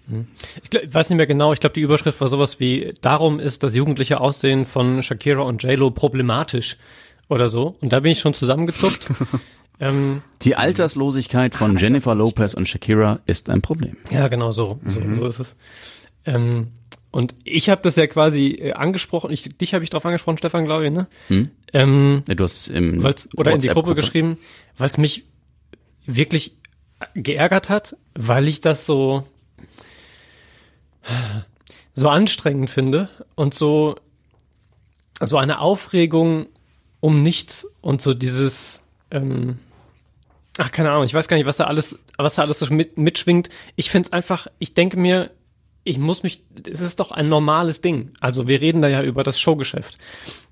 Ich, 0.62 0.68
glaub, 0.68 0.82
ich 0.82 0.92
weiß 0.92 1.08
nicht 1.08 1.16
mehr 1.16 1.26
genau, 1.26 1.54
ich 1.54 1.60
glaube, 1.60 1.74
die 1.74 1.80
Überschrift 1.80 2.20
war 2.20 2.28
sowas 2.28 2.60
wie, 2.60 2.92
darum 3.00 3.40
ist 3.40 3.62
das 3.62 3.74
jugendliche 3.74 4.20
Aussehen 4.20 4.66
von 4.66 5.02
Shakira 5.02 5.40
und 5.40 5.62
J-Lo 5.62 5.90
problematisch 5.90 6.76
oder 7.28 7.48
so. 7.48 7.76
Und 7.80 7.94
da 7.94 8.00
bin 8.00 8.12
ich 8.12 8.20
schon 8.20 8.34
zusammengezuckt. 8.34 9.08
ähm, 9.82 10.22
Die 10.42 10.54
Alterslosigkeit 10.56 11.54
von 11.54 11.76
Jennifer 11.76 12.14
Lopez 12.14 12.54
und 12.54 12.68
Shakira 12.68 13.20
ist 13.26 13.50
ein 13.50 13.60
Problem. 13.62 13.96
ja, 14.10 14.28
genau 14.28 14.52
so, 14.52 14.78
so, 14.86 15.00
so 15.14 15.26
ist 15.26 15.38
es. 15.40 15.56
Ähm, 16.24 16.68
und 17.10 17.34
ich 17.44 17.68
habe 17.68 17.82
das 17.82 17.96
ja 17.96 18.06
quasi 18.06 18.52
äh, 18.52 18.72
angesprochen, 18.72 19.30
ich, 19.32 19.42
dich 19.58 19.74
habe 19.74 19.84
ich 19.84 19.90
drauf 19.90 20.06
angesprochen, 20.06 20.38
Stefan, 20.38 20.64
glaube 20.64 20.86
ich, 20.86 20.92
ne? 20.92 21.06
Ähm, 21.74 22.22
Ja, 22.26 22.34
Du 22.34 22.44
hast 22.44 22.68
im 22.68 23.04
oder 23.04 23.52
in 23.52 23.60
die 23.60 23.68
Gruppe 23.68 23.90
WhatsApp-Gruppe. 23.90 23.94
geschrieben, 23.96 24.38
weil 24.78 24.88
es 24.88 24.96
mich 24.98 25.24
wirklich 26.06 26.56
geärgert 27.14 27.68
hat, 27.68 27.96
weil 28.14 28.48
ich 28.48 28.60
das 28.60 28.86
so 28.86 29.26
so 31.94 32.08
anstrengend 32.08 32.70
finde 32.70 33.08
und 33.34 33.54
so 33.54 33.96
so 35.20 35.36
eine 35.36 35.60
Aufregung 35.60 36.46
um 37.00 37.22
nichts 37.22 37.66
und 37.80 38.00
so 38.00 38.14
dieses 38.14 38.80
ähm, 39.10 39.58
ach 40.58 40.70
keine 40.70 40.90
Ahnung, 40.90 41.04
ich 41.04 41.14
weiß 41.14 41.28
gar 41.28 41.36
nicht, 41.36 41.46
was 41.46 41.56
da 41.56 41.64
alles 41.64 41.98
was 42.16 42.34
da 42.34 42.42
alles 42.42 42.58
so 42.58 42.72
mit, 42.72 42.98
mitschwingt. 42.98 43.48
Ich 43.76 43.90
finde 43.90 44.08
es 44.08 44.12
einfach, 44.12 44.46
ich 44.58 44.74
denke 44.74 44.98
mir, 44.98 45.30
ich 45.84 45.98
muss 45.98 46.22
mich, 46.22 46.44
es 46.70 46.80
ist 46.80 47.00
doch 47.00 47.10
ein 47.10 47.28
normales 47.28 47.80
Ding. 47.80 48.12
Also 48.20 48.46
wir 48.46 48.60
reden 48.60 48.82
da 48.82 48.88
ja 48.88 49.02
über 49.02 49.24
das 49.24 49.40
Showgeschäft. 49.40 49.98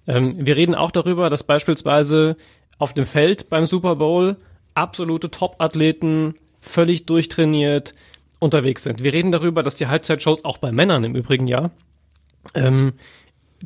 Ähm, 0.07 0.45
wir 0.45 0.57
reden 0.57 0.75
auch 0.75 0.91
darüber, 0.91 1.31
dass 1.31 1.45
beispielsweise 1.45 2.37
auf 2.79 2.95
dem 2.95 3.07
Feld 3.07 3.49
beim 3.49 3.67
Super 3.67 3.97
Bowl 3.97 4.37
absolute 4.75 5.31
Top-Athleten 5.31 6.35
völlig 6.61 7.07
durchtrainiert 7.07 7.95
unterwegs 8.39 8.83
sind. 8.83 9.03
Wir 9.03 9.13
reden 9.13 9.33
darüber, 9.33 9.63
dass 9.63 9.77
die 9.77 9.87
Halbzeitshows 9.87 10.45
auch 10.45 10.59
bei 10.59 10.73
Männern 10.73 11.05
im 11.05 11.15
Übrigen 11.15 11.47
ja 11.47 11.71
ähm, 12.55 12.95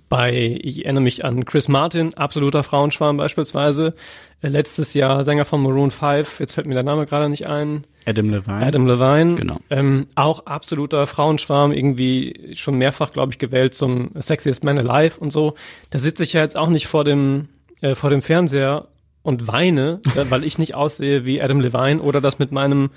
bei, 0.08 0.58
ich 0.60 0.84
erinnere 0.84 1.04
mich 1.04 1.24
an 1.24 1.44
Chris 1.44 1.68
Martin, 1.68 2.14
absoluter 2.14 2.62
Frauenschwarm 2.62 3.16
beispielsweise. 3.16 3.94
Äh, 4.42 4.48
letztes 4.48 4.94
Jahr 4.94 5.22
Sänger 5.24 5.44
von 5.44 5.62
Maroon 5.62 5.90
5, 5.90 6.40
jetzt 6.40 6.54
fällt 6.54 6.66
mir 6.66 6.74
der 6.74 6.82
Name 6.82 7.06
gerade 7.06 7.28
nicht 7.28 7.46
ein. 7.46 7.84
Adam 8.06 8.30
Levine. 8.30 8.66
Adam 8.66 8.86
Levine. 8.86 9.34
Genau. 9.36 9.58
Ähm, 9.70 10.06
auch 10.14 10.46
absoluter 10.46 11.06
Frauenschwarm, 11.06 11.72
irgendwie 11.72 12.52
schon 12.54 12.76
mehrfach, 12.76 13.12
glaube 13.12 13.32
ich, 13.32 13.38
gewählt 13.38 13.74
zum 13.74 14.10
Sexiest 14.14 14.64
Man 14.64 14.78
Alive 14.78 15.18
und 15.20 15.32
so. 15.32 15.54
Da 15.90 15.98
sitze 15.98 16.24
ich 16.24 16.32
ja 16.32 16.42
jetzt 16.42 16.56
auch 16.56 16.68
nicht 16.68 16.86
vor 16.86 17.04
dem, 17.04 17.48
äh, 17.80 17.94
vor 17.94 18.10
dem 18.10 18.20
Fernseher 18.20 18.88
und 19.22 19.48
weine, 19.48 20.00
äh, 20.16 20.24
weil 20.28 20.44
ich 20.44 20.58
nicht 20.58 20.74
aussehe 20.74 21.24
wie 21.24 21.40
Adam 21.40 21.60
Levine 21.60 22.00
oder 22.00 22.20
das 22.20 22.38
mit 22.38 22.52
meinem 22.52 22.90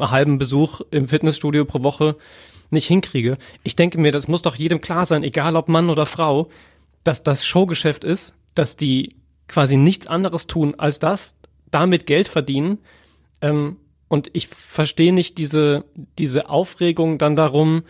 halben 0.00 0.38
Besuch 0.38 0.80
im 0.90 1.08
Fitnessstudio 1.08 1.64
pro 1.64 1.82
Woche 1.82 2.16
nicht 2.74 2.86
hinkriege. 2.86 3.38
Ich 3.62 3.76
denke 3.76 3.98
mir, 3.98 4.12
das 4.12 4.28
muss 4.28 4.42
doch 4.42 4.56
jedem 4.56 4.80
klar 4.80 5.06
sein, 5.06 5.24
egal 5.24 5.56
ob 5.56 5.68
Mann 5.68 5.88
oder 5.88 6.04
Frau, 6.06 6.48
dass 7.02 7.22
das 7.22 7.46
Showgeschäft 7.46 8.04
ist, 8.04 8.34
dass 8.54 8.76
die 8.76 9.16
quasi 9.48 9.76
nichts 9.76 10.06
anderes 10.06 10.46
tun 10.46 10.74
als 10.76 10.98
das, 10.98 11.36
damit 11.70 12.06
Geld 12.06 12.28
verdienen. 12.28 12.78
Ähm, 13.40 13.78
und 14.08 14.30
ich 14.32 14.48
verstehe 14.48 15.12
nicht 15.12 15.38
diese, 15.38 15.84
diese 16.18 16.48
Aufregung 16.48 17.18
dann 17.18 17.36
darum, 17.36 17.82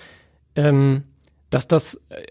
ähm, 0.56 1.04
dass 1.50 1.68
das 1.68 2.00
äh, 2.08 2.22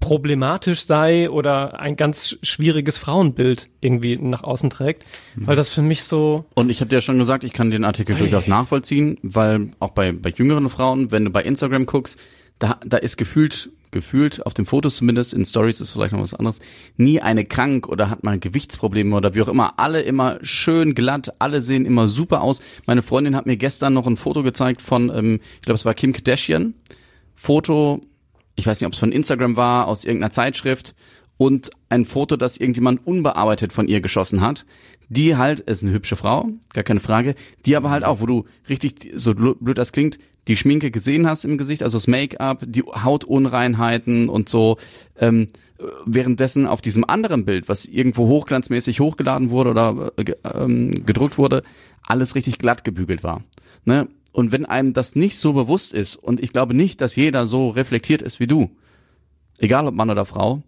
problematisch 0.00 0.84
sei 0.84 1.30
oder 1.30 1.80
ein 1.80 1.96
ganz 1.96 2.38
schwieriges 2.42 2.98
Frauenbild 2.98 3.68
irgendwie 3.80 4.16
nach 4.16 4.42
außen 4.42 4.70
trägt, 4.70 5.04
weil 5.36 5.56
das 5.56 5.68
für 5.68 5.82
mich 5.82 6.04
so 6.04 6.44
Und 6.54 6.70
ich 6.70 6.80
habe 6.80 6.88
dir 6.88 6.96
ja 6.96 7.00
schon 7.00 7.18
gesagt, 7.18 7.44
ich 7.44 7.52
kann 7.52 7.70
den 7.70 7.84
Artikel 7.84 8.16
durchaus 8.16 8.46
nachvollziehen, 8.46 9.18
weil 9.22 9.72
auch 9.78 9.90
bei, 9.90 10.12
bei 10.12 10.30
jüngeren 10.30 10.68
Frauen, 10.70 11.10
wenn 11.10 11.24
du 11.24 11.30
bei 11.30 11.42
Instagram 11.42 11.86
guckst, 11.86 12.18
da, 12.58 12.78
da 12.84 12.98
ist 12.98 13.16
gefühlt, 13.16 13.70
gefühlt, 13.90 14.44
auf 14.46 14.54
den 14.54 14.66
Fotos 14.66 14.96
zumindest, 14.96 15.32
in 15.32 15.44
Stories 15.44 15.80
ist 15.80 15.90
vielleicht 15.90 16.12
noch 16.12 16.20
was 16.20 16.34
anderes, 16.34 16.60
nie 16.96 17.20
eine 17.20 17.44
krank 17.44 17.88
oder 17.88 18.10
hat 18.10 18.22
mal 18.22 18.38
Gewichtsprobleme 18.38 19.16
oder 19.16 19.34
wie 19.34 19.42
auch 19.42 19.48
immer. 19.48 19.78
Alle 19.78 20.02
immer 20.02 20.38
schön 20.42 20.94
glatt, 20.94 21.32
alle 21.38 21.62
sehen 21.62 21.86
immer 21.86 22.06
super 22.06 22.42
aus. 22.42 22.60
Meine 22.86 23.02
Freundin 23.02 23.34
hat 23.34 23.46
mir 23.46 23.56
gestern 23.56 23.94
noch 23.94 24.06
ein 24.06 24.16
Foto 24.16 24.42
gezeigt 24.42 24.82
von, 24.82 25.10
ähm, 25.14 25.40
ich 25.56 25.62
glaube, 25.62 25.76
es 25.76 25.84
war 25.84 25.94
Kim 25.94 26.12
Kardashian. 26.12 26.74
Foto, 27.34 28.02
ich 28.56 28.66
weiß 28.66 28.80
nicht, 28.80 28.86
ob 28.86 28.92
es 28.92 28.98
von 28.98 29.12
Instagram 29.12 29.56
war, 29.56 29.86
aus 29.88 30.04
irgendeiner 30.04 30.30
Zeitschrift 30.30 30.94
und 31.36 31.70
ein 31.88 32.04
Foto, 32.04 32.36
das 32.36 32.58
irgendjemand 32.58 33.06
unbearbeitet 33.06 33.72
von 33.72 33.88
ihr 33.88 34.00
geschossen 34.00 34.42
hat. 34.42 34.66
Die 35.08 35.36
halt, 35.36 35.60
ist 35.60 35.82
eine 35.82 35.92
hübsche 35.92 36.16
Frau, 36.16 36.50
gar 36.72 36.84
keine 36.84 37.00
Frage, 37.00 37.34
die 37.66 37.76
aber 37.76 37.90
halt 37.90 38.04
auch, 38.04 38.20
wo 38.20 38.26
du 38.26 38.44
richtig, 38.68 39.10
so 39.14 39.34
blöd 39.34 39.78
das 39.78 39.92
klingt, 39.92 40.18
die 40.48 40.56
Schminke 40.56 40.90
gesehen 40.90 41.26
hast 41.26 41.44
im 41.44 41.58
Gesicht, 41.58 41.82
also 41.82 41.96
das 41.96 42.06
Make-up, 42.06 42.64
die 42.66 42.82
Hautunreinheiten 42.82 44.28
und 44.28 44.48
so, 44.48 44.76
ähm, 45.18 45.48
währenddessen 46.04 46.66
auf 46.66 46.80
diesem 46.80 47.04
anderen 47.04 47.44
Bild, 47.44 47.68
was 47.68 47.86
irgendwo 47.86 48.26
hochglanzmäßig 48.28 49.00
hochgeladen 49.00 49.50
wurde 49.50 49.70
oder 49.70 50.12
äh, 50.16 50.34
ähm, 50.44 51.06
gedruckt 51.06 51.38
wurde, 51.38 51.62
alles 52.02 52.34
richtig 52.34 52.58
glatt 52.58 52.84
gebügelt 52.84 53.22
war. 53.22 53.42
Ne? 53.84 54.08
Und 54.32 54.52
wenn 54.52 54.66
einem 54.66 54.92
das 54.92 55.16
nicht 55.16 55.38
so 55.38 55.52
bewusst 55.52 55.92
ist, 55.92 56.16
und 56.16 56.40
ich 56.40 56.52
glaube 56.52 56.74
nicht, 56.74 57.00
dass 57.00 57.16
jeder 57.16 57.46
so 57.46 57.70
reflektiert 57.70 58.22
ist 58.22 58.40
wie 58.40 58.46
du, 58.46 58.70
egal 59.58 59.86
ob 59.86 59.94
Mann 59.94 60.10
oder 60.10 60.24
Frau, 60.24 60.62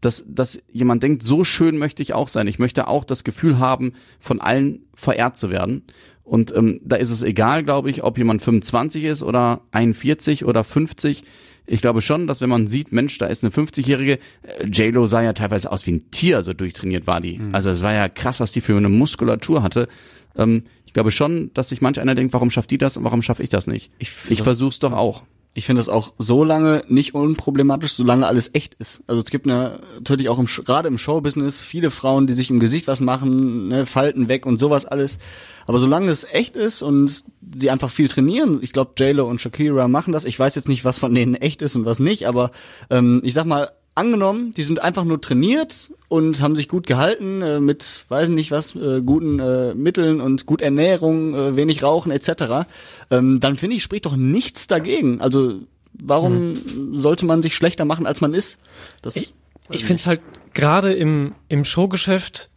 dass, 0.00 0.24
dass 0.28 0.60
jemand 0.70 1.02
denkt, 1.02 1.22
so 1.22 1.42
schön 1.42 1.78
möchte 1.78 2.02
ich 2.02 2.12
auch 2.12 2.28
sein. 2.28 2.46
Ich 2.46 2.58
möchte 2.58 2.86
auch 2.88 3.04
das 3.04 3.24
Gefühl 3.24 3.58
haben, 3.58 3.94
von 4.20 4.40
allen 4.40 4.84
verehrt 4.94 5.36
zu 5.36 5.50
werden. 5.50 5.84
Und 6.22 6.54
ähm, 6.54 6.80
da 6.84 6.96
ist 6.96 7.10
es 7.10 7.22
egal, 7.22 7.64
glaube 7.64 7.88
ich, 7.88 8.02
ob 8.02 8.18
jemand 8.18 8.42
25 8.42 9.04
ist 9.04 9.22
oder 9.22 9.62
41 9.70 10.44
oder 10.44 10.64
50. 10.64 11.24
Ich 11.66 11.80
glaube 11.80 12.02
schon, 12.02 12.26
dass 12.26 12.40
wenn 12.40 12.48
man 12.48 12.66
sieht, 12.66 12.92
Mensch, 12.92 13.16
da 13.18 13.26
ist 13.26 13.42
eine 13.42 13.52
50-jährige, 13.52 14.18
äh, 14.42 14.66
J-Lo 14.66 15.06
sah 15.06 15.22
ja 15.22 15.32
teilweise 15.32 15.70
aus 15.72 15.86
wie 15.86 15.92
ein 15.92 16.10
Tier, 16.10 16.42
so 16.42 16.52
durchtrainiert 16.52 17.06
war 17.06 17.20
die. 17.20 17.40
Also 17.52 17.70
es 17.70 17.82
war 17.82 17.94
ja 17.94 18.08
krass, 18.08 18.40
was 18.40 18.52
die 18.52 18.60
für 18.60 18.76
eine 18.76 18.88
Muskulatur 18.88 19.62
hatte. 19.62 19.88
Ähm, 20.36 20.64
glaube 20.96 21.12
schon, 21.12 21.50
dass 21.52 21.68
sich 21.68 21.82
manch 21.82 22.00
einer 22.00 22.14
denkt, 22.14 22.32
warum 22.32 22.50
schafft 22.50 22.70
die 22.70 22.78
das 22.78 22.96
und 22.96 23.04
warum 23.04 23.20
schaffe 23.20 23.42
ich 23.42 23.50
das 23.50 23.66
nicht? 23.66 23.90
Ich 23.98 24.10
Ich 24.30 24.40
versuch's 24.40 24.78
doch 24.78 24.92
auch. 24.92 25.24
Ich 25.52 25.66
finde 25.66 25.80
das 25.80 25.90
auch 25.90 26.14
so 26.16 26.42
lange 26.42 26.84
nicht 26.88 27.14
unproblematisch, 27.14 27.92
solange 27.92 28.26
alles 28.26 28.50
echt 28.54 28.72
ist. 28.74 29.02
Also 29.06 29.20
es 29.20 29.26
gibt 29.26 29.46
eine, 29.46 29.80
natürlich 29.96 30.30
auch 30.30 30.38
im, 30.38 30.46
gerade 30.46 30.88
im 30.88 30.96
Showbusiness 30.96 31.58
viele 31.58 31.90
Frauen, 31.90 32.26
die 32.26 32.32
sich 32.32 32.48
im 32.48 32.60
Gesicht 32.60 32.86
was 32.86 33.00
machen, 33.00 33.68
ne, 33.68 33.84
Falten 33.84 34.28
weg 34.28 34.46
und 34.46 34.56
sowas 34.56 34.86
alles. 34.86 35.18
Aber 35.66 35.78
solange 35.78 36.10
es 36.10 36.24
echt 36.24 36.56
ist 36.56 36.80
und 36.80 37.24
sie 37.58 37.68
einfach 37.68 37.90
viel 37.90 38.08
trainieren, 38.08 38.60
ich 38.62 38.72
glaube 38.72 38.92
J-Lo 38.96 39.28
und 39.28 39.38
Shakira 39.38 39.88
machen 39.88 40.14
das. 40.14 40.24
Ich 40.24 40.38
weiß 40.38 40.54
jetzt 40.54 40.68
nicht, 40.68 40.86
was 40.86 40.98
von 40.98 41.14
denen 41.14 41.34
echt 41.34 41.60
ist 41.60 41.76
und 41.76 41.84
was 41.84 41.98
nicht, 41.98 42.26
aber 42.26 42.52
ähm, 42.88 43.20
ich 43.22 43.34
sag 43.34 43.44
mal, 43.44 43.70
angenommen, 43.96 44.52
die 44.52 44.62
sind 44.62 44.82
einfach 44.82 45.04
nur 45.04 45.20
trainiert 45.20 45.90
und 46.08 46.40
haben 46.40 46.54
sich 46.54 46.68
gut 46.68 46.86
gehalten 46.86 47.42
äh, 47.42 47.60
mit, 47.60 48.04
weiß 48.08 48.28
nicht 48.28 48.50
was, 48.50 48.76
äh, 48.76 49.00
guten 49.00 49.40
äh, 49.40 49.74
Mitteln 49.74 50.20
und 50.20 50.46
gut 50.46 50.60
Ernährung, 50.60 51.34
äh, 51.34 51.56
wenig 51.56 51.82
Rauchen 51.82 52.12
etc., 52.12 52.68
ähm, 53.10 53.40
dann 53.40 53.56
finde 53.56 53.76
ich, 53.76 53.82
spricht 53.82 54.06
doch 54.06 54.16
nichts 54.16 54.66
dagegen. 54.66 55.20
Also 55.20 55.60
warum 55.92 56.54
sollte 56.92 57.26
man 57.26 57.42
sich 57.42 57.54
schlechter 57.54 57.84
machen, 57.84 58.06
als 58.06 58.20
man 58.20 58.34
ist? 58.34 58.58
Das, 59.02 59.16
Ich, 59.16 59.32
ich 59.70 59.84
finde 59.84 60.00
es 60.00 60.06
halt 60.06 60.20
gerade 60.54 60.92
im, 60.92 61.34
im 61.48 61.64
Showgeschäft 61.64 62.50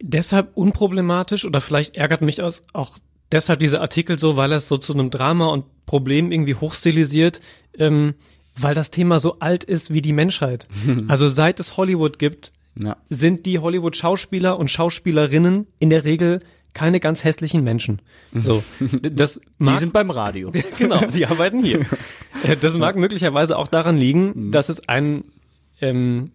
deshalb 0.00 0.56
unproblematisch 0.56 1.44
oder 1.44 1.60
vielleicht 1.60 1.96
ärgert 1.96 2.20
mich 2.20 2.36
das 2.36 2.62
auch 2.72 2.98
deshalb 3.32 3.60
dieser 3.60 3.80
Artikel 3.80 4.18
so, 4.18 4.36
weil 4.36 4.52
er 4.52 4.58
es 4.58 4.68
so 4.68 4.76
zu 4.76 4.92
einem 4.92 5.10
Drama 5.10 5.46
und 5.46 5.64
Problem 5.86 6.32
irgendwie 6.32 6.54
hochstilisiert, 6.54 7.40
ähm, 7.78 8.14
weil 8.58 8.74
das 8.74 8.90
Thema 8.90 9.18
so 9.18 9.38
alt 9.38 9.64
ist 9.64 9.92
wie 9.92 10.02
die 10.02 10.12
Menschheit. 10.12 10.66
Also 11.08 11.28
seit 11.28 11.60
es 11.60 11.76
Hollywood 11.76 12.18
gibt, 12.18 12.52
ja. 12.78 12.96
sind 13.08 13.46
die 13.46 13.58
Hollywood-Schauspieler 13.58 14.58
und 14.58 14.70
Schauspielerinnen 14.70 15.66
in 15.78 15.90
der 15.90 16.04
Regel 16.04 16.40
keine 16.74 17.00
ganz 17.00 17.24
hässlichen 17.24 17.64
Menschen. 17.64 18.02
So, 18.34 18.62
das 19.02 19.36
Die 19.36 19.40
mag 19.58 19.78
sind 19.78 19.92
beim 19.92 20.10
Radio. 20.10 20.52
genau, 20.78 21.00
die 21.06 21.26
arbeiten 21.26 21.62
hier. 21.64 21.80
Äh, 22.42 22.56
Das 22.60 22.76
mag 22.76 22.96
möglicherweise 22.96 23.56
auch 23.56 23.68
daran 23.68 23.96
liegen, 23.96 24.50
dass 24.50 24.68
es 24.68 24.86
ein, 24.86 25.24
ähm, 25.80 26.32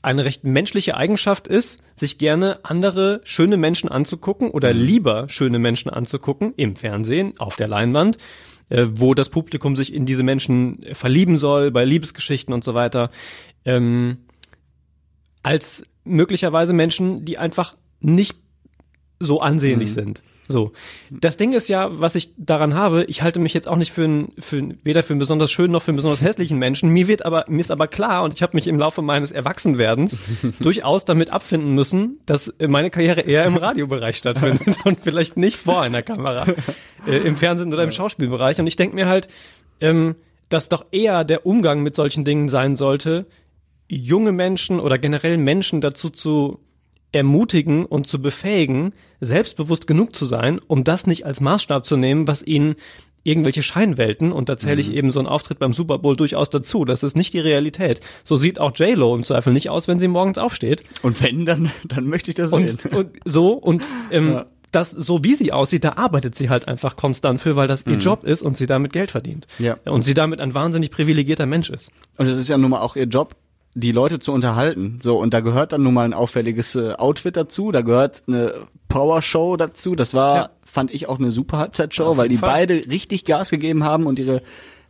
eine 0.00 0.24
recht 0.24 0.44
menschliche 0.44 0.96
Eigenschaft 0.96 1.48
ist, 1.48 1.82
sich 1.96 2.18
gerne 2.18 2.60
andere 2.62 3.20
schöne 3.24 3.56
Menschen 3.56 3.88
anzugucken 3.90 4.50
oder 4.50 4.72
lieber 4.72 5.28
schöne 5.28 5.58
Menschen 5.58 5.90
anzugucken 5.90 6.54
im 6.56 6.76
Fernsehen, 6.76 7.34
auf 7.38 7.56
der 7.56 7.66
Leinwand, 7.68 8.16
äh, 8.70 8.86
wo 8.90 9.14
das 9.14 9.28
Publikum 9.28 9.76
sich 9.76 9.92
in 9.92 10.06
diese 10.06 10.22
Menschen 10.22 10.84
verlieben 10.92 11.38
soll, 11.38 11.70
bei 11.70 11.84
Liebesgeschichten 11.84 12.54
und 12.54 12.64
so 12.64 12.74
weiter, 12.74 13.10
ähm, 13.64 14.18
als 15.42 15.84
möglicherweise 16.04 16.72
Menschen, 16.72 17.24
die 17.24 17.38
einfach 17.38 17.76
nicht 18.00 18.36
so 19.18 19.40
ansehnlich 19.40 19.92
sind. 19.92 20.22
So. 20.50 20.72
Das 21.10 21.36
Ding 21.36 21.52
ist 21.52 21.68
ja, 21.68 21.88
was 21.90 22.14
ich 22.14 22.30
daran 22.36 22.74
habe, 22.74 23.04
ich 23.04 23.22
halte 23.22 23.38
mich 23.38 23.54
jetzt 23.54 23.68
auch 23.68 23.76
nicht 23.76 23.92
für, 23.92 24.04
einen, 24.04 24.32
für 24.38 24.74
weder 24.82 25.02
für 25.02 25.12
einen 25.12 25.20
besonders 25.20 25.50
schönen 25.50 25.72
noch 25.72 25.82
für 25.82 25.90
einen 25.90 25.96
besonders 25.96 26.22
hässlichen 26.22 26.58
Menschen. 26.58 26.90
Mir 26.90 27.06
wird 27.08 27.24
aber, 27.24 27.44
mir 27.48 27.60
ist 27.60 27.70
aber 27.70 27.86
klar, 27.86 28.24
und 28.24 28.34
ich 28.34 28.42
habe 28.42 28.56
mich 28.56 28.66
im 28.66 28.78
Laufe 28.78 29.02
meines 29.02 29.30
Erwachsenwerdens 29.30 30.18
durchaus 30.60 31.04
damit 31.04 31.32
abfinden 31.32 31.74
müssen, 31.74 32.20
dass 32.26 32.52
meine 32.66 32.90
Karriere 32.90 33.20
eher 33.20 33.44
im 33.44 33.56
Radiobereich 33.56 34.16
stattfindet 34.16 34.78
und 34.84 35.00
vielleicht 35.02 35.36
nicht 35.36 35.56
vor 35.56 35.82
einer 35.82 36.02
Kamera. 36.02 36.46
Äh, 37.06 37.16
Im 37.18 37.36
Fernsehen 37.36 37.72
oder 37.72 37.84
im 37.84 37.92
Schauspielbereich. 37.92 38.58
Und 38.60 38.66
ich 38.66 38.76
denke 38.76 38.94
mir 38.94 39.06
halt, 39.06 39.28
ähm, 39.80 40.16
dass 40.48 40.68
doch 40.68 40.84
eher 40.90 41.24
der 41.24 41.46
Umgang 41.46 41.82
mit 41.82 41.94
solchen 41.94 42.24
Dingen 42.24 42.48
sein 42.48 42.76
sollte, 42.76 43.26
junge 43.88 44.32
Menschen 44.32 44.80
oder 44.80 44.98
generell 44.98 45.36
Menschen 45.36 45.80
dazu 45.80 46.10
zu 46.10 46.60
ermutigen 47.12 47.84
und 47.86 48.06
zu 48.06 48.20
befähigen, 48.22 48.92
selbstbewusst 49.20 49.86
genug 49.86 50.14
zu 50.14 50.24
sein, 50.26 50.60
um 50.66 50.84
das 50.84 51.06
nicht 51.06 51.26
als 51.26 51.40
Maßstab 51.40 51.84
zu 51.86 51.96
nehmen, 51.96 52.28
was 52.28 52.42
ihnen 52.46 52.76
irgendwelche 53.22 53.62
Scheinwelten, 53.62 54.32
und 54.32 54.48
da 54.48 54.56
zähle 54.56 54.80
ich 54.80 54.90
eben 54.92 55.10
so 55.10 55.18
einen 55.18 55.28
Auftritt 55.28 55.58
beim 55.58 55.74
Super 55.74 55.98
Bowl 55.98 56.16
durchaus 56.16 56.48
dazu, 56.48 56.86
das 56.86 57.02
ist 57.02 57.16
nicht 57.18 57.34
die 57.34 57.38
Realität. 57.38 58.00
So 58.24 58.38
sieht 58.38 58.58
auch 58.58 58.74
J-Lo 58.74 59.14
im 59.14 59.24
Zweifel 59.24 59.52
nicht 59.52 59.68
aus, 59.68 59.88
wenn 59.88 59.98
sie 59.98 60.08
morgens 60.08 60.38
aufsteht. 60.38 60.84
Und 61.02 61.22
wenn, 61.22 61.44
dann, 61.44 61.70
dann 61.84 62.06
möchte 62.06 62.30
ich 62.30 62.34
das 62.36 62.50
sehen. 62.50 62.78
Und, 62.90 62.92
und 62.96 63.10
so, 63.26 63.52
und 63.52 63.84
ähm, 64.10 64.32
Ja. 64.32 64.46
das, 64.72 64.90
so 64.92 65.22
wie 65.22 65.34
sie 65.34 65.52
aussieht, 65.52 65.84
da 65.84 65.94
arbeitet 65.96 66.34
sie 66.34 66.48
halt 66.48 66.66
einfach 66.66 66.96
konstant 66.96 67.42
für, 67.42 67.56
weil 67.56 67.68
das 67.68 67.84
ihr 67.86 67.98
Job 67.98 68.24
ist 68.24 68.40
und 68.40 68.56
sie 68.56 68.66
damit 68.66 68.94
Geld 68.94 69.10
verdient. 69.10 69.46
Ja. 69.58 69.76
Und 69.84 70.02
sie 70.02 70.14
damit 70.14 70.40
ein 70.40 70.54
wahnsinnig 70.54 70.90
privilegierter 70.90 71.44
Mensch 71.44 71.68
ist. 71.68 71.90
Und 72.16 72.26
es 72.26 72.38
ist 72.38 72.48
ja 72.48 72.56
nun 72.56 72.70
mal 72.70 72.80
auch 72.80 72.96
ihr 72.96 73.04
Job, 73.04 73.36
die 73.74 73.92
Leute 73.92 74.18
zu 74.18 74.32
unterhalten. 74.32 74.98
So, 75.02 75.18
und 75.18 75.32
da 75.32 75.40
gehört 75.40 75.72
dann 75.72 75.82
nun 75.82 75.94
mal 75.94 76.04
ein 76.04 76.14
auffälliges 76.14 76.74
äh, 76.74 76.92
Outfit 76.94 77.36
dazu, 77.36 77.70
da 77.72 77.82
gehört 77.82 78.24
eine 78.26 78.52
Powershow 78.88 79.56
dazu. 79.56 79.94
Das 79.94 80.14
war, 80.14 80.36
Ja. 80.36 80.50
fand 80.66 80.92
ich, 80.92 81.08
auch 81.08 81.18
eine 81.18 81.30
super 81.30 81.58
Halbzeitshow, 81.58 82.16
weil 82.16 82.28
die 82.28 82.36
Fall. 82.36 82.50
beide 82.50 82.74
richtig 82.90 83.24
Gas 83.24 83.50
gegeben 83.50 83.84
haben 83.84 84.06
und 84.06 84.18
ihre 84.18 84.42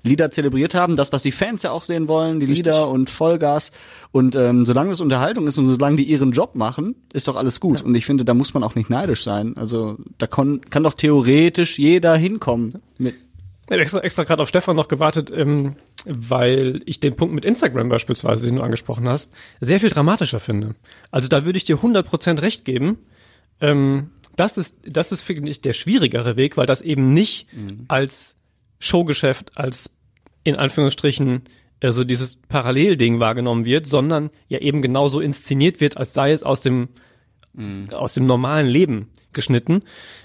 Lieder 0.03 0.31
zelebriert 0.31 0.75
haben, 0.75 0.97
das, 0.97 1.13
was 1.13 1.23
die 1.23 1.31
Fans 1.31 1.63
ja 1.63 1.73
auch 1.73 1.85
sehen 1.85 2.09
wollen, 2.09 2.41
die 2.41 2.47
Lieder 2.47 2.89
und 2.89 3.11
Vollgas. 3.11 3.71
Und 4.13 4.35
ähm, 4.35 4.65
solange 4.65 4.93
es 4.93 5.03
Unterhaltung 5.03 5.47
ist 5.47 5.59
und 5.59 5.69
solange 5.69 5.97
die 5.97 6.05
ihren 6.05 6.33
Job 6.33 6.55
machen, 6.55 6.95
ist 7.13 7.29
doch 7.29 7.37
alles 7.37 7.61
gut. 7.61 7.83
Und 7.83 7.95
ich 7.95 8.07
finde, 8.07 8.25
da 8.25 8.33
muss 8.33 8.55
man 8.55 8.65
auch 8.65 8.75
nicht 8.75 8.89
neidisch 8.89 9.23
sein. 9.23 9.59
Also 9.59 9.99
da 10.17 10.27
kon 10.27 10.63
kann 10.71 10.85
doch 10.85 10.95
theoretisch 10.95 11.79
jeder 11.79 12.17
hinkommen 12.17 12.81
mit 12.97 13.15
Ich 13.67 13.73
habe 13.73 13.83
extra, 13.83 14.01
extra 14.01 14.25
gerade 14.25 14.43
auf 14.43 14.49
Stefan 14.49 14.75
noch 14.75 14.89
gewartet, 14.89 15.31
ähm, 15.37 15.77
weil 16.07 16.83
ich 16.87 17.01
den 17.01 17.17
Punkt 17.17 17.35
mit 17.35 17.45
Instagram 17.45 17.89
beispielsweise, 17.89 18.47
den 18.47 18.57
du 18.57 18.63
angesprochen 18.63 19.09
hast, 19.09 19.33
sehr 19.61 19.81
viel 19.81 19.91
dramatischer 19.91 20.41
finde. 20.41 20.75
Also 21.11 21.29
da 21.29 21.45
würde 21.45 21.57
ich 21.57 21.65
dir 21.65 21.79
100% 21.79 22.43
recht 22.43 22.65
geben. 22.65 22.99
Ähm, 23.61 24.11
das 24.37 24.57
ist, 24.57 24.77
das 24.87 25.13
ist, 25.13 25.23
finde 25.23 25.51
ich, 25.51 25.61
der 25.61 25.73
schwierigere 25.73 26.37
Weg, 26.37 26.57
weil 26.57 26.67
das 26.67 26.83
eben 26.83 27.13
nicht 27.13 27.49
als 27.89 28.37
Showgeschäft, 28.79 29.59
als 29.59 29.91
in 30.45 30.57
Anführungsstrichen 30.57 31.43
äh, 31.81 31.93
so 31.93 32.05
dieses 32.05 32.37
Parallelding 32.37 33.21
wahrgenommen 33.21 33.65
wird, 33.65 33.87
sondern 33.87 34.31
ja 34.49 34.59
eben 34.61 34.83
genauso 34.83 35.21
inszeniert 35.21 35.81
wird, 35.81 35.97
als 35.97 36.15
sei 36.15 36.33
es 36.33 36.43
aus 36.43 36.63
dem 36.63 36.89
aus 37.91 38.15
dem 38.15 38.27
normalen 38.27 38.69
Leben 38.69 39.11
geschnitten 39.33 39.83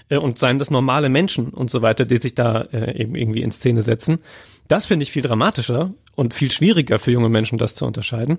äh, 0.08 0.16
und 0.16 0.38
seien 0.38 0.60
das 0.60 0.70
normale 0.70 1.08
Menschen 1.08 1.48
und 1.48 1.70
so 1.70 1.82
weiter, 1.82 2.04
die 2.04 2.18
sich 2.18 2.34
da 2.34 2.62
äh, 2.72 3.00
eben 3.00 3.16
irgendwie 3.16 3.42
in 3.42 3.50
Szene 3.50 3.82
setzen. 3.82 4.20
Das 4.68 4.86
finde 4.86 5.04
ich 5.04 5.12
viel 5.12 5.22
dramatischer 5.22 5.92
und 6.14 6.34
viel 6.34 6.50
schwieriger 6.50 6.98
für 6.98 7.10
junge 7.12 7.28
Menschen, 7.28 7.58
das 7.58 7.74
zu 7.74 7.86
unterscheiden. 7.86 8.38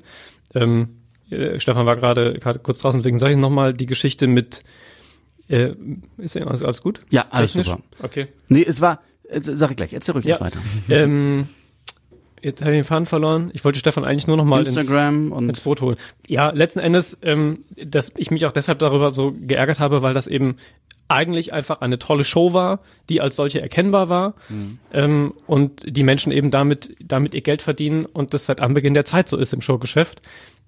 Ähm, 0.54 0.90
äh, 1.30 1.60
Stefan 1.60 1.86
war 1.86 1.96
gerade 1.96 2.36
kurz 2.64 2.80
draußen, 2.80 3.00
deswegen 3.02 3.20
sage 3.20 3.34
ich 3.34 3.38
nochmal 3.40 3.74
die 3.74 3.86
Geschichte 3.86 4.28
mit 4.28 4.64
äh, 5.50 5.74
ist 6.18 6.36
alles, 6.36 6.62
alles 6.64 6.82
gut? 6.82 7.00
Ja, 7.10 7.26
alles 7.30 7.54
Technisch? 7.54 7.68
super. 7.68 7.82
Okay. 8.04 8.28
Nee, 8.50 8.66
es 8.68 8.82
war, 8.82 9.02
äh, 9.30 9.40
sag 9.40 9.72
ich 9.72 9.78
gleich, 9.78 9.94
erzähl 9.94 10.14
ruhig 10.14 10.26
jetzt 10.26 10.40
Ja. 10.40 10.46
weiter. 10.46 10.60
ähm, 10.90 11.48
jetzt 12.42 12.62
habe 12.62 12.72
ich 12.72 12.80
den 12.80 12.84
Faden 12.84 13.06
verloren. 13.06 13.50
Ich 13.54 13.64
wollte 13.64 13.80
Stefan 13.80 14.04
eigentlich 14.04 14.28
nur 14.28 14.36
noch 14.36 14.44
mal 14.44 14.60
ins, 14.60 14.70
Instagram 14.70 15.32
und 15.32 15.48
ins 15.48 15.62
Boot 15.62 15.80
holen. 15.80 15.96
Ja, 16.28 16.50
letzten 16.50 16.80
Endes, 16.80 17.18
ähm, 17.22 17.60
dass 17.82 18.12
ich 18.18 18.30
mich 18.30 18.46
auch 18.46 18.52
deshalb 18.52 18.80
darüber 18.80 19.12
so 19.12 19.34
geärgert 19.40 19.80
habe, 19.80 20.02
weil 20.02 20.14
das 20.14 20.28
eben 20.28 20.58
eigentlich 21.08 21.54
einfach 21.54 21.82
eine 21.82 22.00
tolle 22.00 22.24
Show 22.24 22.54
war, 22.54 22.80
die 23.10 23.22
als 23.22 23.36
solche 23.36 23.62
erkennbar 23.62 24.10
war 24.10 24.34
ähm, 24.92 25.34
und 25.46 25.84
die 25.88 26.04
Menschen 26.04 26.32
eben 26.32 26.52
damit 26.52 26.96
damit 27.00 27.34
ihr 27.34 27.42
Geld 27.42 27.62
verdienen 27.62 28.06
und 28.06 28.34
das 28.34 28.46
seit 28.46 28.62
Anbeginn 28.62 28.94
der 28.94 29.06
Zeit 29.06 29.30
so 29.30 29.38
ist 29.38 29.54
im 29.54 29.62
Showgeschäft, 29.62 30.22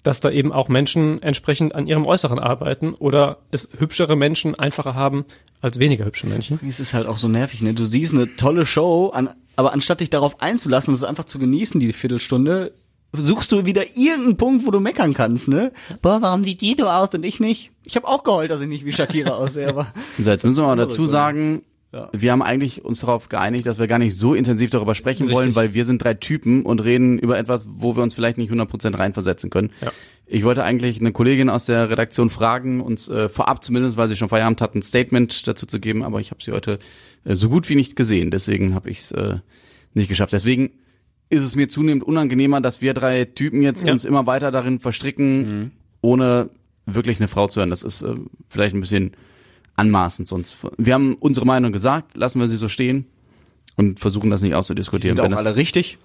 dass 0.04 0.19
da 0.19 0.32
eben 0.32 0.52
auch 0.52 0.69
Menschen 0.69 1.21
entsprechend 1.21 1.75
an 1.75 1.88
ihrem 1.88 2.06
Äußeren 2.06 2.39
arbeiten 2.39 2.93
oder 2.93 3.39
es 3.52 3.69
hübschere 3.78 4.15
Menschen 4.15 4.56
einfacher 4.56 4.95
haben 4.95 5.25
als 5.62 5.78
weniger 5.78 6.06
hübsche 6.06 6.28
Menschen. 6.28 6.60
Es 6.67 6.80
ist 6.80 6.93
halt 6.93 7.06
auch 7.06 7.17
so 7.17 7.28
nervig, 7.28 7.62
ne? 7.62 7.73
Du 7.73 7.86
siehst 7.86 8.13
eine 8.13 8.36
tolle 8.38 8.65
Show, 8.65 9.10
an, 9.10 9.30
aber 9.58 9.73
anstatt 9.73 9.99
dich 9.99 10.10
darauf 10.10 10.41
einzulassen 10.41 10.93
und 10.93 10.95
es 10.95 11.04
einfach 11.04 11.25
zu 11.25 11.38
genießen, 11.38 11.82
die 11.82 11.91
Viertelstunde, 11.91 12.71
suchst 13.13 13.52
du 13.52 13.65
wieder 13.65 13.84
irgendeinen 13.95 14.38
Punkt, 14.38 14.65
wo 14.65 14.72
du 14.72 14.80
meckern 14.80 15.13
kannst, 15.13 15.48
ne? 15.48 15.72
Boah, 16.02 16.22
warum 16.22 16.43
sieht 16.43 16.62
die 16.62 16.76
so 16.78 16.88
aus 16.88 17.10
und 17.13 17.24
ich 17.26 17.39
nicht? 17.39 17.72
Ich 17.84 17.95
habe 17.95 18.08
auch 18.08 18.24
geheult, 18.24 18.52
dass 18.52 18.62
ich 18.62 18.67
nicht 18.67 18.86
wie 18.86 18.93
Shakira 18.93 19.32
aussehe, 19.32 19.67
aber 19.67 19.93
So, 20.19 20.30
jetzt 20.30 20.43
müssen 20.43 20.58
wir 20.63 20.67
mal 20.67 20.76
dazu 20.76 21.08
sagen, 21.08 21.63
Ja. 21.91 22.10
wir 22.13 22.32
haben 22.32 22.43
eigentlich 22.43 22.86
uns 22.86 23.00
darauf 23.00 23.28
geeinigt, 23.30 23.65
dass 23.65 23.80
wir 23.80 23.88
gar 23.88 23.98
nicht 23.98 24.15
so 24.15 24.36
intensiv 24.36 24.69
darüber 24.69 24.93
sprechen 24.93 25.24
Richtig. 25.24 25.36
wollen, 25.38 25.56
weil 25.56 25.74
wir 25.74 25.86
sind 25.86 26.04
drei 26.04 26.13
Typen 26.13 26.63
und 26.63 26.84
reden 26.84 27.17
über 27.17 27.38
etwas, 27.39 27.65
wo 27.67 27.95
wir 27.95 28.04
uns 28.04 28.13
vielleicht 28.13 28.38
nicht 28.38 28.52
100% 28.52 28.98
reinversetzen 28.98 29.50
können. 29.50 29.72
Ja. 29.82 29.91
Ich 30.28 30.43
wollte 30.43 30.63
eigentlich 30.63 31.00
eine 31.00 31.12
Kollegin 31.12 31.50
aus 31.50 31.65
der 31.65 31.89
Redaktion 31.89 32.30
fragen, 32.30 32.82
uns 32.82 33.10
äh, 33.10 33.28
vorab 33.30 33.63
zumindest, 33.63 33.98
weil 33.98 34.08
sie 34.08 34.15
schon 34.15 34.30
Feierabend 34.30 34.62
hat, 34.62 34.76
ein 34.76 34.84
Statement 34.84 35.48
dazu 35.48 35.65
zu 35.65 35.80
geben, 35.80 36.04
aber 36.04 36.19
ich 36.19 36.30
habe 36.30 36.43
sie 36.43 36.52
heute 36.52 36.78
äh, 37.26 37.34
so 37.34 37.50
gut 37.50 37.67
wie 37.69 37.76
nicht 37.76 37.95
gesehen, 37.95 38.30
deswegen 38.30 38.76
habe 38.76 38.91
ich 38.91 39.00
es 39.00 39.12
äh, 39.12 39.38
nicht 39.95 40.10
geschafft. 40.10 40.34
Deswegen 40.34 40.69
ist 41.30 41.44
es 41.44 41.56
mir 41.56 41.70
zunehmend 41.70 42.04
unangenehmer, 42.04 42.62
dass 42.62 42.82
wir 42.82 42.94
drei 42.94 43.26
Typen 43.26 43.62
jetzt 43.62 43.86
Ja. 43.86 43.92
uns 43.94 44.06
immer 44.06 44.26
weiter 44.26 44.52
darin 44.52 44.80
verstricken, 44.80 45.72
ohne 46.02 46.50
wirklich 46.86 47.20
eine 47.20 47.28
Frau 47.28 47.48
zu 47.48 47.60
hören. 47.60 47.70
Das 47.70 47.84
ist 47.84 48.02
äh, 48.02 48.15
vielleicht 48.50 48.74
ein 48.76 48.82
bisschen 48.82 49.12
anmaßend 49.76 50.28
sonst. 50.28 50.58
Wir 50.78 50.94
haben 50.94 51.15
unsere 51.20 51.46
Meinung 51.46 51.72
gesagt, 51.72 52.18
lassen 52.18 52.39
wir 52.39 52.48
sie 52.48 52.56
so 52.58 52.68
stehen 52.68 53.06
und 53.76 54.00
versuchen 54.00 54.30
das 54.30 54.42
nicht 54.42 54.52
die 54.52 54.56
auszudiskutieren. 54.56 55.15
sind 55.18 55.34
auch 55.34 55.38
alle 55.38 55.56
richtig. 55.56 55.98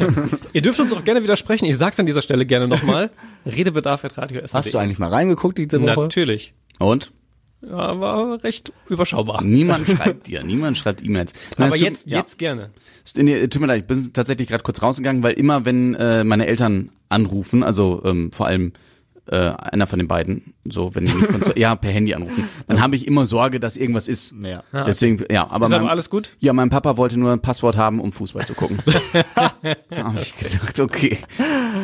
Ihr 0.52 0.62
dürft 0.62 0.80
uns 0.80 0.92
auch 0.92 1.04
gerne 1.04 1.22
widersprechen. 1.22 1.66
Ich 1.66 1.76
sag's 1.76 1.98
an 2.00 2.06
dieser 2.06 2.22
Stelle 2.22 2.46
gerne 2.46 2.68
nochmal. 2.68 3.10
Redebedarf 3.46 4.04
at 4.04 4.16
Radio 4.16 4.40
Hast 4.50 4.72
du 4.72 4.78
eigentlich 4.78 4.98
mal 4.98 5.08
reingeguckt 5.10 5.58
diese 5.58 5.82
Woche? 5.82 6.00
Natürlich. 6.02 6.54
und? 6.78 7.12
Ja, 7.60 7.98
war 7.98 8.42
recht 8.44 8.72
überschaubar. 8.88 9.42
Niemand 9.42 9.88
schreibt 9.88 10.26
dir, 10.28 10.44
niemand 10.44 10.78
schreibt 10.78 11.04
E-Mails. 11.04 11.32
Aber 11.56 11.70
tut- 11.70 11.80
jetzt, 11.80 12.06
ja. 12.06 12.18
jetzt 12.18 12.38
gerne. 12.38 12.70
Nee, 13.16 13.48
tut 13.48 13.60
mir 13.60 13.66
leid, 13.66 13.80
ich 13.82 13.86
bin 13.86 14.12
tatsächlich 14.12 14.48
gerade 14.48 14.62
kurz 14.62 14.80
rausgegangen, 14.82 15.22
weil 15.22 15.32
immer 15.34 15.64
wenn 15.64 15.94
äh, 15.94 16.22
meine 16.24 16.46
Eltern 16.46 16.90
anrufen, 17.08 17.62
also 17.62 18.02
ähm, 18.04 18.30
vor 18.32 18.46
allem 18.46 18.72
äh, 19.30 19.36
einer 19.36 19.86
von 19.86 19.98
den 19.98 20.08
beiden, 20.08 20.54
so 20.64 20.94
wenn 20.94 21.04
die 21.04 21.12
mich 21.12 21.26
von 21.26 21.42
ja 21.56 21.74
per 21.76 21.90
Handy 21.90 22.14
anrufen, 22.14 22.48
dann 22.66 22.80
habe 22.80 22.96
ich 22.96 23.06
immer 23.06 23.26
Sorge, 23.26 23.60
dass 23.60 23.76
irgendwas 23.76 24.08
ist. 24.08 24.34
Ja. 24.42 24.62
Ah, 24.72 24.84
Deswegen, 24.84 25.24
ja, 25.30 25.46
aber 25.50 25.66
Ist 25.66 25.72
mein, 25.72 25.80
aber 25.80 25.90
alles 25.90 26.08
gut? 26.10 26.30
Ja, 26.38 26.52
mein 26.52 26.70
Papa 26.70 26.96
wollte 26.96 27.18
nur 27.18 27.32
ein 27.32 27.40
Passwort 27.40 27.76
haben, 27.76 28.00
um 28.00 28.12
Fußball 28.12 28.46
zu 28.46 28.54
gucken. 28.54 28.78
da 29.34 29.52
habe 29.92 30.20
ich 30.20 30.34
gedacht, 30.36 30.80
okay, 30.80 31.18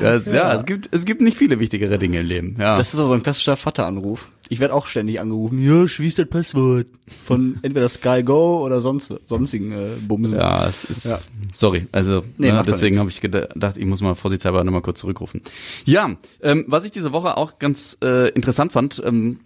das, 0.01 0.27
ja. 0.33 0.55
es 0.55 0.65
gibt 0.65 0.89
es 0.95 1.05
gibt 1.05 1.21
nicht 1.21 1.37
viele 1.37 1.59
wichtigere 1.59 1.99
Dinge 1.99 2.21
im 2.21 2.27
Leben. 2.27 2.57
Ja, 2.59 2.77
Das 2.77 2.95
ist 2.95 3.01
auch 3.01 3.09
so 3.09 3.15
ein 3.15 3.23
klassischer 3.23 3.57
Vateranruf. 3.57 4.31
Ich 4.55 4.61
werde 4.61 4.73
auch 4.73 4.87
ständig 4.87 5.19
angerufen. 5.19 5.59
Ja, 5.59 5.89
schließ 5.89 6.15
das 6.15 6.29
Passwort. 6.29 6.87
Von 7.27 7.59
entweder 7.63 7.89
Sky 7.89 8.23
Go 8.23 8.65
oder 8.65 8.79
sonst 8.81 9.13
sonstigen 9.27 9.73
äh, 9.73 9.89
Bumsen. 10.07 10.39
Ja, 10.39 10.65
es 10.69 10.85
ist, 10.85 11.05
Ja. 11.07 11.19
sorry, 11.53 11.89
also 11.91 12.23
Nee, 12.39 12.53
ne, 12.53 12.63
deswegen 12.65 13.01
habe 13.01 13.11
ich 13.11 13.21
gedacht, 13.21 13.77
ich 13.77 13.85
muss 13.85 14.01
mal 14.01 14.15
vorsichtshalber 14.15 14.63
nochmal 14.63 14.81
kurz 14.81 15.01
zurückrufen. 15.01 15.43
Ja, 15.85 16.15
ähm, 16.41 16.67
was 16.69 16.85
ich 16.85 16.93
diese 16.93 17.13
Woche 17.13 17.37
auch 17.37 17.59
ganz 17.59 17.99
äh, 18.01 18.29
interessant 18.29 18.71
fand, 18.71 19.03
ähm, 19.05 19.41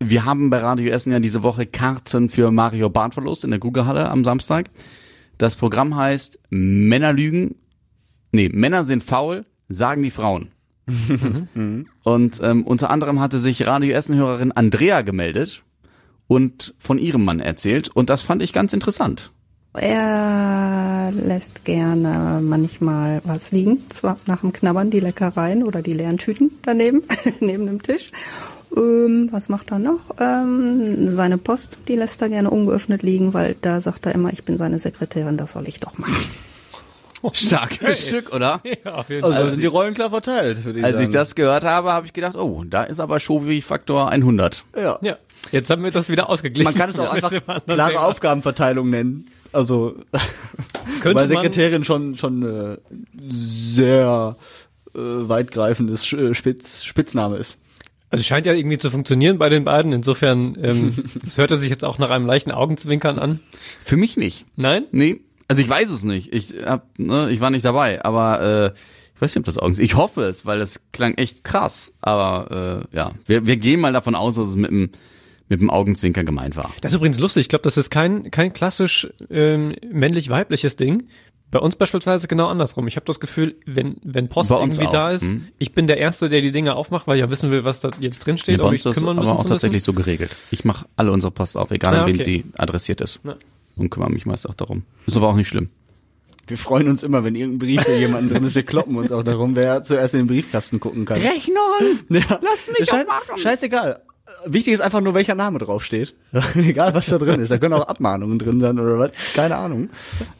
wir 0.00 0.24
haben 0.24 0.48
bei 0.48 0.60
Radio 0.60 0.90
Essen 0.90 1.12
ja 1.12 1.20
diese 1.20 1.42
Woche 1.42 1.66
Karten 1.66 2.30
für 2.30 2.50
Mario 2.50 2.88
Barth 2.88 3.12
verlost 3.12 3.44
in 3.44 3.50
der 3.50 3.60
Grugerhalle 3.60 4.08
am 4.08 4.24
Samstag. 4.24 4.70
Das 5.36 5.56
Programm 5.56 5.94
heißt 5.94 6.38
Männer 6.48 7.12
lügen, 7.12 7.56
nee, 8.32 8.48
Männer 8.48 8.84
sind 8.84 9.04
faul, 9.04 9.44
sagen 9.68 10.02
die 10.02 10.10
Frauen. 10.10 10.52
Und 12.02 12.40
ähm, 12.42 12.66
unter 12.66 12.90
anderem 12.90 13.20
hatte 13.20 13.38
sich 13.38 13.66
Radio 13.66 13.94
Essen-Hörerin 13.94 14.52
Andrea 14.52 15.02
gemeldet 15.02 15.62
und 16.26 16.74
von 16.78 16.98
ihrem 16.98 17.24
Mann 17.24 17.40
erzählt 17.40 17.88
und 17.88 18.10
das 18.10 18.22
fand 18.22 18.42
ich 18.42 18.52
ganz 18.52 18.72
interessant. 18.72 19.30
Er 19.74 21.12
lässt 21.12 21.64
gerne 21.64 22.40
manchmal 22.42 23.22
was 23.24 23.52
liegen, 23.52 23.88
zwar 23.88 24.18
nach 24.26 24.40
dem 24.40 24.52
Knabbern 24.52 24.90
die 24.90 25.00
Leckereien 25.00 25.62
oder 25.62 25.80
die 25.80 25.94
leeren 25.94 26.18
Tüten 26.18 26.50
daneben, 26.62 27.02
neben 27.40 27.66
dem 27.66 27.82
Tisch. 27.82 28.10
Ähm, 28.76 29.28
was 29.30 29.48
macht 29.48 29.70
er 29.70 29.78
noch? 29.78 30.00
Ähm, 30.18 31.10
seine 31.10 31.38
Post, 31.38 31.78
die 31.88 31.96
lässt 31.96 32.20
er 32.22 32.28
gerne 32.28 32.50
ungeöffnet 32.50 33.02
liegen, 33.02 33.32
weil 33.34 33.56
da 33.60 33.80
sagt 33.80 34.06
er 34.06 34.14
immer, 34.14 34.32
ich 34.32 34.44
bin 34.44 34.56
seine 34.58 34.78
Sekretärin, 34.78 35.36
das 35.36 35.52
soll 35.52 35.68
ich 35.68 35.80
doch 35.80 35.96
machen. 35.98 36.24
Starkes 37.32 38.06
Stück, 38.08 38.34
oder? 38.34 38.60
Ja, 38.84 38.94
auf 38.94 39.08
jeden 39.10 39.24
Also, 39.24 39.36
Fall. 39.36 39.50
sind 39.50 39.62
die 39.62 39.66
Rollen 39.66 39.94
klar 39.94 40.10
verteilt, 40.10 40.64
würde 40.64 40.80
ich 40.80 40.84
Als 40.84 40.94
sagen. 40.96 41.08
ich 41.08 41.12
das 41.14 41.34
gehört 41.34 41.64
habe, 41.64 41.92
habe 41.92 42.06
ich 42.06 42.12
gedacht, 42.12 42.36
oh, 42.36 42.64
da 42.68 42.82
ist 42.84 43.00
aber 43.00 43.20
Shobi-Faktor 43.20 44.08
100. 44.10 44.64
ja. 44.76 44.98
Ja, 45.02 45.16
jetzt 45.50 45.70
haben 45.70 45.82
wir 45.84 45.90
das 45.90 46.08
wieder 46.08 46.28
ausgeglichen. 46.28 46.70
Man 46.70 46.74
kann 46.78 46.90
es 46.90 46.98
auch 46.98 47.12
einfach 47.12 47.30
klare 47.66 47.90
Thema. 47.90 48.02
Aufgabenverteilung 48.06 48.90
nennen. 48.90 49.26
Also, 49.52 49.94
Könnte 51.00 51.20
weil 51.20 51.28
man- 51.28 51.28
Sekretärin 51.28 51.84
schon 51.84 52.14
schon 52.14 52.42
äh, 52.42 52.76
sehr 53.30 54.36
äh, 54.94 54.98
weitgreifendes 54.98 56.12
äh, 56.12 56.34
Spitz, 56.34 56.84
Spitzname 56.84 57.36
ist. 57.36 57.58
Also 58.10 58.20
es 58.20 58.26
scheint 58.26 58.44
ja 58.44 58.52
irgendwie 58.52 58.76
zu 58.78 58.90
funktionieren 58.90 59.38
bei 59.38 59.48
den 59.48 59.64
beiden. 59.64 59.92
Insofern, 59.92 60.56
ähm, 60.62 61.04
es 61.26 61.38
hörte 61.38 61.56
sich 61.56 61.70
jetzt 61.70 61.82
auch 61.82 61.98
nach 61.98 62.10
einem 62.10 62.26
leichten 62.26 62.50
Augenzwinkern 62.50 63.18
an. 63.18 63.40
Für 63.82 63.96
mich 63.96 64.18
nicht. 64.18 64.44
Nein? 64.54 64.84
Nee, 64.92 65.20
also 65.52 65.62
ich 65.62 65.68
weiß 65.68 65.90
es 65.90 66.04
nicht. 66.04 66.32
Ich 66.34 66.54
hab, 66.64 66.98
ne, 66.98 67.30
ich 67.30 67.40
war 67.40 67.50
nicht 67.50 67.64
dabei, 67.64 68.04
aber 68.04 68.40
äh, 68.40 68.78
ich 69.14 69.20
weiß 69.20 69.34
nicht, 69.34 69.40
ob 69.42 69.44
das 69.46 69.58
Augen. 69.58 69.76
Ich 69.78 69.96
hoffe 69.96 70.22
es, 70.24 70.44
weil 70.46 70.60
es 70.60 70.80
klang 70.92 71.14
echt 71.14 71.44
krass. 71.44 71.92
Aber 72.00 72.84
äh, 72.92 72.96
ja, 72.96 73.12
wir, 73.26 73.46
wir 73.46 73.56
gehen 73.56 73.80
mal 73.80 73.92
davon 73.92 74.14
aus, 74.14 74.34
dass 74.34 74.48
es 74.48 74.56
mit 74.56 74.70
dem 74.70 74.90
mit 75.48 75.60
dem 75.60 75.68
Augenzwinkern 75.70 76.24
gemeint 76.24 76.56
war. 76.56 76.72
Das 76.80 76.92
ist 76.92 76.96
übrigens 76.96 77.18
lustig. 77.18 77.42
Ich 77.42 77.48
glaube, 77.50 77.64
das 77.64 77.76
ist 77.76 77.90
kein, 77.90 78.30
kein 78.30 78.54
klassisch 78.54 79.06
ähm, 79.28 79.74
männlich-weibliches 79.92 80.76
Ding. 80.76 81.08
Bei 81.50 81.58
uns 81.58 81.76
beispielsweise 81.76 82.26
genau 82.26 82.46
andersrum. 82.48 82.88
Ich 82.88 82.96
habe 82.96 83.04
das 83.04 83.20
Gefühl, 83.20 83.56
wenn, 83.66 83.96
wenn 84.02 84.28
Post 84.30 84.48
Bei 84.48 84.58
irgendwie 84.58 84.86
auch. 84.86 84.92
da 84.92 85.10
ist, 85.10 85.24
Mhm. 85.24 85.48
ich 85.58 85.72
bin 85.72 85.86
der 85.86 85.98
Erste, 85.98 86.30
der 86.30 86.40
die 86.40 86.52
Dinge 86.52 86.74
aufmacht, 86.74 87.06
weil 87.06 87.16
ich 87.16 87.20
ja 87.20 87.28
wissen 87.30 87.50
will, 87.50 87.64
was 87.64 87.80
da 87.80 87.90
jetzt 88.00 88.20
drin 88.20 88.38
steht, 88.38 88.56
bei 88.58 88.64
ob 88.64 88.70
uns 88.70 88.80
ich 88.80 88.80
ist 88.80 88.84
das 88.86 88.96
kümmern 88.96 89.18
aber 89.18 89.26
müssen 89.26 89.36
auch 89.36 89.44
tatsächlich 89.44 89.82
so 89.82 89.92
geregelt. 89.92 90.34
Ich 90.50 90.64
mache 90.64 90.86
alle 90.96 91.12
unsere 91.12 91.30
Post 91.32 91.58
auf, 91.58 91.70
egal 91.70 91.96
Ah, 91.96 92.00
an 92.02 92.06
wen 92.06 92.14
okay. 92.14 92.24
sie 92.24 92.44
adressiert 92.56 93.02
ist. 93.02 93.20
Ja. 93.22 93.36
Und 93.76 93.90
kümmere 93.90 94.10
mich 94.10 94.26
meist 94.26 94.48
auch 94.48 94.54
darum. 94.54 94.82
Ist 95.06 95.16
aber 95.16 95.28
auch 95.28 95.36
nicht 95.36 95.48
schlimm. 95.48 95.70
Wir 96.46 96.58
freuen 96.58 96.88
uns 96.88 97.02
immer, 97.02 97.22
wenn 97.24 97.34
irgendein 97.36 97.58
Brief 97.60 97.82
für 97.82 97.96
jemanden 97.96 98.28
drin 98.28 98.44
ist. 98.44 98.54
Wir 98.56 98.64
kloppen 98.64 98.96
uns 98.96 99.12
auch 99.12 99.22
darum, 99.22 99.54
wer 99.56 99.84
zuerst 99.84 100.14
in 100.14 100.20
den 100.22 100.26
Briefkasten 100.26 100.80
gucken 100.80 101.04
kann. 101.04 101.18
Rechnung! 101.20 102.00
Ja. 102.08 102.40
Lass 102.42 102.68
mich 102.78 102.88
Schei- 102.88 103.04
doch 103.04 103.08
machen. 103.08 103.38
Scheißegal. 103.40 104.00
Wichtig 104.46 104.72
ist 104.74 104.80
einfach 104.80 105.00
nur, 105.00 105.14
welcher 105.14 105.34
Name 105.34 105.58
draufsteht. 105.58 106.14
Egal, 106.54 106.94
was 106.94 107.06
da 107.06 107.18
drin 107.18 107.40
ist. 107.40 107.50
Da 107.50 107.58
können 107.58 107.74
auch 107.74 107.86
Abmahnungen 107.88 108.38
drin 108.38 108.60
sein 108.60 108.78
oder 108.78 108.98
was. 108.98 109.10
Keine 109.34 109.56
Ahnung. 109.56 109.90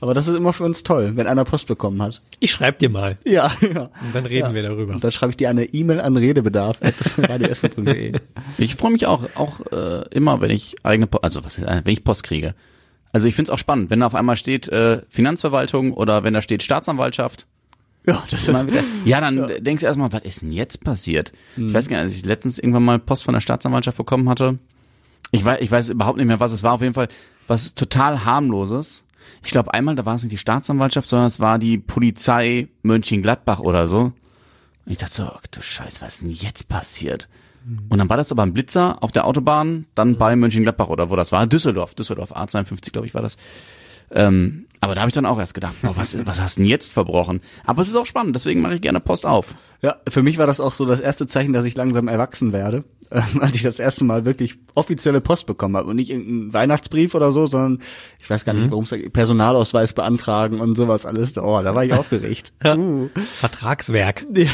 Aber 0.00 0.14
das 0.14 0.28
ist 0.28 0.34
immer 0.36 0.52
für 0.52 0.64
uns 0.64 0.82
toll, 0.82 1.12
wenn 1.14 1.26
einer 1.26 1.44
Post 1.44 1.66
bekommen 1.68 2.00
hat. 2.02 2.22
Ich 2.40 2.52
schreib 2.52 2.78
dir 2.78 2.88
mal 2.90 3.18
Ja, 3.24 3.52
ja. 3.60 3.90
und 4.02 4.14
dann 4.14 4.24
reden 4.26 4.54
wir 4.54 4.62
darüber. 4.62 4.94
Und 4.94 5.04
dann 5.04 5.12
schreibe 5.12 5.30
ich 5.30 5.36
dir 5.36 5.50
eine 5.50 5.64
E-Mail 5.66 6.00
an 6.00 6.16
redebedarf.radioessen.de. 6.16 8.12
Ich 8.58 8.74
freue 8.76 8.92
mich 8.92 9.06
auch, 9.06 9.24
auch 9.34 9.60
äh, 9.72 10.04
immer, 10.10 10.40
wenn 10.40 10.50
ich 10.50 10.76
eigene 10.84 11.06
Post, 11.06 11.24
also 11.24 11.44
was 11.44 11.58
ist, 11.58 11.66
wenn 11.66 11.82
ich 11.92 12.04
Post 12.04 12.22
kriege. 12.24 12.54
Also 13.12 13.28
ich 13.28 13.34
finde 13.34 13.50
es 13.50 13.54
auch 13.54 13.58
spannend, 13.58 13.90
wenn 13.90 14.00
da 14.00 14.06
auf 14.06 14.14
einmal 14.14 14.36
steht 14.36 14.68
äh, 14.68 15.02
Finanzverwaltung 15.08 15.92
oder 15.92 16.24
wenn 16.24 16.34
da 16.34 16.42
steht 16.42 16.62
Staatsanwaltschaft. 16.62 17.46
Ja, 18.06 18.24
das 18.28 18.48
ist, 18.48 18.66
wieder, 18.66 18.82
ja, 19.04 19.20
dann 19.20 19.62
denkst 19.62 19.82
du 19.82 19.86
erstmal, 19.86 20.12
was 20.12 20.22
ist 20.22 20.42
denn 20.42 20.50
jetzt 20.50 20.82
passiert? 20.82 21.30
Ich 21.56 21.72
weiß 21.72 21.88
gar 21.88 21.98
nicht, 21.98 22.06
als 22.06 22.16
ich 22.16 22.24
letztens 22.24 22.58
irgendwann 22.58 22.84
mal 22.84 22.98
Post 22.98 23.22
von 23.22 23.34
der 23.34 23.40
Staatsanwaltschaft 23.40 23.96
bekommen 23.96 24.28
hatte. 24.28 24.58
Ich 25.30 25.44
weiß, 25.44 25.60
ich 25.60 25.70
weiß 25.70 25.90
überhaupt 25.90 26.18
nicht 26.18 26.26
mehr, 26.26 26.40
was 26.40 26.52
es 26.52 26.64
war. 26.64 26.72
Auf 26.72 26.82
jeden 26.82 26.94
Fall 26.94 27.08
was 27.46 27.74
total 27.74 28.24
harmloses. 28.24 29.02
Ich 29.44 29.52
glaube, 29.52 29.72
einmal, 29.72 29.94
da 29.94 30.04
war 30.04 30.16
es 30.16 30.22
nicht 30.22 30.32
die 30.32 30.38
Staatsanwaltschaft, 30.38 31.08
sondern 31.08 31.26
es 31.26 31.38
war 31.38 31.58
die 31.58 31.78
Polizei 31.78 32.68
Mönchengladbach 32.82 33.60
oder 33.60 33.86
so. 33.86 34.12
Und 34.84 34.92
ich 34.92 34.98
dachte 34.98 35.14
so, 35.14 35.22
ach 35.24 35.46
du 35.50 35.62
Scheiß, 35.62 36.02
was 36.02 36.14
ist 36.14 36.22
denn 36.22 36.30
jetzt 36.30 36.68
passiert? 36.68 37.28
Und 37.88 37.98
dann 37.98 38.08
war 38.08 38.16
das 38.16 38.32
aber 38.32 38.42
ein 38.42 38.52
Blitzer 38.52 39.02
auf 39.02 39.12
der 39.12 39.26
Autobahn, 39.26 39.86
dann 39.94 40.16
bei 40.16 40.34
Mönchengladbach 40.36 40.88
oder 40.88 41.10
wo 41.10 41.16
das 41.16 41.32
war, 41.32 41.46
Düsseldorf, 41.46 41.94
Düsseldorf, 41.94 42.32
A52, 42.32 42.92
glaube 42.92 43.06
ich, 43.06 43.14
war 43.14 43.22
das. 43.22 43.36
Ähm, 44.12 44.66
aber 44.82 44.96
da 44.96 45.02
habe 45.02 45.10
ich 45.10 45.14
dann 45.14 45.26
auch 45.26 45.38
erst 45.38 45.54
gedacht, 45.54 45.74
boah, 45.80 45.96
was, 45.96 46.26
was 46.26 46.40
hast 46.40 46.58
du 46.58 46.62
denn 46.62 46.68
jetzt 46.68 46.92
verbrochen? 46.92 47.40
Aber 47.64 47.82
es 47.82 47.88
ist 47.88 47.94
auch 47.94 48.04
spannend, 48.04 48.34
deswegen 48.34 48.60
mache 48.62 48.74
ich 48.74 48.80
gerne 48.80 48.98
Post 48.98 49.24
auf. 49.26 49.54
ja, 49.80 49.94
für 50.08 50.24
mich 50.24 50.38
war 50.38 50.48
das 50.48 50.58
auch 50.58 50.72
so 50.72 50.84
das 50.86 50.98
erste 50.98 51.24
Zeichen, 51.28 51.52
dass 51.52 51.64
ich 51.64 51.76
langsam 51.76 52.08
erwachsen 52.08 52.52
werde, 52.52 52.82
ähm, 53.12 53.40
als 53.40 53.54
ich 53.54 53.62
das 53.62 53.78
erste 53.78 54.04
Mal 54.04 54.24
wirklich 54.24 54.58
offizielle 54.74 55.20
Post 55.20 55.46
bekommen 55.46 55.76
habe 55.76 55.88
und 55.88 55.94
nicht 55.94 56.10
irgendeinen 56.10 56.52
Weihnachtsbrief 56.52 57.14
oder 57.14 57.30
so, 57.30 57.46
sondern 57.46 57.78
ich 58.18 58.28
weiß 58.28 58.44
gar 58.44 58.54
nicht, 58.54 58.72
worum 58.72 58.82
es 58.82 58.90
geht, 58.90 59.12
Personalausweis 59.12 59.92
beantragen 59.92 60.60
und 60.60 60.74
sowas 60.74 61.06
alles. 61.06 61.38
Oh, 61.38 61.60
da 61.62 61.76
war 61.76 61.84
ich 61.84 61.92
aufgeregt. 61.92 62.52
uh. 62.64 63.08
Vertragswerk. 63.36 64.26
ja. 64.34 64.48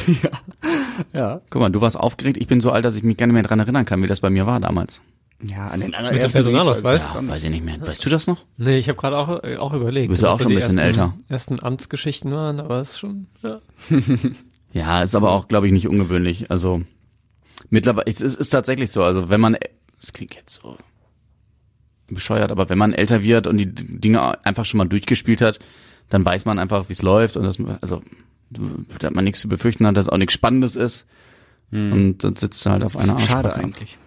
ja. 1.15 1.41
Guck 1.49 1.63
mal, 1.63 1.71
du 1.71 1.81
warst 1.81 1.97
aufgeregt, 1.97 2.37
ich 2.37 2.49
bin 2.49 2.61
so 2.61 2.71
alt, 2.71 2.85
dass 2.85 2.97
ich 2.97 3.03
mich 3.03 3.17
gar 3.17 3.27
nicht 3.27 3.33
mehr 3.33 3.45
dran 3.45 3.61
erinnern 3.61 3.87
kann, 3.87 4.03
wie 4.03 4.09
das 4.09 4.21
bei 4.21 4.29
mir 4.29 4.47
war 4.47 4.61
damals. 4.61 5.01
Ja, 5.43 5.69
an 5.69 5.81
den 5.81 5.91
Mit 5.91 5.99
allerersten 5.99 6.33
Personalausweis? 6.43 7.03
Brief, 7.03 7.15
Ja, 7.15 7.29
weiß 7.29 7.45
ich 7.45 7.51
nicht 7.51 7.65
mehr. 7.65 7.77
Weißt 7.81 8.05
du 8.05 8.11
das 8.11 8.27
noch? 8.27 8.45
Nee, 8.57 8.79
ich 8.79 8.89
habe 8.89 8.99
gerade 8.99 9.17
auch, 9.17 9.45
äh, 9.45 9.57
auch 9.57 9.73
überlegt. 9.73 10.09
Du 10.09 10.11
bist 10.13 10.23
ja 10.25 10.31
was 10.31 10.35
auch 10.35 10.41
schon 10.41 10.51
ein 10.51 10.55
bisschen 10.57 10.79
ersten, 10.79 11.01
älter. 11.01 11.15
ersten 11.29 11.63
Amtsgeschichten 11.63 12.33
waren, 12.33 12.59
aber 12.59 12.81
es 12.81 12.91
ist 12.91 12.99
schon, 12.99 13.27
ja. 13.43 13.61
Ja, 14.73 15.01
ist 15.03 15.15
aber 15.15 15.31
auch, 15.31 15.49
glaube 15.49 15.67
ich, 15.67 15.73
nicht 15.73 15.89
ungewöhnlich. 15.89 16.51
Also 16.51 16.83
mittlerweile, 17.71 18.07
es 18.07 18.21
ist, 18.21 18.35
ist 18.37 18.51
tatsächlich 18.51 18.91
so. 18.91 19.03
Also 19.03 19.31
wenn 19.31 19.41
man, 19.41 19.57
das 19.99 20.13
klingt 20.13 20.35
jetzt 20.35 20.61
so 20.61 20.77
bescheuert, 22.09 22.51
aber 22.51 22.69
wenn 22.69 22.77
man 22.79 22.93
älter 22.93 23.23
wird 23.23 23.47
und 23.47 23.57
die 23.59 23.67
Dinge 23.73 24.45
einfach 24.45 24.65
schon 24.65 24.79
mal 24.79 24.89
durchgespielt 24.89 25.41
hat, 25.41 25.59
dann 26.11 26.25
weiß 26.25 26.45
man 26.47 26.59
einfach, 26.59 26.89
wie 26.89 26.93
es 26.95 27.03
läuft 27.03 27.37
und 27.37 27.45
das, 27.45 27.59
also 27.81 28.03
da 28.51 29.07
hat 29.09 29.15
man 29.15 29.25
nichts 29.25 29.41
zu 29.41 29.49
befürchten 29.49 29.87
hat, 29.87 29.97
dass 29.97 30.09
auch 30.09 30.17
nichts 30.19 30.35
Spannendes 30.35 30.75
ist. 30.77 31.07
Und 31.71 32.19
dann 32.25 32.35
sitzt 32.37 32.65
du 32.65 32.71
halt 32.71 32.83
auf 32.83 32.97
einer 32.97 33.19
Schade 33.21 33.49
Arschbacke. 33.51 33.65
eigentlich. 33.67 33.99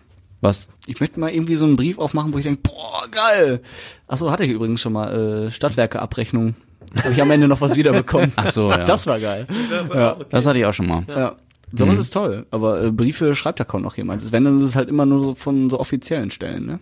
Was? 0.41 0.69
Ich 0.88 0.99
möchte 0.99 1.19
mal 1.19 1.30
irgendwie 1.30 1.56
so 1.56 1.65
einen 1.65 1.75
Brief 1.75 1.99
aufmachen, 1.99 2.34
wo 2.34 2.38
ich 2.38 2.43
denke, 2.43 2.62
boah, 2.63 3.04
geil. 3.12 3.62
Achso, 4.08 4.32
hatte 4.32 4.43
ich 4.43 4.51
übrigens 4.51 4.82
schon 4.82 4.93
mal 4.93 5.47
äh, 5.47 5.51
Stadtwerke-Abrechnung. 5.51 6.56
Habe 7.04 7.13
ich 7.13 7.21
am 7.21 7.32
Ende 7.32 7.47
noch 7.47 7.62
was 7.62 7.75
wiederbekommen. 7.75 8.34
Ach 8.36 8.47
so, 8.47 8.69
ja. 8.69 8.84
Das 8.84 9.06
war 9.08 9.19
geil. 9.19 9.47
Ja. 9.93 10.17
Das 10.30 10.45
hatte 10.45 10.60
ich 10.60 10.65
auch 10.65 10.73
schon 10.73 10.88
mal. 10.88 11.06
Ja. 11.08 11.36
Sowas 11.73 11.97
ist 11.99 12.12
toll, 12.12 12.45
aber 12.51 12.84
äh, 12.84 12.91
Briefe 12.91 13.34
schreibt 13.36 13.62
da 13.62 13.63
kaum 13.63 13.82
noch 13.82 13.95
jemand. 13.95 14.30
Wenn, 14.32 14.43
dann 14.43 14.58
ist 14.58 14.63
es 14.63 14.75
halt 14.75 14.89
immer 14.89 15.06
nur 15.06 15.21
so 15.21 15.36
von 15.36 15.69
so 15.69 15.80
offiziellen 15.80 16.30
Stellen, 16.30 16.65
ne? 16.65 16.80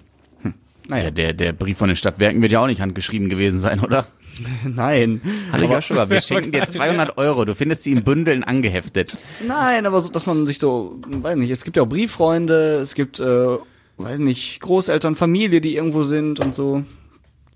Naja, 0.87 1.11
der, 1.11 1.33
der 1.33 1.53
Brief 1.53 1.77
von 1.77 1.87
den 1.87 1.95
Stadtwerken 1.95 2.41
wird 2.41 2.51
ja 2.51 2.61
auch 2.61 2.65
nicht 2.65 2.81
handgeschrieben 2.81 3.29
gewesen 3.29 3.59
sein, 3.59 3.79
oder? 3.79 4.07
Nein. 4.63 5.21
Hallo 5.51 5.65
aber, 5.65 5.75
Joshua, 5.75 6.09
wir 6.09 6.21
schenken 6.21 6.51
dir 6.51 6.65
200 6.67 7.17
Euro. 7.17 7.45
Du 7.45 7.55
findest 7.55 7.83
sie 7.83 7.91
in 7.91 8.03
Bündeln 8.03 8.43
angeheftet. 8.43 9.17
nein, 9.47 9.85
aber 9.85 10.01
so, 10.01 10.09
dass 10.09 10.25
man 10.25 10.45
sich 10.47 10.59
so, 10.59 10.99
weiß 11.07 11.35
nicht, 11.35 11.49
es 11.51 11.63
gibt 11.63 11.77
ja 11.77 11.83
auch 11.83 11.87
Brieffreunde, 11.87 12.79
es 12.81 12.93
gibt, 12.93 13.19
äh, 13.19 13.57
weiß 13.97 14.19
nicht, 14.19 14.59
Großeltern, 14.61 15.15
Familie, 15.15 15.61
die 15.61 15.75
irgendwo 15.75 16.03
sind 16.03 16.39
und 16.39 16.55
so. 16.55 16.83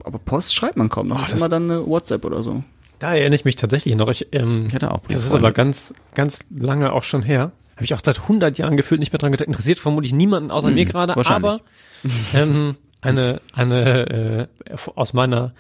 Aber 0.04 0.20
Post 0.20 0.54
schreibt 0.54 0.76
man 0.78 0.90
kaum 0.90 1.08
noch. 1.08 1.20
das 1.22 1.30
ist 1.30 1.38
immer 1.38 1.50
dann 1.50 1.70
eine 1.70 1.86
WhatsApp 1.86 2.26
oder 2.26 2.44
so. 2.44 2.64
Da 3.00 3.12
erinnere 3.14 3.36
ich 3.36 3.46
mich 3.46 3.56
tatsächlich 3.56 3.96
noch. 3.96 4.10
Ich, 4.10 4.28
ähm, 4.32 4.66
Ich 4.68 4.76
hatte 4.76 4.92
auch 4.92 5.02
das 5.08 5.26
ist 5.26 5.32
aber 5.34 5.52
ganz, 5.52 5.94
ganz 6.14 6.40
lange 6.50 6.92
auch 6.94 7.04
schon 7.04 7.22
her. 7.22 7.52
Habe 7.76 7.86
ich 7.86 7.94
auch 7.94 8.02
seit 8.04 8.22
100 8.22 8.58
Jahren 8.58 8.78
gefühlt 8.78 9.00
nicht 9.00 9.12
mehr 9.12 9.18
dran 9.20 9.32
gedacht. 9.32 9.48
Interessiert 9.48 9.80
vermutlich 9.80 10.14
niemanden 10.14 10.52
außer 10.52 10.70
mir 10.70 10.86
gerade. 10.86 11.14
Hm, 11.14 11.18
wahrscheinlich. 11.18 11.52
Aber 11.52 11.62
ähm, 12.34 12.76
eine, 13.02 13.42
eine 13.54 14.48
äh, 14.70 14.76
aus 14.96 15.14
meiner 15.14 15.54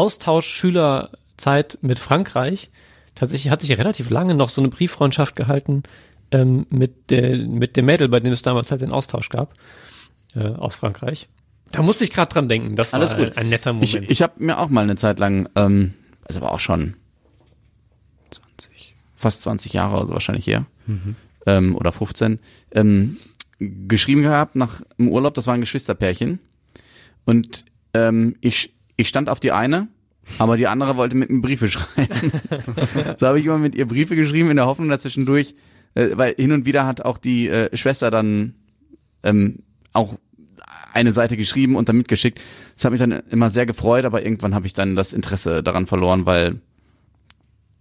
Austauschschülerzeit 0.00 1.78
mit 1.82 1.98
Frankreich 1.98 2.70
tatsächlich 3.14 3.52
hat 3.52 3.60
sich 3.60 3.76
relativ 3.76 4.08
lange 4.08 4.34
noch 4.34 4.48
so 4.48 4.62
eine 4.62 4.70
Brieffreundschaft 4.70 5.36
gehalten 5.36 5.82
ähm, 6.30 6.66
mit, 6.70 7.10
der, 7.10 7.36
mit 7.36 7.76
dem 7.76 7.84
Mädel, 7.84 8.08
bei 8.08 8.18
dem 8.18 8.32
es 8.32 8.40
damals 8.40 8.70
halt 8.70 8.80
den 8.80 8.92
Austausch 8.92 9.28
gab 9.28 9.52
äh, 10.34 10.40
aus 10.40 10.76
Frankreich. 10.76 11.28
Da 11.70 11.82
musste 11.82 12.04
ich 12.04 12.12
gerade 12.14 12.32
dran 12.32 12.48
denken. 12.48 12.76
Das 12.76 12.94
Alles 12.94 13.10
war 13.10 13.18
gut. 13.18 13.36
Ein, 13.36 13.44
ein 13.44 13.48
netter 13.50 13.74
Moment. 13.74 13.94
Ich, 13.94 14.10
ich 14.10 14.22
habe 14.22 14.42
mir 14.42 14.58
auch 14.58 14.70
mal 14.70 14.84
eine 14.84 14.96
Zeit 14.96 15.18
lang, 15.18 15.50
ähm, 15.54 15.92
also 16.24 16.40
aber 16.40 16.52
auch 16.52 16.60
schon 16.60 16.96
20, 18.30 18.96
fast 19.14 19.42
20 19.42 19.74
Jahre 19.74 19.96
oder 19.98 20.06
so 20.06 20.12
wahrscheinlich 20.14 20.46
her, 20.46 20.64
ähm, 21.44 21.76
oder 21.76 21.92
15, 21.92 22.38
ähm, 22.72 23.18
geschrieben 23.58 24.22
gehabt 24.22 24.56
nach 24.56 24.80
im 24.96 25.08
Urlaub, 25.08 25.34
das 25.34 25.46
war 25.46 25.52
ein 25.52 25.60
Geschwisterpärchen. 25.60 26.40
Und 27.26 27.66
ähm, 27.92 28.36
ich, 28.40 28.72
ich 29.00 29.08
stand 29.08 29.28
auf 29.28 29.40
die 29.40 29.52
eine, 29.52 29.88
aber 30.38 30.56
die 30.56 30.66
andere 30.66 30.96
wollte 30.96 31.16
mit 31.16 31.30
mir 31.30 31.40
Briefe 31.40 31.68
schreiben. 31.70 32.32
so 33.16 33.26
habe 33.26 33.40
ich 33.40 33.46
immer 33.46 33.58
mit 33.58 33.74
ihr 33.74 33.86
Briefe 33.86 34.16
geschrieben, 34.16 34.50
in 34.50 34.56
der 34.56 34.66
Hoffnung 34.66 34.88
dazwischendurch, 34.88 35.54
äh, 35.94 36.10
weil 36.14 36.34
hin 36.34 36.52
und 36.52 36.66
wieder 36.66 36.86
hat 36.86 37.02
auch 37.02 37.18
die 37.18 37.48
äh, 37.48 37.76
Schwester 37.76 38.10
dann 38.10 38.54
ähm, 39.22 39.60
auch 39.92 40.16
eine 40.92 41.12
Seite 41.12 41.36
geschrieben 41.36 41.76
und 41.76 41.88
dann 41.88 41.96
mitgeschickt. 41.96 42.40
Das 42.74 42.84
hat 42.84 42.92
mich 42.92 43.00
dann 43.00 43.12
immer 43.30 43.50
sehr 43.50 43.66
gefreut, 43.66 44.04
aber 44.04 44.24
irgendwann 44.24 44.54
habe 44.54 44.66
ich 44.66 44.74
dann 44.74 44.96
das 44.96 45.12
Interesse 45.12 45.62
daran 45.62 45.86
verloren, 45.86 46.26
weil 46.26 46.60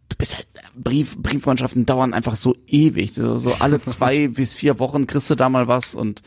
du 0.09 0.15
bist 0.17 0.37
halt 0.37 0.47
Brief, 0.75 1.17
Brieffreundschaften 1.17 1.85
dauern 1.85 2.13
einfach 2.13 2.35
so 2.35 2.55
ewig. 2.67 3.13
So, 3.13 3.37
so 3.37 3.53
alle 3.59 3.81
zwei 3.81 4.27
bis 4.27 4.55
vier 4.55 4.79
Wochen 4.79 5.07
kriegst 5.07 5.29
du 5.29 5.35
da 5.35 5.49
mal 5.49 5.67
was 5.67 5.95
und 5.95 6.21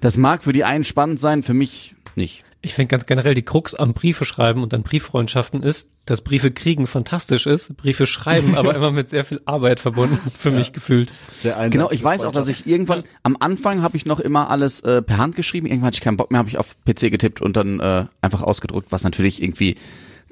das 0.00 0.16
mag 0.16 0.44
für 0.44 0.52
die 0.52 0.64
einen 0.64 0.84
spannend 0.84 1.20
sein, 1.20 1.42
für 1.42 1.54
mich 1.54 1.94
nicht. 2.14 2.44
Ich 2.64 2.74
finde 2.74 2.86
ganz 2.86 3.06
generell 3.06 3.34
die 3.34 3.42
Krux 3.42 3.74
am 3.74 3.92
Briefe 3.92 4.24
schreiben 4.24 4.62
und 4.62 4.72
an 4.72 4.84
Brieffreundschaften 4.84 5.64
ist, 5.64 5.88
dass 6.06 6.20
Briefe 6.20 6.52
kriegen 6.52 6.86
fantastisch 6.86 7.46
ist, 7.46 7.76
Briefe 7.76 8.06
schreiben 8.06 8.54
aber 8.56 8.74
immer 8.76 8.92
mit 8.92 9.10
sehr 9.10 9.24
viel 9.24 9.40
Arbeit 9.44 9.80
verbunden, 9.80 10.30
für 10.38 10.52
mich 10.52 10.72
gefühlt. 10.72 11.12
Sehr 11.32 11.58
Genau, 11.70 11.90
ich 11.90 12.02
weiß 12.02 12.24
auch, 12.24 12.32
dass 12.32 12.46
ich 12.46 12.66
irgendwann, 12.66 13.02
am 13.24 13.36
Anfang 13.40 13.82
habe 13.82 13.96
ich 13.96 14.06
noch 14.06 14.20
immer 14.20 14.48
alles 14.48 14.80
äh, 14.80 15.02
per 15.02 15.18
Hand 15.18 15.34
geschrieben, 15.34 15.66
irgendwann 15.66 15.88
hatte 15.88 15.96
ich 15.96 16.02
keinen 16.02 16.16
Bock 16.16 16.30
mehr, 16.30 16.38
habe 16.38 16.48
ich 16.48 16.58
auf 16.58 16.76
PC 16.84 17.10
getippt 17.10 17.42
und 17.42 17.56
dann 17.56 17.80
äh, 17.80 18.06
einfach 18.20 18.42
ausgedruckt, 18.42 18.92
was 18.92 19.02
natürlich 19.02 19.42
irgendwie 19.42 19.76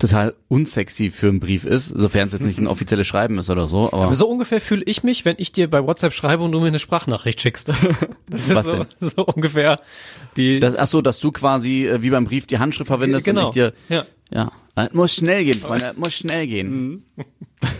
total 0.01 0.35
unsexy 0.49 1.11
für 1.11 1.29
einen 1.29 1.41
Brief 1.41 1.65
ist, 1.65 1.87
sofern 1.87 2.27
es 2.27 2.33
jetzt 2.33 2.45
nicht 2.45 2.59
ein 2.59 2.67
offizielles 2.67 3.07
Schreiben 3.07 3.39
ist 3.39 3.51
oder 3.51 3.69
so, 3.69 3.87
aber 3.93 4.05
Aber 4.07 4.15
so 4.15 4.29
ungefähr 4.29 4.61
fühle 4.61 4.83
ich 4.87 5.05
mich, 5.05 5.25
wenn 5.25 5.37
ich 5.39 5.53
dir 5.53 5.71
bei 5.71 5.85
WhatsApp 5.87 6.13
schreibe 6.13 6.43
und 6.43 6.53
du 6.53 6.61
mir 6.61 6.67
eine 6.67 6.79
Sprachnachricht 6.79 7.41
schickst. 7.41 7.73
Das 8.31 8.49
ist 8.49 8.65
so, 8.65 8.87
so 9.01 9.25
ungefähr 9.27 9.81
die 10.37 10.61
das, 10.61 10.77
ach 10.77 10.87
so, 10.87 11.03
dass 11.03 11.19
du 11.19 11.33
quasi 11.33 11.87
äh, 11.87 12.01
wie 12.03 12.11
beim 12.11 12.25
Brief 12.25 12.47
die 12.47 12.59
Handschrift 12.59 12.87
verwendest 12.87 13.25
genau. 13.25 13.43
und 13.43 13.49
ich 13.49 13.55
dir, 13.55 13.73
ja. 13.89 14.07
ja, 14.33 14.53
äh, 14.77 14.89
muss 14.93 15.15
schnell 15.15 15.45
gehen, 15.45 15.61
Freunde, 15.61 15.95
muss 15.97 16.15
schnell 16.15 16.47
gehen. 16.47 17.05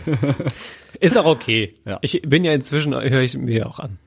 Ist 0.99 1.17
auch 1.17 1.25
okay. 1.25 1.75
Ja. 1.85 1.99
Ich 2.01 2.21
bin 2.21 2.43
ja 2.43 2.51
inzwischen, 2.53 2.93
höre 2.93 3.21
ich 3.21 3.37
mir 3.37 3.67
auch 3.67 3.79
an. 3.79 3.97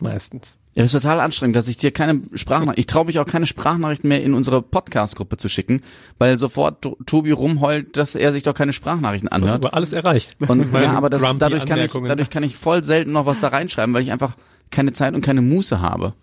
Meistens. 0.00 0.58
Ja, 0.78 0.84
ist 0.84 0.92
total 0.92 1.18
anstrengend, 1.18 1.56
dass 1.56 1.66
ich 1.66 1.76
dir 1.76 1.90
keine 1.90 2.22
Sprachnachricht, 2.34 2.78
ich 2.78 2.86
traue 2.86 3.04
mich 3.04 3.18
auch 3.18 3.26
keine 3.26 3.46
Sprachnachrichten 3.46 4.08
mehr 4.08 4.22
in 4.22 4.32
unsere 4.32 4.62
Podcast-Gruppe 4.62 5.36
zu 5.36 5.48
schicken, 5.48 5.82
weil 6.18 6.38
sofort 6.38 6.82
To- 6.82 6.96
Tobi 7.04 7.32
rumheult, 7.32 7.96
dass 7.96 8.14
er 8.14 8.32
sich 8.32 8.44
doch 8.44 8.54
keine 8.54 8.72
Sprachnachrichten 8.72 9.28
Das 9.28 9.36
anhört. 9.42 9.56
aber 9.64 9.74
alles 9.74 9.92
erreicht. 9.92 10.36
Und 10.46 10.72
ja, 10.72 10.92
aber 10.92 11.10
das, 11.10 11.22
dadurch 11.38 11.66
kann 11.66 11.80
ich, 11.80 11.90
dadurch 11.92 12.30
kann 12.30 12.44
ich 12.44 12.56
voll 12.56 12.84
selten 12.84 13.10
noch 13.12 13.26
was 13.26 13.40
da 13.40 13.48
reinschreiben, 13.48 13.92
weil 13.92 14.02
ich 14.02 14.12
einfach 14.12 14.36
keine 14.70 14.92
Zeit 14.92 15.14
und 15.14 15.20
keine 15.20 15.42
Muße 15.42 15.80
habe. 15.80 16.14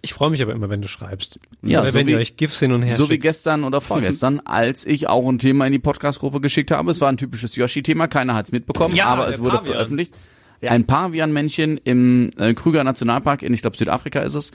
Ich 0.00 0.14
freue 0.14 0.30
mich 0.30 0.40
aber 0.42 0.52
immer, 0.52 0.70
wenn 0.70 0.80
du 0.80 0.86
schreibst. 0.86 1.40
Ja, 1.62 1.80
Oder 1.80 1.90
so 1.90 1.98
wenn 1.98 2.06
wie- 2.06 2.12
ihr 2.12 2.18
euch 2.18 2.36
GIFs 2.36 2.60
hin 2.60 2.70
und 2.70 2.82
her 2.82 2.94
So 2.94 3.06
wie 3.08 3.14
schickt. 3.14 3.22
gestern 3.24 3.64
oder 3.64 3.80
vorgestern, 3.80 4.38
als 4.44 4.86
ich 4.86 5.08
auch 5.08 5.28
ein 5.28 5.40
Thema 5.40 5.66
in 5.66 5.72
die 5.72 5.80
Podcast-Gruppe 5.80 6.40
geschickt 6.40 6.70
habe. 6.70 6.88
Es 6.92 7.00
war 7.00 7.08
ein 7.08 7.16
typisches 7.16 7.56
Yoshi-Thema, 7.56 8.06
keiner 8.06 8.34
hat's 8.34 8.52
mitbekommen, 8.52 8.94
Ja, 8.94 9.06
aber 9.06 9.26
es 9.28 9.40
wurde 9.40 9.56
Pavian. 9.56 9.72
veröffentlicht. 9.74 10.14
Ein 10.62 10.86
Pavianmännchen 10.86 11.78
im 11.84 12.30
äh, 12.36 12.52
Krüger 12.54 12.82
Nationalpark 12.84 13.42
in, 13.42 13.54
ich 13.54 13.60
glaube, 13.62 13.76
Südafrika 13.76 14.20
ist 14.20 14.34
es, 14.34 14.50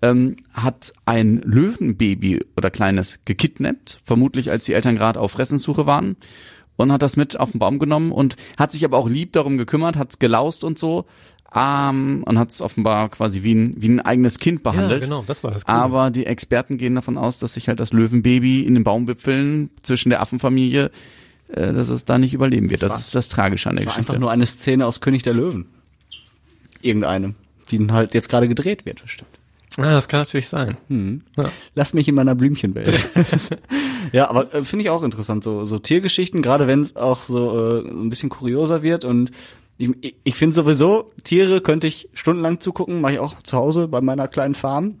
ähm, 0.00 0.36
hat 0.52 0.92
ein 1.04 1.42
Löwenbaby 1.44 2.40
oder 2.56 2.70
kleines 2.70 3.20
gekidnappt, 3.24 4.00
vermutlich 4.04 4.50
als 4.50 4.64
die 4.64 4.72
Eltern 4.72 4.96
gerade 4.96 5.20
auf 5.20 5.32
Fressenssuche 5.32 5.84
waren 5.86 6.16
und 6.76 6.90
hat 6.90 7.02
das 7.02 7.16
mit 7.16 7.38
auf 7.38 7.50
den 7.52 7.58
Baum 7.58 7.78
genommen 7.78 8.12
und 8.12 8.36
hat 8.56 8.72
sich 8.72 8.84
aber 8.84 8.96
auch 8.96 9.08
lieb 9.08 9.32
darum 9.34 9.58
gekümmert, 9.58 9.96
hat's 9.96 10.18
gelaust 10.18 10.64
und 10.64 10.78
so 10.78 11.04
ähm, 11.54 12.22
und 12.26 12.38
hat's 12.38 12.62
offenbar 12.62 13.10
quasi 13.10 13.42
wie 13.42 13.54
ein, 13.54 13.74
wie 13.76 13.88
ein 13.90 14.00
eigenes 14.00 14.38
Kind 14.38 14.62
Ja, 14.64 14.70
behandelt. 14.72 15.02
genau, 15.04 15.22
das 15.26 15.44
war 15.44 15.50
das 15.50 15.66
Coole. 15.66 15.76
Aber 15.76 16.10
die 16.10 16.24
Experten 16.24 16.78
gehen 16.78 16.94
davon 16.94 17.18
aus, 17.18 17.38
dass 17.40 17.54
sich 17.54 17.68
halt 17.68 17.78
das 17.78 17.92
Löwenbaby 17.92 18.62
in 18.62 18.72
den 18.74 18.84
Baumwipfeln 18.84 19.68
zwischen 19.82 20.08
der 20.08 20.22
Affenfamilie, 20.22 20.90
äh, 21.52 21.72
dass 21.72 21.88
es 21.88 22.04
da 22.04 22.18
nicht 22.18 22.34
überleben 22.34 22.70
wird. 22.70 22.82
Das, 22.82 22.90
war- 22.90 22.98
ist 22.98 23.14
das 23.14 23.28
Tragische 23.28 23.68
an 23.70 23.76
der 23.76 23.84
Das 23.84 23.92
war 23.94 23.96
Geschichte. 23.98 24.12
einfach 24.12 24.20
nur 24.20 24.30
eine 24.30 24.46
Szene 24.46 24.86
aus 24.86 25.00
König 25.00 25.22
der 25.22 25.34
Löwen. 25.34 25.66
Irgendeinem. 26.80 27.34
Die 27.70 27.78
dann 27.78 27.92
halt 27.92 28.14
jetzt 28.14 28.28
gerade 28.28 28.48
gedreht 28.48 28.84
wird, 28.86 29.02
bestimmt. 29.02 29.30
Ah, 29.78 29.92
das 29.92 30.08
kann 30.08 30.20
natürlich 30.20 30.48
sein. 30.48 30.76
Ja. 31.38 31.50
Lass 31.74 31.94
mich 31.94 32.06
in 32.08 32.14
meiner 32.14 32.34
Blümchenwelt. 32.34 33.08
ja, 34.12 34.28
aber 34.28 34.52
äh, 34.54 34.64
finde 34.64 34.82
ich 34.84 34.90
auch 34.90 35.02
interessant, 35.02 35.42
so, 35.44 35.64
so 35.64 35.78
Tiergeschichten, 35.78 36.42
gerade 36.42 36.66
wenn 36.66 36.80
es 36.80 36.96
auch 36.96 37.22
so 37.22 37.78
äh, 37.78 37.88
ein 37.88 38.10
bisschen 38.10 38.28
kurioser 38.28 38.82
wird 38.82 39.04
und 39.06 39.30
ich, 39.78 39.90
ich- 40.02 40.16
ich 40.24 40.34
finde 40.34 40.54
sowieso, 40.54 41.10
Tiere 41.24 41.62
könnte 41.62 41.86
ich 41.86 42.10
stundenlang 42.12 42.60
zugucken, 42.60 43.00
mache 43.00 43.14
ich 43.14 43.18
auch 43.20 43.40
zu 43.42 43.56
Hause 43.56 43.88
bei 43.88 44.00
meiner 44.02 44.28
kleinen 44.28 44.54
Farm. 44.54 45.00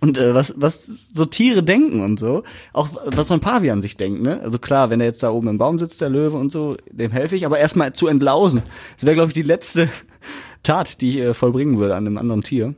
Und 0.00 0.18
äh, 0.18 0.34
was, 0.34 0.54
was 0.56 0.90
so 1.14 1.24
Tiere 1.24 1.62
denken 1.62 2.02
und 2.02 2.18
so, 2.18 2.42
auch 2.72 2.88
was 3.06 3.28
so 3.28 3.34
ein 3.34 3.40
Pavian 3.40 3.82
sich 3.82 3.96
denkt, 3.96 4.20
ne? 4.20 4.40
Also 4.40 4.58
klar, 4.58 4.90
wenn 4.90 5.00
er 5.00 5.06
jetzt 5.06 5.22
da 5.22 5.30
oben 5.30 5.48
im 5.48 5.58
Baum 5.58 5.78
sitzt, 5.78 6.00
der 6.00 6.10
Löwe 6.10 6.36
und 6.36 6.50
so, 6.50 6.76
dem 6.90 7.12
helfe 7.12 7.36
ich, 7.36 7.46
aber 7.46 7.58
erstmal 7.58 7.92
zu 7.92 8.06
entlausen. 8.08 8.62
Das 8.96 9.06
wäre, 9.06 9.14
glaube 9.14 9.30
ich, 9.30 9.34
die 9.34 9.42
letzte 9.42 9.88
Tat, 10.62 11.00
die 11.00 11.10
ich 11.10 11.16
äh, 11.18 11.34
vollbringen 11.34 11.78
würde 11.78 11.94
an 11.94 12.06
einem 12.06 12.18
anderen 12.18 12.42
Tier. 12.42 12.74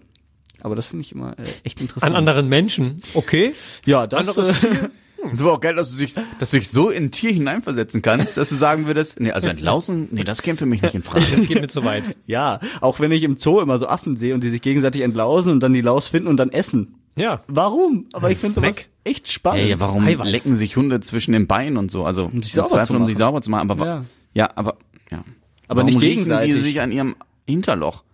Aber 0.61 0.75
das 0.75 0.87
finde 0.87 1.03
ich 1.03 1.13
immer 1.13 1.39
äh, 1.39 1.45
echt 1.65 1.81
interessant. 1.81 2.13
An 2.13 2.17
anderen 2.17 2.49
Menschen, 2.49 3.03
okay. 3.15 3.55
Ja, 3.87 4.07
das 4.07 4.29
Anderes 4.29 4.65
äh, 4.65 4.89
ist 5.33 5.41
aber 5.41 5.53
auch 5.53 5.61
geil, 5.61 5.75
dass 5.77 5.93
du 5.93 5.99
dich, 5.99 6.15
dass 6.39 6.51
du 6.51 6.59
dich 6.59 6.69
so 6.69 6.91
in 6.91 7.05
ein 7.05 7.11
Tier 7.11 7.33
hineinversetzen 7.33 8.03
kannst, 8.03 8.37
dass 8.37 8.49
du 8.51 8.55
sagen 8.55 8.87
würdest, 8.87 9.21
nee, 9.21 9.31
also 9.31 9.49
entlausen, 9.49 10.09
nee, 10.11 10.25
das 10.25 10.43
käme 10.43 10.57
für 10.57 10.67
mich 10.67 10.83
nicht 10.83 10.95
in 10.95 11.03
Frage. 11.03 11.25
Das 11.37 11.47
geht 11.47 11.61
mir 11.61 11.69
zu 11.69 11.85
weit. 11.85 12.05
ja, 12.27 12.61
auch 12.81 13.01
wenn 13.01 13.13
ich 13.13 13.23
im 13.23 13.39
Zoo 13.39 13.61
immer 13.61 13.79
so 13.79 13.89
Affen 13.89 14.17
sehe 14.17 14.35
und 14.35 14.43
die 14.43 14.51
sich 14.51 14.63
gegenseitig 14.63 15.03
entlausen 15.03 15.53
und 15.53 15.61
dann 15.61 15.73
die 15.73 15.81
Laus 15.81 16.09
finden 16.09 16.29
und 16.29 16.37
dann 16.37 16.51
essen. 16.51 16.98
Ja. 17.19 17.43
Warum? 17.49 18.07
Aber 18.13 18.31
ich 18.31 18.39
finde 18.39 18.55
sowas 18.55 18.75
echt 19.05 19.31
spannend. 19.31 19.63
Ey, 19.65 19.81
warum 19.81 20.05
Eiweiß. 20.07 20.29
lecken 20.29 20.57
sich 20.57 20.77
Hunde 20.77 21.01
zwischen 21.01 21.33
den 21.33 21.47
Beinen 21.47 21.77
und 21.77 21.91
so? 21.91 22.05
Also 22.05 22.27
Um 22.27 22.43
sich 22.43 22.53
sauber 22.53 22.69
Zweifel, 22.69 22.87
zu 22.87 22.95
um 22.95 23.07
sich 23.07 23.15
machen. 23.15 23.19
sauber 23.19 23.41
zu 23.43 23.51
machen. 23.51 23.71
Aber 23.71 23.85
Ja. 23.87 24.05
ja, 24.35 24.51
aber 24.55 24.77
ja. 25.11 25.25
Aber 25.69 25.81
Warum 25.83 25.87
nicht 25.87 26.01
gegenseitig. 26.01 26.55
die 26.55 26.61
sich 26.61 26.81
an 26.81 26.93
ihrem 26.93 27.17
Hinterloch. 27.47 28.05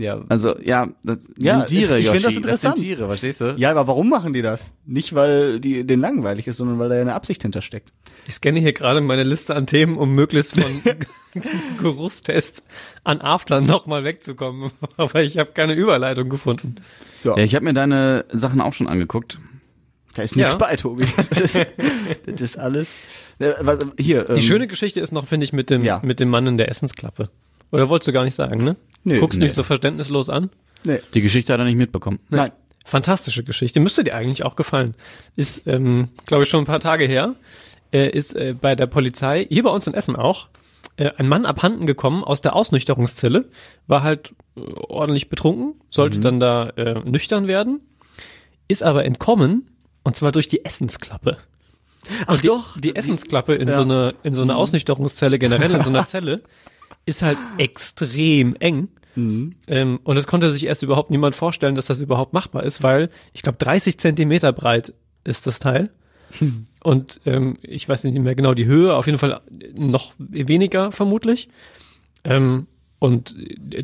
Ja. 0.00 0.24
Also 0.28 0.56
ja, 0.60 0.88
das 1.02 1.28
Ja, 1.36 1.58
sind 1.66 1.68
Tiere, 1.68 1.98
ich 1.98 2.06
Yoshi. 2.06 2.12
find 2.20 2.24
das 2.26 2.32
sind 2.34 2.44
interessant. 2.44 2.76
Tiere, 2.78 3.06
verstehst 3.08 3.40
du? 3.40 3.54
ja, 3.58 3.70
aber 3.72 3.88
warum 3.88 4.08
machen 4.08 4.32
die 4.32 4.42
das? 4.42 4.72
Nicht, 4.86 5.12
weil 5.14 5.58
die 5.58 5.84
denen 5.84 6.00
langweilig 6.00 6.46
ist, 6.46 6.58
sondern 6.58 6.78
weil 6.78 6.88
da 6.88 6.94
ja 6.94 7.00
eine 7.00 7.14
Absicht 7.14 7.42
hintersteckt. 7.42 7.92
Ich 8.28 8.34
scanne 8.34 8.60
hier 8.60 8.72
gerade 8.72 9.00
meine 9.00 9.24
Liste 9.24 9.56
an 9.56 9.66
Themen, 9.66 9.96
um 9.96 10.14
möglichst 10.14 10.54
von 10.60 10.70
Geruchstests 11.82 12.62
an 13.04 13.20
Aftern 13.20 13.64
nochmal 13.64 14.04
wegzukommen. 14.04 14.70
Aber 14.96 15.22
ich 15.22 15.36
habe 15.38 15.50
keine 15.52 15.74
Überleitung 15.74 16.28
gefunden. 16.28 16.76
Ja, 17.24 17.36
ich 17.36 17.54
habe 17.54 17.64
mir 17.64 17.74
deine 17.74 18.24
Sachen 18.30 18.60
auch 18.60 18.72
schon 18.74 18.86
angeguckt. 18.86 19.38
Da 20.14 20.22
ist 20.22 20.36
nichts 20.36 20.52
Ja. 20.52 20.58
bei, 20.58 20.76
Tobi. 20.76 21.06
Das, 21.30 21.52
das 21.52 22.40
ist 22.40 22.58
alles. 22.58 22.96
Hier. 23.98 24.24
Die 24.24 24.32
ähm, 24.32 24.40
schöne 24.40 24.66
Geschichte 24.66 25.00
ist 25.00 25.12
noch, 25.12 25.26
finde 25.26 25.44
ich, 25.44 25.52
mit 25.52 25.70
dem, 25.70 25.82
Ja. 25.82 26.00
mit 26.04 26.20
dem 26.20 26.28
Mann 26.28 26.46
in 26.46 26.56
der 26.58 26.68
Essensklappe. 26.68 27.30
Oder 27.70 27.88
wolltest 27.88 28.08
du 28.08 28.12
gar 28.12 28.24
nicht 28.24 28.34
sagen, 28.34 28.64
ne? 28.64 28.76
Nö. 29.04 29.20
Guckst 29.20 29.38
Nee. 29.38 29.46
mich 29.46 29.54
so 29.54 29.62
verständnislos 29.62 30.28
an. 30.28 30.50
Nee. 30.84 31.00
Die 31.14 31.20
Geschichte 31.20 31.52
hat 31.52 31.60
er 31.60 31.64
nicht 31.64 31.76
mitbekommen. 31.76 32.18
Nein. 32.28 32.52
Fantastische 32.84 33.44
Geschichte. 33.44 33.80
Müsste 33.80 34.02
dir 34.04 34.14
eigentlich 34.14 34.44
auch 34.44 34.56
gefallen. 34.56 34.94
Ist, 35.36 35.66
ähm, 35.66 36.08
glaube 36.26 36.44
ich, 36.44 36.48
schon 36.48 36.62
ein 36.62 36.66
paar 36.66 36.80
Tage 36.80 37.04
her. 37.04 37.34
Äh, 37.92 38.08
ist 38.10 38.34
äh, 38.34 38.54
bei 38.58 38.74
der 38.74 38.86
Polizei, 38.86 39.46
hier 39.48 39.62
bei 39.62 39.70
uns 39.70 39.86
in 39.86 39.94
Essen 39.94 40.16
auch, 40.16 40.48
äh, 40.96 41.10
ein 41.16 41.28
Mann 41.28 41.44
abhanden 41.46 41.86
gekommen 41.86 42.22
aus 42.24 42.40
der 42.40 42.54
Ausnüchterungszelle, 42.56 43.46
war 43.86 44.02
halt 44.02 44.34
äh, 44.56 44.60
ordentlich 44.88 45.28
betrunken, 45.30 45.74
sollte 45.90 46.20
dann 46.20 46.38
da 46.40 46.70
äh, 46.70 47.00
nüchtern 47.08 47.46
werden, 47.46 47.80
ist 48.68 48.82
aber 48.82 49.04
entkommen, 49.04 49.68
und 50.02 50.16
zwar 50.16 50.32
durch 50.32 50.48
die 50.48 50.64
Essensklappe. 50.64 51.38
Ach 52.26 52.40
die, 52.40 52.46
doch. 52.46 52.78
Die 52.78 52.94
Essensklappe 52.96 53.54
in 53.54 53.68
Ja. 53.68 53.74
so 53.74 53.82
eine, 53.82 54.14
in 54.22 54.34
so 54.34 54.42
eine 54.42 54.56
Ausnüchterungszelle, 54.56 55.38
generell 55.38 55.72
in 55.72 55.82
so 55.82 55.90
einer 55.90 56.06
Zelle, 56.06 56.42
ist 57.08 57.22
halt 57.22 57.38
extrem 57.56 58.54
eng. 58.56 58.88
Ähm, 59.66 59.98
und 60.04 60.16
es 60.16 60.28
konnte 60.28 60.50
sich 60.52 60.66
erst 60.66 60.84
überhaupt 60.84 61.10
niemand 61.10 61.34
vorstellen, 61.34 61.74
dass 61.74 61.86
das 61.86 62.00
überhaupt 62.00 62.34
machbar 62.34 62.62
ist, 62.62 62.84
weil 62.84 63.08
ich 63.32 63.42
glaube 63.42 63.58
30 63.58 63.98
Zentimeter 63.98 64.52
breit 64.52 64.92
ist 65.24 65.46
das 65.48 65.58
Teil. 65.58 65.90
Und 66.84 67.20
ähm, 67.26 67.56
ich 67.62 67.88
weiß 67.88 68.04
nicht 68.04 68.16
mehr 68.16 68.34
genau 68.34 68.54
die 68.54 68.66
Höhe, 68.66 68.94
auf 68.94 69.06
jeden 69.06 69.18
Fall 69.18 69.40
noch 69.74 70.12
weniger 70.18 70.92
vermutlich. 70.92 71.48
Ähm, 72.22 72.66
und 73.00 73.34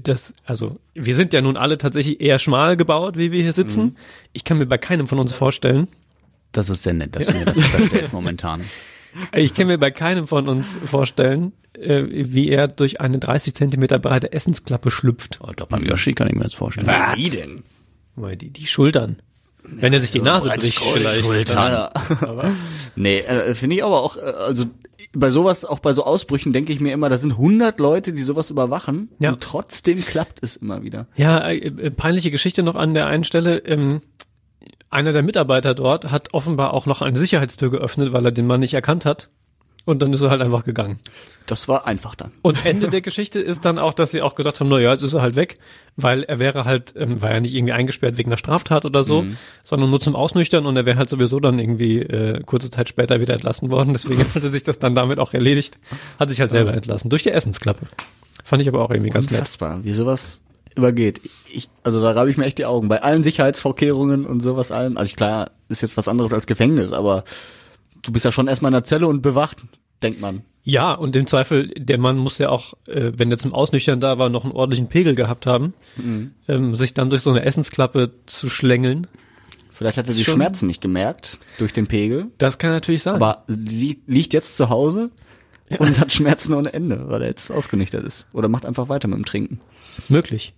das, 0.03 0.35
also 0.45 0.77
wir 0.95 1.15
sind 1.15 1.33
ja 1.33 1.41
nun 1.41 1.57
alle 1.57 1.79
tatsächlich 1.79 2.21
eher 2.21 2.39
schmal 2.39 2.77
gebaut, 2.77 3.17
wie 3.17 3.33
wir 3.33 3.43
hier 3.43 3.53
sitzen. 3.53 3.97
Ich 4.33 4.45
kann 4.45 4.59
mir 4.59 4.67
bei 4.67 4.79
keinem 4.79 5.07
von 5.07 5.19
uns 5.19 5.33
vorstellen, 5.33 5.89
Das 6.53 6.69
ist 6.71 6.83
sehr 6.85 6.95
nett, 6.95 7.17
dass 7.17 7.27
du 7.27 7.33
mir 7.33 7.45
das 7.45 7.59
unterstellst 7.65 8.13
momentan. 8.13 8.61
Ich 9.35 9.55
kann 9.55 9.67
mir 9.67 9.79
bei 9.79 9.91
keinem 9.91 10.27
von 10.27 10.49
uns 10.49 10.79
vorstellen, 10.85 11.53
äh, 11.75 12.05
wie 12.09 12.49
er 12.51 12.69
durch 12.69 13.01
eine 13.01 13.19
30 13.19 13.55
Zentimeter 13.55 13.99
breite 13.99 14.33
Essensklappe 14.33 14.91
schlüpft. 14.91 15.39
Oh, 15.43 15.53
doch 15.55 15.67
beim 15.67 15.85
Yoshi 15.85 16.13
kann 16.13 16.29
ich 16.29 16.35
mir 16.35 16.45
das 16.45 16.55
vorstellen. 16.55 16.89
Wie 17.17 17.31
denn? 17.31 17.63
Weil 18.17 18.37
Die, 18.37 18.51
die 18.51 18.67
Schultern. 18.67 19.17
Wenn 19.67 19.93
er 19.95 20.01
sich 20.01 20.11
die 20.11 20.21
Nase 20.21 20.51
bricht, 20.51 20.79
vielleicht. 20.79 21.51
Ja. 21.53 21.91
Aber 22.21 22.53
Nee, 22.97 23.19
äh, 23.21 23.55
finde 23.55 23.77
ich 23.77 23.85
aber 23.85 24.03
auch, 24.03 24.17
äh, 24.19 24.21
also 24.21 24.67
bei 25.15 25.31
sowas, 25.31 25.65
auch 25.65 25.79
bei 25.79 25.95
so 25.95 26.05
Ausbrüchen 26.05 26.53
denke 26.53 26.73
ich 26.73 26.81
mir 26.81 26.93
immer, 26.93 27.09
da 27.09 27.17
sind 27.17 27.33
100 27.33 27.79
Leute, 27.79 28.13
die 28.13 28.23
sowas 28.25 28.51
überwachen 28.51 29.09
Ja. 29.21 29.31
und 29.33 29.41
trotzdem 29.41 30.05
klappt 30.05 30.43
es 30.43 30.57
immer 30.57 30.83
wieder. 30.83 31.07
Ja, 31.17 31.39
äh, 31.49 31.57
äh, 31.59 31.91
peinliche 31.91 32.31
Geschichte 32.31 32.63
noch 32.63 32.75
an 32.75 32.93
der 32.95 33.07
einen 33.07 33.25
Stelle. 33.25 33.59
Ähm, 33.59 34.03
einer 34.95 35.13
der 35.13 35.23
Mitarbeiter 35.23 35.75
dort 35.75 36.11
hat 36.11 36.33
offenbar 36.33 36.73
auch 36.73 36.87
noch 36.87 37.03
eine 37.03 37.19
Sicherheitstür 37.19 37.71
geöffnet, 37.71 38.13
weil 38.13 38.25
er 38.25 38.33
den 38.33 38.47
Mann 38.47 38.61
nicht 38.61 38.75
erkannt 38.75 39.05
hat. 39.05 39.29
Und 39.87 40.01
dann 40.01 40.15
ist 40.15 40.23
er 40.23 40.31
halt 40.31 40.41
einfach 40.41 40.65
gegangen. 40.65 40.99
Das 41.45 41.69
war 41.69 41.87
einfach 41.87 42.15
dann. 42.15 42.31
Und 42.41 42.65
Ende 42.65 42.89
der 42.89 43.03
Geschichte 43.03 43.39
ist 43.39 43.67
dann 43.67 43.79
auch, 43.79 43.93
dass 43.93 44.13
sie 44.13 44.23
auch 44.23 44.35
gedacht 44.35 44.59
haben, 44.59 44.69
na 44.69 44.79
ja, 44.79 44.93
jetzt 44.93 45.03
ist 45.03 45.13
er 45.13 45.21
halt 45.21 45.37
weg, 45.37 45.59
weil 45.97 46.23
er 46.23 46.39
wäre 46.39 46.65
halt, 46.65 46.95
ähm, 46.97 47.21
war 47.21 47.33
ja 47.33 47.41
nicht 47.41 47.53
irgendwie 47.53 47.75
eingesperrt 47.75 48.17
wegen 48.17 48.31
einer 48.31 48.39
Straftat 48.39 48.87
oder 48.87 49.05
so, 49.05 49.27
sondern 49.63 49.91
nur 49.91 50.01
zum 50.01 50.17
Ausnüchtern 50.17 50.65
und 50.65 50.75
er 50.75 50.87
wäre 50.87 50.97
halt 50.97 51.11
sowieso 51.11 51.39
dann 51.39 51.59
irgendwie 51.59 51.99
äh, 51.99 52.41
kurze 52.45 52.71
Zeit 52.71 52.89
später 52.89 53.21
wieder 53.21 53.35
entlassen 53.35 53.69
worden. 53.69 53.93
Deswegen 53.93 54.25
hatte 54.35 54.51
sich 54.51 54.63
das 54.63 54.79
dann 54.79 54.95
damit 54.95 55.19
auch 55.19 55.35
erledigt, 55.35 55.79
hat 56.19 56.31
sich 56.31 56.41
halt 56.41 56.51
selber 56.51 56.73
entlassen 56.73 57.11
durch 57.11 57.25
die 57.25 57.31
Essensklappe. 57.31 57.87
Fand 58.43 58.63
ich 58.63 58.69
aber 58.69 58.81
auch 58.81 58.91
irgendwie 58.91 59.11
ganz 59.11 59.31
nett. 59.31 59.41
Unfassbar, 59.41 59.85
wie 59.85 59.93
sowas 59.93 60.41
übergeht. 60.77 61.21
Ich, 61.53 61.69
also 61.83 62.01
da 62.01 62.11
reibe 62.13 62.31
ich 62.31 62.37
mir 62.37 62.45
echt 62.45 62.59
die 62.59 62.67
Augen. 62.67 62.89
Bei 62.89 63.03
allen 63.03 63.23
Sicherheitsvorkehrungen 63.23 64.27
und 64.27 64.41
sowas 64.41 64.73
allem. 64.73 64.97
Also 64.97 65.15
klar, 65.15 65.51
ist 65.69 65.83
jetzt 65.83 65.97
was 65.97 66.09
anderes 66.09 66.33
als 66.33 66.47
Gefängnis, 66.47 66.93
aber 66.93 67.25
du 68.03 68.13
bist 68.13 68.25
ja 68.25 68.33
schon 68.33 68.49
erstmal 68.49 68.71
in 68.71 68.75
der 68.75 68.85
Zelle 68.85 69.07
und 69.07 69.23
bewacht, 69.23 69.63
denkt 70.03 70.21
man. 70.21 70.43
Ja, 70.67 70.93
und 70.95 71.15
im 71.15 71.27
Zweifel, 71.27 71.69
der 71.77 71.99
Mann 71.99 72.17
muss 72.17 72.39
ja 72.39 72.49
auch, 72.49 72.73
äh, 72.87 73.13
wenn 73.17 73.31
er 73.31 73.37
zum 73.39 73.53
Ausnüchtern 73.53 74.01
da 74.01 74.19
war, 74.19 74.31
noch 74.31 74.45
einen 74.45 74.53
ordentlichen 74.55 74.89
Pegel 74.89 75.15
gehabt 75.15 75.47
haben, 75.47 75.75
ähm, 76.49 76.75
sich 76.75 76.95
dann 76.95 77.11
durch 77.11 77.23
so 77.23 77.31
eine 77.31 77.45
Essensklappe 77.45 78.13
zu 78.27 78.49
schlängeln. 78.49 79.07
Vielleicht 79.73 79.99
hat 79.99 80.09
er 80.09 80.15
die 80.15 80.25
Schmerzen 80.25 80.67
nicht 80.69 80.81
gemerkt 80.81 81.39
durch 81.59 81.73
den 81.73 81.87
Pegel, 81.87 82.29
Das 82.39 82.59
kann 82.59 82.71
natürlich 82.71 83.03
sein. 83.03 83.17
aber 83.17 83.43
sie 83.47 84.01
liegt 84.07 84.33
jetzt 84.33 84.57
zu 84.57 84.69
Hause 84.71 85.11
und 85.79 86.01
hat 86.01 86.13
Schmerzen 86.13 86.55
ohne 86.55 86.73
Ende, 86.73 87.09
weil 87.09 87.23
er 87.23 87.29
jetzt 87.29 87.51
ausgenüchtert 87.51 88.05
ist. 88.05 88.27
Oder 88.33 88.49
macht 88.49 88.67
einfach 88.67 88.89
weiter 88.89 89.09
mit 89.09 89.19
dem 89.19 89.25
Trinken. 89.25 89.61
Möglich. 90.09 90.55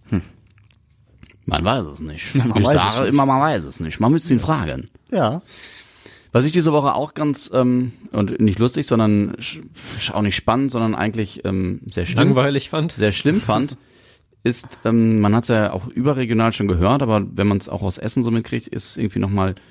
Man 1.44 1.64
weiß 1.64 1.84
es 1.86 2.00
nicht. 2.00 2.34
Man 2.34 2.48
ich 2.48 2.54
weiß 2.56 2.66
es 2.66 2.72
sage 2.74 3.00
nicht. 3.00 3.08
immer, 3.10 3.26
man 3.26 3.40
weiß 3.40 3.64
es 3.64 3.80
nicht. 3.80 4.00
Man 4.00 4.12
müsste 4.12 4.34
ihn 4.34 4.40
fragen. 4.40 4.86
Ja. 5.10 5.42
Was 6.32 6.44
ich 6.44 6.52
diese 6.52 6.72
Woche 6.72 6.94
auch 6.94 7.14
ganz, 7.14 7.50
ähm, 7.54 7.92
und 8.12 8.40
nicht 8.40 8.58
lustig, 8.58 8.86
sondern 8.86 9.36
auch 10.12 10.22
nicht 10.22 10.36
spannend, 10.36 10.70
sondern 10.70 10.94
eigentlich 10.94 11.44
ähm, 11.44 11.80
sehr 11.90 12.04
schlimm, 12.04 12.18
Langweilig 12.18 12.68
fand. 12.68 12.92
sehr 12.92 13.12
schlimm 13.12 13.40
fand, 13.40 13.76
ist, 14.42 14.68
ähm, 14.84 15.20
man 15.20 15.34
hat 15.34 15.44
es 15.44 15.48
ja 15.48 15.72
auch 15.72 15.88
überregional 15.88 16.52
schon 16.52 16.68
gehört, 16.68 17.00
aber 17.00 17.24
wenn 17.32 17.46
man 17.46 17.58
es 17.58 17.68
auch 17.68 17.82
aus 17.82 17.96
Essen 17.96 18.22
so 18.22 18.30
mitkriegt, 18.30 18.66
ist 18.68 18.90
es 18.90 18.96
irgendwie 18.96 19.18
nochmal 19.18 19.50
noch 19.50 19.62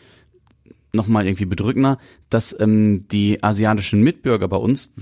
mal 1.07 1.25
irgendwie 1.25 1.45
bedrückender, 1.45 1.97
dass 2.29 2.55
ähm, 2.59 3.07
die 3.11 3.43
asiatischen 3.43 4.01
Mitbürger 4.01 4.47
bei 4.47 4.57
uns 4.57 4.93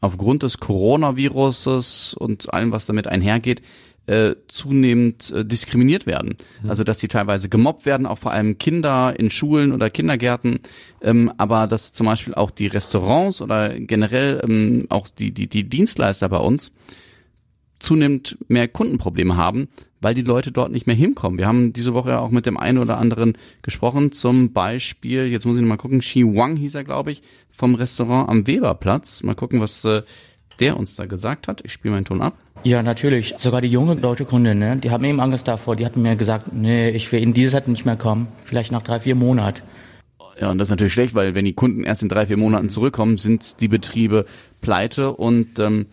aufgrund 0.00 0.42
des 0.42 0.58
Coronaviruses 0.58 2.14
und 2.14 2.52
allem, 2.52 2.72
was 2.72 2.86
damit 2.86 3.06
einhergeht, 3.06 3.62
äh, 4.06 4.36
zunehmend 4.48 5.30
äh, 5.30 5.44
diskriminiert 5.44 6.06
werden. 6.06 6.36
Also 6.68 6.84
dass 6.84 7.00
sie 7.00 7.08
teilweise 7.08 7.48
gemobbt 7.48 7.86
werden, 7.86 8.06
auch 8.06 8.18
vor 8.18 8.32
allem 8.32 8.58
Kinder 8.58 9.14
in 9.18 9.30
Schulen 9.30 9.72
oder 9.72 9.90
Kindergärten, 9.90 10.60
ähm, 11.02 11.32
aber 11.38 11.66
dass 11.66 11.92
zum 11.92 12.06
Beispiel 12.06 12.34
auch 12.34 12.50
die 12.50 12.68
Restaurants 12.68 13.42
oder 13.42 13.78
generell 13.80 14.40
ähm, 14.48 14.86
auch 14.90 15.08
die, 15.08 15.32
die, 15.32 15.48
die 15.48 15.68
Dienstleister 15.68 16.28
bei 16.28 16.38
uns 16.38 16.72
zunehmend 17.78 18.38
mehr 18.48 18.68
Kundenprobleme 18.68 19.36
haben, 19.36 19.68
weil 20.00 20.14
die 20.14 20.22
Leute 20.22 20.52
dort 20.52 20.72
nicht 20.72 20.86
mehr 20.86 20.96
hinkommen. 20.96 21.38
Wir 21.38 21.46
haben 21.46 21.72
diese 21.72 21.94
Woche 21.94 22.10
ja 22.10 22.20
auch 22.20 22.30
mit 22.30 22.46
dem 22.46 22.56
einen 22.56 22.78
oder 22.78 22.98
anderen 22.98 23.36
gesprochen, 23.62 24.12
zum 24.12 24.52
Beispiel, 24.52 25.26
jetzt 25.26 25.46
muss 25.46 25.56
ich 25.56 25.62
noch 25.62 25.68
mal 25.68 25.76
gucken, 25.76 26.02
Shi 26.02 26.24
Wang 26.24 26.56
hieß 26.56 26.74
er, 26.74 26.84
glaube 26.84 27.12
ich, 27.12 27.22
vom 27.50 27.74
Restaurant 27.74 28.28
am 28.28 28.46
Weberplatz. 28.46 29.22
Mal 29.22 29.34
gucken, 29.34 29.60
was 29.60 29.84
äh, 29.84 30.02
der 30.60 30.76
uns 30.76 30.96
da 30.96 31.06
gesagt 31.06 31.48
hat. 31.48 31.62
Ich 31.64 31.72
spiele 31.72 31.94
meinen 31.94 32.04
Ton 32.04 32.22
ab. 32.22 32.34
Ja, 32.64 32.82
natürlich. 32.82 33.34
Sogar 33.38 33.60
die 33.60 33.68
junge 33.68 33.96
deutsche 33.96 34.24
Kundin, 34.24 34.58
ne, 34.58 34.76
die 34.76 34.90
haben 34.90 35.04
eben 35.04 35.20
Angst 35.20 35.46
davor. 35.46 35.76
Die 35.76 35.84
hatten 35.84 36.02
mir 36.02 36.16
gesagt, 36.16 36.52
nee, 36.52 36.90
ich 36.90 37.10
will 37.12 37.22
in 37.22 37.32
diese 37.32 37.52
Zeit 37.52 37.68
nicht 37.68 37.84
mehr 37.84 37.96
kommen. 37.96 38.28
Vielleicht 38.44 38.72
nach 38.72 38.82
drei, 38.82 39.00
vier 39.00 39.14
Monaten. 39.14 39.62
Ja, 40.40 40.50
und 40.50 40.58
das 40.58 40.66
ist 40.66 40.70
natürlich 40.70 40.92
schlecht, 40.92 41.14
weil 41.14 41.34
wenn 41.34 41.44
die 41.44 41.54
Kunden 41.54 41.84
erst 41.84 42.02
in 42.02 42.08
drei, 42.08 42.26
vier 42.26 42.36
Monaten 42.36 42.68
zurückkommen, 42.68 43.16
sind 43.18 43.60
die 43.60 43.68
Betriebe 43.68 44.26
pleite 44.60 45.12
und 45.12 45.58
ähm, 45.58 45.86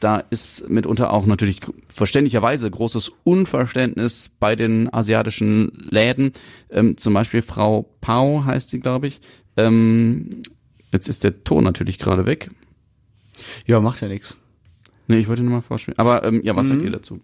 da 0.00 0.18
ist 0.30 0.68
mitunter 0.68 1.12
auch 1.12 1.26
natürlich 1.26 1.60
verständlicherweise 1.88 2.70
großes 2.70 3.12
Unverständnis 3.24 4.30
bei 4.40 4.56
den 4.56 4.92
asiatischen 4.92 5.88
Läden. 5.90 6.32
Ähm, 6.70 6.96
zum 6.96 7.14
Beispiel 7.14 7.42
Frau 7.42 7.88
Pau 8.00 8.44
heißt 8.44 8.70
sie, 8.70 8.80
glaube 8.80 9.08
ich. 9.08 9.20
Ähm, 9.56 10.30
jetzt 10.92 11.08
ist 11.08 11.22
der 11.24 11.44
Ton 11.44 11.64
natürlich 11.64 11.98
gerade 11.98 12.26
weg. 12.26 12.50
Ja, 13.66 13.80
macht 13.80 14.00
ja 14.00 14.08
nichts. 14.08 14.36
Nee, 15.06 15.18
ich 15.18 15.28
wollte 15.28 15.42
nur 15.42 15.52
mal 15.52 15.62
vorspielen. 15.62 15.98
Aber 15.98 16.24
ähm, 16.24 16.40
ja, 16.44 16.56
was 16.56 16.68
sagt 16.68 16.82
ihr 16.82 16.90
dazu? 16.90 17.20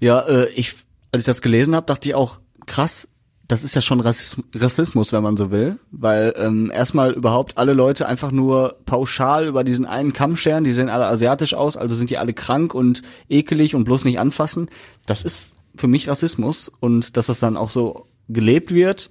Ja, 0.00 0.20
äh, 0.20 0.48
ich, 0.54 0.74
als 1.12 1.22
ich 1.22 1.26
das 1.26 1.42
gelesen 1.42 1.74
habe, 1.74 1.86
dachte 1.86 2.08
ich 2.08 2.14
auch, 2.14 2.40
krass, 2.66 3.08
das 3.46 3.62
ist 3.62 3.74
ja 3.74 3.80
schon 3.80 4.00
Rassism 4.00 4.42
Rassismus, 4.54 5.12
wenn 5.12 5.22
man 5.22 5.36
so 5.36 5.50
will, 5.50 5.78
weil 5.90 6.34
ähm, 6.36 6.70
erstmal 6.74 7.12
überhaupt 7.12 7.58
alle 7.58 7.74
Leute 7.74 8.06
einfach 8.08 8.30
nur 8.30 8.76
pauschal 8.86 9.46
über 9.46 9.64
diesen 9.64 9.84
einen 9.84 10.12
Kamm 10.12 10.36
scheren, 10.36 10.64
die 10.64 10.72
sehen 10.72 10.88
alle 10.88 11.06
asiatisch 11.06 11.54
aus, 11.54 11.76
also 11.76 11.94
sind 11.96 12.10
die 12.10 12.18
alle 12.18 12.32
krank 12.32 12.74
und 12.74 13.02
ekelig 13.28 13.74
und 13.74 13.84
bloß 13.84 14.04
nicht 14.04 14.18
anfassen. 14.18 14.68
Das 15.06 15.22
ist 15.22 15.54
für 15.76 15.88
mich 15.88 16.08
Rassismus 16.08 16.70
und 16.80 17.16
dass 17.16 17.26
das 17.26 17.40
dann 17.40 17.56
auch 17.56 17.70
so 17.70 18.06
gelebt 18.28 18.72
wird, 18.72 19.10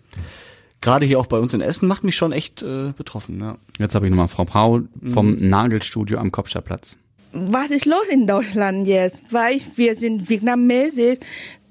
gerade 0.81 1.05
hier 1.05 1.19
auch 1.19 1.27
bei 1.27 1.38
uns 1.38 1.53
in 1.53 1.61
Essen, 1.61 1.88
macht 1.88 2.03
mich 2.03 2.15
schon 2.15 2.31
echt 2.31 2.63
äh, 2.63 2.93
betroffen. 2.95 3.39
Ja. 3.39 3.57
Jetzt 3.77 3.95
habe 3.95 4.05
ich 4.05 4.09
nochmal 4.09 4.27
Frau 4.27 4.45
Paul 4.45 4.88
vom 5.07 5.36
Nagelstudio 5.39 6.17
am 6.17 6.31
Kopfstadtplatz. 6.31 6.97
Was 7.31 7.71
ist 7.71 7.86
los 7.86 8.07
in 8.11 8.27
Deutschland 8.27 8.86
jetzt? 8.86 9.17
Weil 9.31 9.59
wir 9.75 9.95
sind 9.95 10.29
Vietnamesisch, 10.29 11.17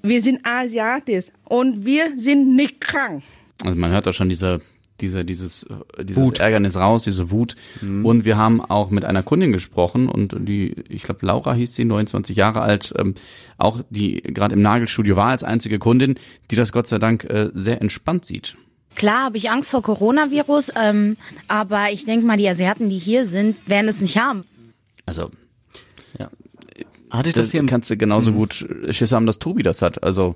wir 0.03 0.21
sind 0.21 0.45
asiatisch 0.45 1.27
und 1.45 1.85
wir 1.85 2.17
sind 2.17 2.55
nicht 2.55 2.81
krank. 2.81 3.23
Also 3.63 3.79
man 3.79 3.91
hört 3.91 4.05
da 4.05 4.13
schon 4.13 4.27
diese, 4.29 4.59
diese, 4.99 5.23
dieses, 5.23 5.63
äh, 5.63 6.03
dieses 6.03 6.39
Ärgernis 6.39 6.75
raus, 6.75 7.05
diese 7.05 7.31
Wut. 7.31 7.55
Und 7.81 8.25
wir 8.25 8.37
haben 8.37 8.61
auch 8.61 8.89
mit 8.89 9.05
einer 9.05 9.23
Kundin 9.23 9.53
gesprochen 9.53 10.09
und 10.09 10.35
die, 10.37 10.75
ich 10.89 11.03
glaube 11.03 11.25
Laura 11.25 11.53
hieß 11.53 11.73
sie, 11.73 11.85
29 11.85 12.35
Jahre 12.35 12.61
alt, 12.61 12.93
ähm, 12.99 13.15
auch 13.57 13.81
die 13.89 14.21
gerade 14.21 14.55
im 14.55 14.61
Nagelstudio 14.61 15.15
war 15.15 15.29
als 15.29 15.43
einzige 15.43 15.79
Kundin, 15.79 16.15
die 16.51 16.55
das 16.55 16.71
Gott 16.71 16.87
sei 16.87 16.99
Dank 16.99 17.23
äh, 17.23 17.49
sehr 17.53 17.81
entspannt 17.81 18.25
sieht. 18.25 18.55
Klar 18.95 19.23
habe 19.23 19.37
ich 19.37 19.49
Angst 19.49 19.71
vor 19.71 19.81
Coronavirus, 19.81 20.73
ähm, 20.79 21.17
aber 21.47 21.87
ich 21.91 22.05
denke 22.05 22.25
mal, 22.25 22.37
die 22.37 22.47
Asiaten, 22.47 22.89
die 22.89 22.99
hier 22.99 23.25
sind, 23.25 23.67
werden 23.67 23.87
es 23.87 24.01
nicht 24.01 24.19
haben. 24.19 24.43
Also 25.05 25.31
Hatte 27.13 27.29
ich 27.29 27.35
das 27.35 27.43
das 27.45 27.51
hier 27.51 27.65
kannst 27.65 27.89
du 27.89 27.97
genauso 27.97 28.31
gut 28.33 28.67
Schiss 28.89 29.11
haben, 29.11 29.25
dass 29.25 29.39
Tobi 29.39 29.63
das 29.63 29.81
hat. 29.81 30.03
Also, 30.03 30.35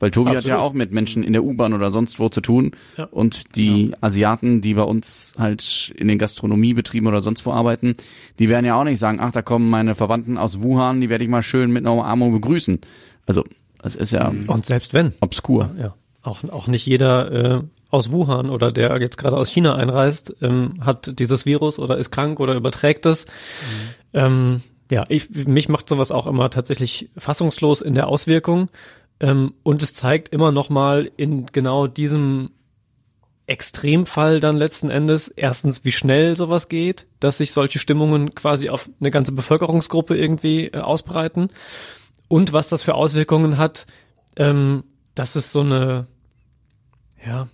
weil 0.00 0.10
Tobi 0.10 0.30
hat 0.30 0.44
ja 0.44 0.54
Absolut. 0.54 0.60
auch 0.60 0.72
mit 0.72 0.90
Menschen 0.90 1.22
in 1.22 1.32
der 1.32 1.44
U-Bahn 1.44 1.72
oder 1.72 1.90
sonst 1.90 2.18
wo 2.18 2.28
zu 2.28 2.40
tun. 2.40 2.72
Ja. 2.96 3.04
Und 3.04 3.56
die 3.56 3.92
Asiaten, 4.00 4.60
die 4.60 4.74
bei 4.74 4.82
uns 4.82 5.34
halt 5.38 5.92
in 5.96 6.08
den 6.08 6.18
Gastronomiebetrieben 6.18 7.06
oder 7.06 7.22
sonst 7.22 7.46
wo 7.46 7.52
arbeiten, 7.52 7.96
die 8.38 8.48
werden 8.48 8.64
ja 8.64 8.74
auch 8.74 8.84
nicht 8.84 8.98
sagen, 8.98 9.18
ach, 9.20 9.32
da 9.32 9.42
kommen 9.42 9.70
meine 9.70 9.94
Verwandten 9.94 10.38
aus 10.38 10.60
Wuhan, 10.62 11.00
die 11.00 11.10
werde 11.10 11.24
ich 11.24 11.30
mal 11.30 11.42
schön 11.42 11.72
mit 11.72 11.84
einer 11.84 11.92
Umarmung 11.92 12.32
begrüßen. 12.32 12.80
Also, 13.26 13.44
das 13.82 13.94
ist 13.96 14.12
ja 14.12 14.32
Und 14.46 14.66
selbst 14.66 14.94
wenn. 14.94 15.12
obskur. 15.20 15.70
Ja. 15.78 15.94
Auch, 16.22 16.40
auch 16.50 16.66
nicht 16.68 16.86
jeder 16.86 17.30
äh, 17.32 17.62
aus 17.90 18.10
Wuhan 18.10 18.48
oder 18.48 18.72
der 18.72 18.98
jetzt 19.00 19.18
gerade 19.18 19.36
aus 19.36 19.50
China 19.50 19.76
einreist, 19.76 20.34
ähm, 20.40 20.80
hat 20.80 21.18
dieses 21.18 21.44
Virus 21.44 21.78
oder 21.78 21.98
ist 21.98 22.10
krank 22.10 22.40
oder 22.40 22.54
überträgt 22.54 23.04
es. 23.06 23.26
Ähm, 24.14 24.62
ja, 24.90 25.04
ich, 25.08 25.30
mich 25.30 25.68
macht 25.68 25.88
sowas 25.88 26.10
auch 26.10 26.26
immer 26.26 26.50
tatsächlich 26.50 27.10
fassungslos 27.16 27.80
in 27.80 27.94
der 27.94 28.08
Auswirkung. 28.08 28.70
Ähm, 29.20 29.54
und 29.62 29.82
es 29.82 29.94
zeigt 29.94 30.28
immer 30.30 30.52
noch 30.52 30.68
mal 30.68 31.10
in 31.16 31.46
genau 31.46 31.86
diesem 31.86 32.50
Extremfall 33.46 34.40
dann 34.40 34.56
letzten 34.56 34.90
Endes 34.90 35.28
erstens, 35.28 35.84
wie 35.84 35.92
schnell 35.92 36.36
sowas 36.36 36.68
geht, 36.68 37.06
dass 37.20 37.38
sich 37.38 37.52
solche 37.52 37.78
Stimmungen 37.78 38.34
quasi 38.34 38.70
auf 38.70 38.88
eine 39.00 39.10
ganze 39.10 39.32
Bevölkerungsgruppe 39.32 40.16
irgendwie 40.16 40.68
äh, 40.68 40.78
ausbreiten 40.78 41.48
und 42.28 42.52
was 42.52 42.68
das 42.68 42.82
für 42.82 42.94
Auswirkungen 42.94 43.58
hat, 43.58 43.86
ähm, 44.36 44.84
dass 45.14 45.36
es 45.36 45.52
so 45.52 45.60
eine, 45.60 46.06
ja, 47.24 47.48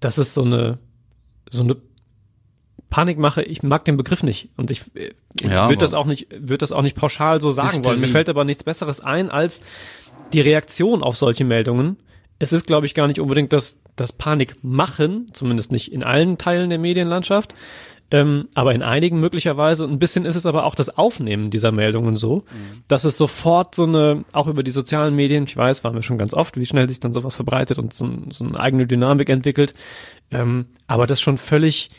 dass 0.00 0.18
es 0.18 0.34
so 0.34 0.42
eine, 0.42 0.78
so 1.48 1.62
eine 1.62 1.76
Panikmache, 2.90 3.42
ich 3.42 3.62
mag 3.62 3.84
den 3.84 3.96
Begriff 3.96 4.22
nicht 4.22 4.48
und 4.56 4.70
ich 4.70 4.82
äh, 4.94 5.12
Ja, 5.40 5.68
würde 5.68 5.78
das 5.78 5.94
auch 5.94 6.06
nicht, 6.06 6.28
würde 6.30 6.58
das 6.58 6.72
auch 6.72 6.82
nicht 6.82 6.96
pauschal 6.96 7.40
so 7.40 7.50
sagen 7.50 7.84
wollen. 7.84 8.00
Mir 8.00 8.06
Hysterie. 8.06 8.12
fällt 8.12 8.28
aber 8.28 8.44
nichts 8.44 8.64
Besseres 8.64 9.00
ein 9.00 9.30
als 9.30 9.60
die 10.32 10.40
Reaktion 10.40 11.02
auf 11.02 11.16
solche 11.16 11.44
Meldungen. 11.44 11.96
Es 12.38 12.52
ist, 12.52 12.66
glaube 12.66 12.86
ich, 12.86 12.94
gar 12.94 13.06
nicht 13.06 13.20
unbedingt 13.20 13.52
das, 13.52 13.78
das 13.96 14.12
Panikmachen, 14.12 15.26
zumindest 15.32 15.72
nicht 15.72 15.92
in 15.92 16.02
allen 16.04 16.38
Teilen 16.38 16.70
der 16.70 16.78
Medienlandschaft, 16.78 17.52
ähm, 18.10 18.48
aber 18.54 18.74
in 18.74 18.82
einigen 18.82 19.20
möglicherweise. 19.20 19.84
Ein 19.84 19.98
bisschen 19.98 20.24
ist 20.24 20.36
es 20.36 20.46
aber 20.46 20.64
auch 20.64 20.74
das 20.74 20.96
Aufnehmen 20.96 21.50
dieser 21.50 21.72
Meldungen 21.72 22.16
so, 22.16 22.44
dass 22.86 23.04
es 23.04 23.18
sofort 23.18 23.74
so 23.74 23.84
eine, 23.84 24.24
auch 24.32 24.46
über 24.46 24.62
die 24.62 24.70
sozialen 24.70 25.14
Medien, 25.14 25.44
ich 25.44 25.56
weiß, 25.56 25.84
waren 25.84 25.94
wir 25.94 26.02
schon 26.02 26.16
ganz 26.16 26.32
oft, 26.32 26.56
wie 26.56 26.64
schnell 26.64 26.88
sich 26.88 27.00
dann 27.00 27.12
sowas 27.12 27.36
verbreitet 27.36 27.78
und 27.78 27.92
so, 27.92 28.08
so 28.30 28.44
eine 28.44 28.58
eigene 28.58 28.86
Dynamik 28.86 29.28
entwickelt, 29.28 29.74
ähm, 30.30 30.66
aber 30.86 31.06
das 31.06 31.20
schon 31.20 31.36
völlig 31.38 31.90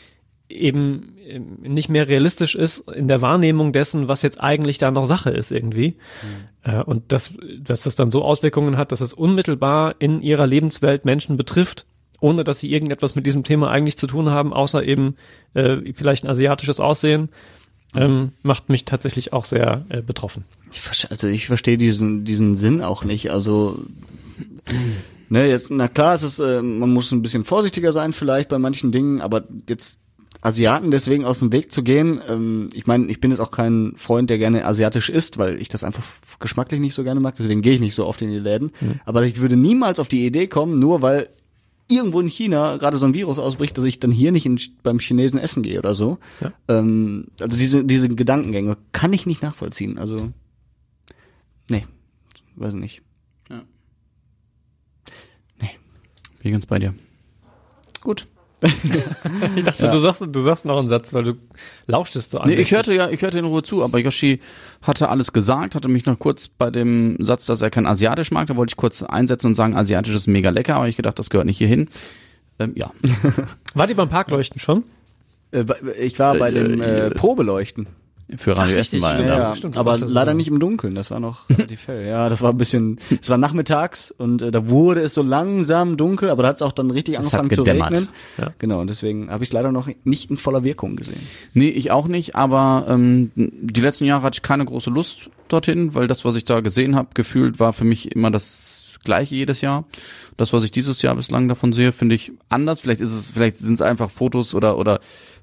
eben 0.50 1.16
ähm, 1.26 1.58
nicht 1.62 1.88
mehr 1.88 2.08
realistisch 2.08 2.54
ist 2.54 2.88
in 2.90 3.08
der 3.08 3.22
Wahrnehmung 3.22 3.72
dessen, 3.72 4.08
was 4.08 4.22
jetzt 4.22 4.40
eigentlich 4.40 4.78
da 4.78 4.90
noch 4.90 5.06
Sache 5.06 5.30
ist 5.30 5.50
irgendwie. 5.50 5.96
Äh, 6.62 6.82
und 6.82 7.12
dass, 7.12 7.32
dass 7.58 7.82
das 7.82 7.94
dann 7.94 8.10
so 8.10 8.22
Auswirkungen 8.22 8.76
hat, 8.76 8.92
dass 8.92 9.00
es 9.00 9.12
unmittelbar 9.12 9.94
in 9.98 10.20
ihrer 10.22 10.46
Lebenswelt 10.46 11.04
Menschen 11.04 11.36
betrifft, 11.36 11.86
ohne 12.20 12.44
dass 12.44 12.60
sie 12.60 12.72
irgendetwas 12.72 13.14
mit 13.14 13.26
diesem 13.26 13.44
Thema 13.44 13.70
eigentlich 13.70 13.96
zu 13.96 14.06
tun 14.06 14.30
haben, 14.30 14.52
außer 14.52 14.84
eben 14.84 15.16
äh, 15.54 15.92
vielleicht 15.94 16.24
ein 16.24 16.30
asiatisches 16.30 16.80
Aussehen, 16.80 17.30
ähm, 17.94 18.32
macht 18.42 18.68
mich 18.68 18.84
tatsächlich 18.84 19.32
auch 19.32 19.44
sehr 19.44 19.84
äh, 19.88 20.02
betroffen. 20.02 20.44
Ich 20.72 21.10
also 21.10 21.26
ich 21.26 21.46
verstehe 21.46 21.76
diesen 21.76 22.24
diesen 22.24 22.54
Sinn 22.54 22.82
auch 22.82 23.04
nicht. 23.04 23.30
Also 23.32 23.80
ne, 25.28 25.48
jetzt 25.48 25.70
na 25.70 25.88
klar, 25.88 26.14
es 26.14 26.22
ist 26.22 26.38
äh, 26.38 26.62
man 26.62 26.92
muss 26.92 27.10
ein 27.10 27.22
bisschen 27.22 27.44
vorsichtiger 27.44 27.92
sein 27.92 28.12
vielleicht 28.12 28.48
bei 28.48 28.58
manchen 28.58 28.92
Dingen, 28.92 29.20
aber 29.20 29.44
jetzt 29.68 30.00
Asiaten 30.42 30.90
deswegen 30.90 31.24
aus 31.24 31.38
dem 31.38 31.52
Weg 31.52 31.72
zu 31.72 31.82
gehen, 31.82 32.20
ähm, 32.26 32.70
ich 32.72 32.86
meine, 32.86 33.06
ich 33.06 33.20
bin 33.20 33.30
jetzt 33.30 33.40
auch 33.40 33.50
kein 33.50 33.92
Freund, 33.96 34.30
der 34.30 34.38
gerne 34.38 34.64
asiatisch 34.64 35.10
isst, 35.10 35.38
weil 35.38 35.60
ich 35.60 35.68
das 35.68 35.84
einfach 35.84 36.02
geschmacklich 36.38 36.80
nicht 36.80 36.94
so 36.94 37.04
gerne 37.04 37.20
mag, 37.20 37.34
deswegen 37.36 37.62
gehe 37.62 37.74
ich 37.74 37.80
nicht 37.80 37.94
so 37.94 38.06
oft 38.06 38.22
in 38.22 38.30
die 38.30 38.38
Läden. 38.38 38.72
Aber 39.04 39.22
ich 39.24 39.40
würde 39.40 39.56
niemals 39.56 40.00
auf 40.00 40.08
die 40.08 40.24
Idee 40.26 40.46
kommen, 40.46 40.78
nur 40.78 41.02
weil 41.02 41.28
irgendwo 41.88 42.20
in 42.20 42.28
China 42.28 42.76
gerade 42.76 42.96
so 42.96 43.06
ein 43.06 43.14
Virus 43.14 43.38
ausbricht, 43.38 43.76
dass 43.76 43.84
ich 43.84 43.98
dann 43.98 44.12
hier 44.12 44.32
nicht 44.32 44.46
in, 44.46 44.60
beim 44.82 45.00
Chinesen 45.00 45.38
essen 45.38 45.62
gehe 45.62 45.78
oder 45.78 45.94
so. 45.94 46.18
Ja. 46.40 46.52
Ähm, 46.68 47.26
also 47.40 47.56
diese, 47.56 47.84
diese 47.84 48.08
Gedankengänge 48.08 48.76
kann 48.92 49.12
ich 49.12 49.26
nicht 49.26 49.42
nachvollziehen. 49.42 49.98
Also, 49.98 50.30
nee, 51.68 51.84
weiß 52.56 52.74
nicht. 52.74 53.02
Bin 56.42 56.52
ganz 56.52 56.66
bei 56.66 56.78
dir. 56.78 56.94
Gut. 58.00 58.26
Ich 59.56 59.64
dachte, 59.64 59.90
du 59.90 59.98
sagst, 59.98 60.22
du 60.30 60.40
sagst 60.40 60.64
noch 60.64 60.78
einen 60.78 60.88
Satz, 60.88 61.12
weil 61.12 61.22
du 61.24 61.34
lauschtest 61.86 62.32
so 62.32 62.38
an. 62.38 62.48
Nee, 62.48 62.56
ich 62.56 62.70
hörte 62.72 62.94
ja, 62.94 63.08
ich 63.10 63.22
hörte 63.22 63.38
in 63.38 63.44
Ruhe 63.44 63.62
zu, 63.62 63.82
aber 63.82 63.98
Yoshi 63.98 64.40
hatte 64.82 65.08
alles 65.08 65.32
gesagt, 65.32 65.74
hatte 65.74 65.88
mich 65.88 66.06
noch 66.06 66.18
kurz 66.18 66.48
bei 66.48 66.70
dem 66.70 67.16
Satz, 67.20 67.46
dass 67.46 67.62
er 67.62 67.70
kein 67.70 67.86
Asiatisch 67.86 68.30
mag, 68.30 68.46
da 68.46 68.56
wollte 68.56 68.72
ich 68.72 68.76
kurz 68.76 69.02
einsetzen 69.02 69.48
und 69.48 69.54
sagen, 69.54 69.74
Asiatisch 69.76 70.14
ist 70.14 70.26
mega 70.26 70.50
lecker, 70.50 70.76
aber 70.76 70.88
ich 70.88 70.96
gedacht, 70.96 71.18
das 71.18 71.30
gehört 71.30 71.46
nicht 71.46 71.58
hierhin. 71.58 71.88
Ähm, 72.58 72.72
ja. 72.74 72.90
Wart 73.74 73.90
ihr 73.90 73.96
beim 73.96 74.10
Parkleuchten 74.10 74.60
schon? 74.60 74.84
Äh, 75.52 75.64
ich 75.98 76.18
war 76.18 76.34
bei 76.36 76.50
Äh, 76.50 76.52
dem 76.52 76.80
äh, 76.80 77.06
äh, 77.06 77.10
Probeleuchten. 77.10 77.86
Für 78.36 78.56
Radio 78.56 78.76
Essen 78.76 79.00
war 79.02 79.14
Ja, 79.18 79.20
er 79.22 79.28
da. 79.28 79.38
ja, 79.38 79.56
Stimmt, 79.56 79.76
aber 79.76 79.90
warst 79.92 80.02
ja 80.02 80.08
so 80.08 80.14
leider 80.14 80.34
nicht 80.34 80.48
im 80.48 80.60
Dunkeln, 80.60 80.94
das 80.94 81.10
war 81.10 81.20
noch 81.20 81.48
relativ 81.50 81.88
hell. 81.88 82.06
Ja, 82.06 82.28
das 82.28 82.42
war 82.42 82.50
ein 82.50 82.58
bisschen, 82.58 82.98
es 83.20 83.28
war 83.28 83.38
nachmittags 83.38 84.10
und 84.10 84.42
äh, 84.42 84.50
da 84.50 84.68
wurde 84.68 85.00
es 85.00 85.14
so 85.14 85.22
langsam 85.22 85.96
dunkel, 85.96 86.30
aber 86.30 86.42
da 86.44 86.50
hat 86.50 86.56
es 86.56 86.62
auch 86.62 86.72
dann 86.72 86.90
richtig 86.90 87.16
hat 87.16 87.24
angefangen 87.24 87.50
zu 87.50 87.62
regnen. 87.62 88.08
Ja. 88.38 88.52
Genau, 88.58 88.80
und 88.80 88.88
deswegen 88.90 89.30
habe 89.30 89.42
ich 89.42 89.48
es 89.50 89.52
leider 89.52 89.72
noch 89.72 89.88
nicht 90.04 90.30
in 90.30 90.36
voller 90.36 90.64
Wirkung 90.64 90.96
gesehen. 90.96 91.20
Nee, 91.54 91.68
ich 91.68 91.90
auch 91.90 92.08
nicht, 92.08 92.36
aber 92.36 92.86
ähm, 92.88 93.30
die 93.34 93.80
letzten 93.80 94.04
Jahre 94.04 94.22
hatte 94.22 94.36
ich 94.36 94.42
keine 94.42 94.64
große 94.64 94.90
Lust 94.90 95.30
dorthin, 95.48 95.94
weil 95.94 96.06
das, 96.06 96.24
was 96.24 96.36
ich 96.36 96.44
da 96.44 96.60
gesehen 96.60 96.94
habe, 96.96 97.08
gefühlt 97.14 97.58
war 97.58 97.72
für 97.72 97.84
mich 97.84 98.12
immer 98.12 98.30
das 98.30 98.66
gleiche 99.02 99.34
jedes 99.34 99.60
Jahr. 99.62 99.84
Das, 100.36 100.52
was 100.52 100.62
ich 100.62 100.70
dieses 100.70 101.02
Jahr 101.02 101.16
bislang 101.16 101.48
davon 101.48 101.72
sehe, 101.72 101.90
finde 101.92 102.14
ich 102.14 102.32
anders. 102.48 102.80
Vielleicht 102.80 103.00
ist 103.00 103.12
es, 103.12 103.28
vielleicht 103.28 103.56
sind 103.56 103.74
es 103.74 103.82
einfach 103.82 104.10
Fotos 104.10 104.54
oder 104.54 104.78
oder 104.78 105.00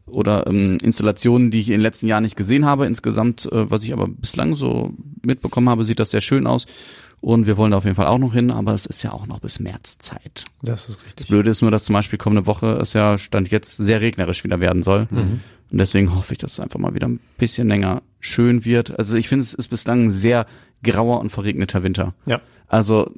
oder 0.08 0.48
ähm, 0.48 0.78
Installationen, 0.82 1.52
die 1.52 1.60
ich 1.60 1.68
in 1.68 1.74
den 1.74 1.82
letzten 1.82 2.08
Jahren 2.08 2.24
nicht 2.24 2.36
gesehen 2.36 2.66
habe. 2.66 2.86
Insgesamt, 2.86 3.46
äh, 3.52 3.70
was 3.70 3.84
ich 3.84 3.94
aber 3.94 4.08
bislang 4.08 4.56
so 4.56 4.94
mitbekommen 5.26 5.70
habe, 5.70 5.84
sieht 5.84 6.00
das 6.00 6.12
sehr 6.12 6.22
schön 6.22 6.48
aus. 6.48 6.66
Und 7.20 7.48
wir 7.48 7.58
wollen 7.58 7.72
da 7.72 7.78
auf 7.78 7.84
jeden 7.84 7.96
Fall 7.96 8.06
auch 8.08 8.20
noch 8.20 8.34
hin, 8.34 8.52
aber 8.52 8.74
es 8.74 8.86
ist 8.86 9.02
ja 9.04 9.12
auch 9.12 9.26
noch 9.26 9.40
bis 9.40 9.60
März 9.60 9.98
Zeit. 9.98 10.46
Das 10.62 10.88
ist 10.88 10.98
Das 10.98 11.06
richtig. 11.06 11.28
Blöde 11.28 11.50
ist 11.50 11.62
nur, 11.62 11.72
dass 11.72 11.84
zum 11.84 11.94
Beispiel 11.94 12.20
kommende 12.20 12.46
Woche 12.46 12.78
es 12.82 12.94
ja 12.94 13.18
Stand 13.18 13.50
jetzt 13.50 13.76
sehr 13.78 14.02
regnerisch 14.02 14.44
wieder 14.44 14.60
werden 14.60 14.84
soll. 14.84 15.08
Und 15.10 15.42
deswegen 15.72 16.16
hoffe 16.16 16.34
ich, 16.34 16.38
dass 16.38 16.54
es 16.54 16.60
einfach 16.60 16.80
mal 16.80 16.94
wieder 16.94 17.08
ein 17.08 17.20
bisschen 17.38 17.68
länger 17.68 18.04
schön 18.20 18.66
wird. 18.66 18.98
Also 18.98 19.16
ich 19.16 19.30
finde, 19.30 19.44
es 19.44 19.54
ist 19.56 19.68
bislang 19.70 20.06
ein 20.06 20.12
sehr 20.12 20.46
grauer 20.84 21.20
und 21.20 21.32
verregneter 21.32 21.82
Winter. 21.82 22.14
Ja. 22.28 22.40
Also 22.68 23.12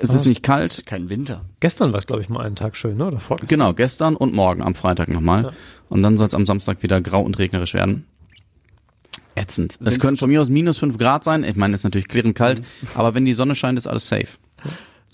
es 0.00 0.14
ist 0.14 0.26
nicht 0.26 0.42
kalt. 0.42 0.84
Kein 0.86 1.08
Winter. 1.08 1.44
Gestern 1.60 1.92
war 1.92 1.98
es, 1.98 2.06
glaube 2.06 2.22
ich, 2.22 2.28
mal 2.28 2.44
einen 2.44 2.56
Tag 2.56 2.76
schön, 2.76 2.96
ne? 2.96 3.06
Oder 3.06 3.20
vorgestern? 3.20 3.48
Genau, 3.48 3.72
gestern 3.74 4.16
und 4.16 4.34
morgen 4.34 4.62
am 4.62 4.74
Freitag 4.74 5.08
nochmal. 5.08 5.42
Ja. 5.44 5.52
Und 5.88 6.02
dann 6.02 6.16
soll 6.16 6.26
es 6.26 6.34
am 6.34 6.46
Samstag 6.46 6.82
wieder 6.82 7.00
grau 7.00 7.22
und 7.22 7.38
regnerisch 7.38 7.74
werden. 7.74 8.06
ätzend. 9.34 9.78
Es 9.84 9.98
können 9.98 10.16
von 10.18 10.28
mir 10.28 10.42
aus 10.42 10.50
minus 10.50 10.76
fünf 10.78 10.98
Grad 10.98 11.24
sein. 11.24 11.42
Ich 11.42 11.56
meine, 11.56 11.74
es 11.74 11.80
ist 11.80 11.84
natürlich 11.84 12.08
klirrend 12.08 12.34
kalt, 12.34 12.60
Mhm. 12.60 12.64
aber 12.94 13.14
wenn 13.14 13.24
die 13.24 13.32
Sonne 13.32 13.54
scheint, 13.54 13.78
ist 13.78 13.86
alles 13.86 14.06
safe. 14.06 14.26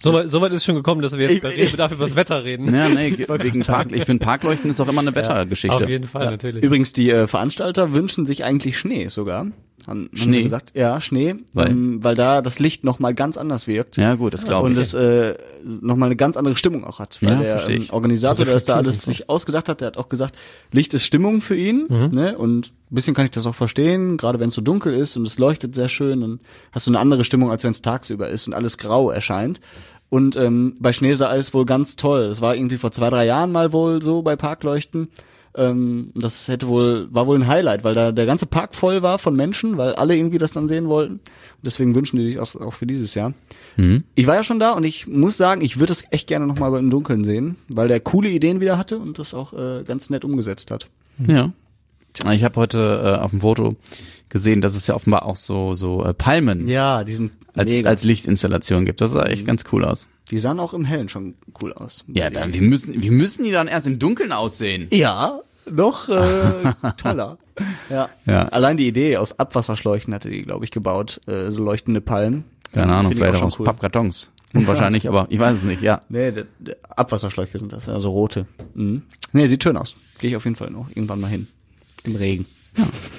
Soweit 0.00 0.28
so 0.28 0.40
weit 0.40 0.50
ist 0.52 0.58
es 0.58 0.64
schon 0.64 0.74
gekommen, 0.76 1.02
dass 1.02 1.12
wir 1.16 1.22
jetzt 1.22 1.32
Ich- 1.36 1.42
bei 1.42 1.48
Redebedarf 1.50 1.92
über 1.92 2.04
das 2.04 2.16
Wetter 2.16 2.42
reden. 2.44 2.72
Ja, 2.74 2.88
nee, 2.88 3.10
ge- 3.16 3.26
wegen 3.28 3.60
Park, 3.64 3.92
ich 3.92 4.04
finde 4.04 4.24
Parkleuchten 4.24 4.70
ist 4.70 4.80
auch 4.80 4.88
immer 4.88 5.00
eine 5.02 5.14
Wettergeschichte. 5.14 5.76
Auf 5.76 5.88
jeden 5.88 6.06
Fall, 6.08 6.26
natürlich. 6.32 6.62
Übrigens, 6.64 6.92
die 6.92 7.10
äh, 7.10 7.26
Veranstalter 7.28 7.94
wünschen 7.94 8.26
sich 8.26 8.44
eigentlich 8.44 8.76
Schnee 8.78 9.06
sogar. 9.08 9.46
Haben, 9.88 10.08
haben 10.10 10.16
Schnee? 10.16 10.36
sie 10.36 10.42
gesagt. 10.44 10.72
Ja, 10.74 11.00
Schnee, 11.00 11.36
Weil? 11.54 11.70
ähm, 11.70 12.04
weil 12.04 12.14
da 12.14 12.42
das 12.42 12.58
Licht 12.58 12.84
noch 12.84 12.98
mal 12.98 13.14
ganz 13.14 13.36
anders 13.36 13.66
wirkt. 13.66 13.96
Ja, 13.96 14.14
gut, 14.14 14.34
das 14.34 14.44
glaube 14.44 14.66
und 14.66 14.72
ich. 14.74 14.78
es 14.78 14.94
äh, 14.94 15.34
nochmal 15.64 16.08
eine 16.08 16.16
ganz 16.16 16.36
andere 16.36 16.54
Stimmung 16.56 16.84
auch 16.84 16.98
hat. 16.98 17.18
Weil 17.22 17.30
Ja, 17.30 17.36
der 17.58 17.68
ähm. 17.68 17.86
Organisator, 17.90 18.44
der 18.44 18.54
das 18.54 18.64
da 18.64 18.76
alles 18.76 18.96
und 18.96 19.02
so. 19.02 19.10
sich 19.10 19.28
ausgedacht 19.28 19.68
hat, 19.68 19.80
der 19.80 19.88
hat 19.88 19.96
auch 19.96 20.08
gesagt, 20.08 20.36
Licht 20.72 20.92
ist 20.94 21.04
Stimmung 21.04 21.40
für 21.40 21.56
ihn. 21.56 21.86
Mhm. 21.88 22.10
Ne? 22.12 22.36
Und 22.38 22.72
ein 22.90 22.94
bisschen 22.94 23.14
kann 23.14 23.24
ich 23.24 23.30
das 23.32 23.46
auch 23.46 23.54
verstehen, 23.54 24.16
gerade 24.18 24.38
wenn 24.40 24.50
es 24.50 24.54
so 24.54 24.60
dunkel 24.60 24.92
ist 24.94 25.16
und 25.16 25.26
es 25.26 25.38
leuchtet 25.38 25.74
sehr 25.74 25.88
schön, 25.88 26.20
dann 26.20 26.40
hast 26.72 26.86
du 26.86 26.90
eine 26.90 27.00
andere 27.00 27.24
Stimmung, 27.24 27.50
als 27.50 27.64
wenn 27.64 27.70
es 27.70 27.82
tagsüber 27.82 28.28
ist 28.28 28.46
und 28.46 28.54
alles 28.54 28.78
grau 28.78 29.10
erscheint. 29.10 29.60
Und 30.10 30.36
ähm, 30.36 30.74
bei 30.80 30.92
Schnee 30.92 31.12
sah 31.14 31.34
es 31.36 31.52
wohl 31.52 31.66
ganz 31.66 31.96
toll. 31.96 32.20
Es 32.22 32.40
war 32.40 32.54
irgendwie 32.54 32.78
vor 32.78 32.92
zwei, 32.92 33.10
drei 33.10 33.26
Jahren 33.26 33.52
mal 33.52 33.72
wohl 33.72 34.00
so 34.02 34.22
bei 34.22 34.36
Parkleuchten. 34.36 35.08
Ähm, 35.58 36.12
das 36.14 36.46
hätte 36.48 36.68
wohl, 36.68 37.08
war 37.10 37.26
wohl 37.26 37.36
ein 37.38 37.46
Highlight, 37.48 37.82
weil 37.84 37.94
da 37.94 38.12
der 38.12 38.26
ganze 38.26 38.46
Park 38.46 38.74
voll 38.74 39.02
war 39.02 39.18
von 39.18 39.34
Menschen, 39.34 39.76
weil 39.76 39.94
alle 39.94 40.16
irgendwie 40.16 40.38
das 40.38 40.52
dann 40.52 40.68
sehen 40.68 40.88
wollten. 40.88 41.14
Und 41.14 41.20
deswegen 41.64 41.94
wünschen 41.94 42.16
die 42.18 42.26
sich 42.28 42.38
auch, 42.38 42.54
auch 42.54 42.72
für 42.74 42.86
dieses 42.86 43.14
Jahr. 43.14 43.34
Mhm. 43.76 44.04
Ich 44.14 44.26
war 44.26 44.36
ja 44.36 44.44
schon 44.44 44.60
da 44.60 44.72
und 44.72 44.84
ich 44.84 45.06
muss 45.06 45.36
sagen, 45.36 45.60
ich 45.60 45.78
würde 45.78 45.92
es 45.92 46.04
echt 46.10 46.28
gerne 46.28 46.46
nochmal 46.46 46.78
im 46.78 46.90
Dunkeln 46.90 47.24
sehen, 47.24 47.56
weil 47.68 47.88
der 47.88 48.00
coole 48.00 48.28
Ideen 48.28 48.60
wieder 48.60 48.78
hatte 48.78 48.98
und 48.98 49.18
das 49.18 49.34
auch 49.34 49.52
äh, 49.52 49.82
ganz 49.84 50.08
nett 50.10 50.24
umgesetzt 50.24 50.70
hat. 50.70 50.88
Ja. 51.26 51.52
Ich 52.32 52.42
habe 52.42 52.56
heute 52.56 53.16
äh, 53.18 53.22
auf 53.22 53.30
dem 53.30 53.40
Foto 53.42 53.76
gesehen, 54.28 54.60
dass 54.60 54.74
es 54.74 54.86
ja 54.86 54.94
offenbar 54.94 55.24
auch 55.24 55.36
so 55.36 55.74
so 55.74 56.04
äh, 56.04 56.14
Palmen 56.14 56.66
Ja, 56.66 57.04
die 57.04 57.14
sind 57.14 57.30
als 57.54 57.70
mega. 57.70 57.88
als 57.90 58.02
Lichtinstallation 58.04 58.84
gibt. 58.84 59.00
Das 59.00 59.12
sah 59.12 59.24
echt 59.24 59.46
ganz 59.46 59.64
cool 59.72 59.84
aus. 59.84 60.08
die 60.30 60.38
sahen 60.38 60.58
auch 60.58 60.74
im 60.74 60.84
Hellen 60.84 61.08
schon 61.08 61.34
cool 61.62 61.72
aus. 61.72 62.04
Ja, 62.08 62.28
dann 62.30 62.52
wir 62.52 62.62
müssen 62.62 63.00
wir 63.02 63.12
müssen 63.12 63.44
die 63.44 63.52
dann 63.52 63.68
erst 63.68 63.86
im 63.86 63.98
Dunkeln 63.98 64.32
aussehen. 64.32 64.88
Ja, 64.90 65.40
noch 65.70 66.08
äh, 66.08 66.72
toller. 66.96 67.38
Ja. 67.90 68.08
Ja. 68.26 68.48
Allein 68.48 68.76
die 68.76 68.86
Idee 68.88 69.16
aus 69.16 69.38
Abwasserschläuchen 69.38 70.14
hatte 70.14 70.30
die, 70.30 70.42
glaube 70.42 70.64
ich, 70.64 70.70
gebaut, 70.70 71.20
äh, 71.26 71.50
so 71.50 71.62
leuchtende 71.62 72.00
Palmen. 72.00 72.44
Keine 72.72 72.94
Ahnung, 72.94 73.12
vielleicht 73.12 73.36
auch 73.36 73.42
aus 73.42 73.56
Pappkartons. 73.56 74.30
Unwahrscheinlich, 74.54 75.08
aber 75.08 75.26
ich 75.30 75.38
weiß 75.38 75.58
es 75.58 75.64
nicht. 75.64 75.82
Ja. 75.82 76.02
Nee, 76.08 76.32
Abwasserschläuche 76.88 77.58
sind 77.58 77.72
das, 77.72 77.88
also 77.88 78.10
rote. 78.10 78.46
Mhm. 78.74 79.02
Nee, 79.32 79.46
sieht 79.46 79.62
schön 79.62 79.76
aus. 79.76 79.96
Gehe 80.18 80.30
ich 80.30 80.36
auf 80.36 80.44
jeden 80.44 80.56
Fall 80.56 80.70
noch 80.70 80.88
irgendwann 80.90 81.20
mal 81.20 81.28
hin. 81.28 81.48
Im 82.04 82.16
Regen. 82.16 82.46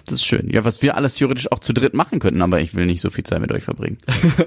Das 0.05 0.15
ist 0.15 0.25
schön. 0.25 0.49
Ja, 0.49 0.63
was 0.63 0.81
wir 0.81 0.95
alles 0.95 1.15
theoretisch 1.15 1.51
auch 1.51 1.59
zu 1.59 1.73
dritt 1.73 1.93
machen 1.93 2.19
könnten, 2.19 2.41
aber 2.41 2.61
ich 2.61 2.73
will 2.75 2.85
nicht 2.85 3.01
so 3.01 3.09
viel 3.09 3.25
Zeit 3.25 3.41
mit 3.41 3.51
euch 3.51 3.63
verbringen. 3.63 3.97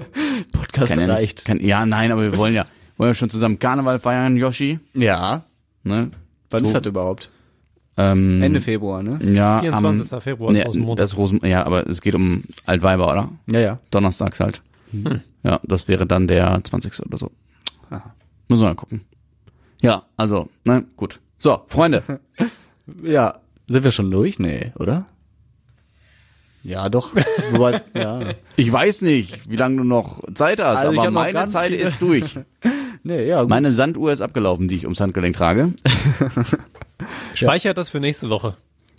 Podcast 0.51 0.93
Kann 0.93 1.07
ja, 1.07 1.13
reicht. 1.13 1.45
kann, 1.45 1.59
ja, 1.63 1.85
nein, 1.85 2.11
aber 2.11 2.23
wir 2.23 2.37
wollen 2.37 2.53
ja, 2.55 2.65
wollen 2.97 3.11
ja 3.11 3.13
schon 3.13 3.29
zusammen 3.29 3.59
Karneval 3.59 3.99
feiern, 3.99 4.35
Yoshi. 4.37 4.79
Ja. 4.95 5.43
Ne? 5.83 6.11
Wann 6.49 6.65
So. 6.65 6.69
ist 6.71 6.77
das 6.77 6.87
überhaupt? 6.87 7.29
Ähm, 7.95 8.41
Ende 8.41 8.59
Februar, 8.59 9.03
ne? 9.03 9.19
Ja, 9.21 9.59
24. 9.59 10.13
am, 10.13 10.21
Februar 10.21 10.51
ist 10.51 10.75
nee, 10.75 10.95
das 10.95 11.15
Rosen, 11.15 11.39
ja, 11.45 11.63
aber 11.63 11.87
es 11.87 12.01
geht 12.01 12.15
um 12.15 12.43
Altweiber, 12.65 13.11
oder? 13.11 13.29
Ja, 13.51 13.59
ja. 13.59 13.79
Donnerstags 13.91 14.39
halt. 14.39 14.61
Hm. 14.91 15.21
Ja, 15.43 15.59
das 15.63 15.87
wäre 15.87 16.07
dann 16.07 16.27
der 16.27 16.59
20. 16.63 17.05
oder 17.05 17.17
so. 17.17 17.31
Muss 18.47 18.59
man 18.59 18.69
mal 18.69 18.75
gucken. 18.75 19.01
Ja, 19.81 20.03
also, 20.17 20.49
ne, 20.63 20.85
gut. 20.95 21.19
So, 21.39 21.61
Freunde. 21.67 22.03
Ja. 23.01 23.39
Sind 23.69 23.85
wir 23.85 23.93
schon 23.93 24.11
durch? 24.11 24.39
Nee, 24.39 24.73
oder? 24.77 25.05
Ja, 26.63 26.89
doch. 26.89 27.15
Wobei, 27.51 27.81
ja. 27.93 28.33
Ich 28.57 28.71
weiß 28.71 29.03
nicht, 29.03 29.49
wie 29.49 29.55
lange 29.55 29.77
du 29.77 29.83
noch 29.85 30.21
Zeit 30.33 30.61
hast, 30.61 30.85
Also 30.85 30.99
aber 30.99 31.11
meine 31.11 31.47
Zeit 31.47 31.71
ist 31.71 32.01
durch. 32.01 32.39
Nee, 33.05 33.27
ja, 33.27 33.41
gut. 33.41 33.49
Meine 33.49 33.73
Sanduhr 33.73 34.13
ist 34.13 34.21
abgelaufen, 34.21 34.69
die 34.69 34.75
ich 34.75 34.85
ums 34.85 35.01
Handgelenk 35.01 35.35
trage. 35.35 35.73
Speichert 37.33 37.77
das 37.77 37.89
für 37.89 37.99
nächste 37.99 38.29
Woche. 38.29 38.55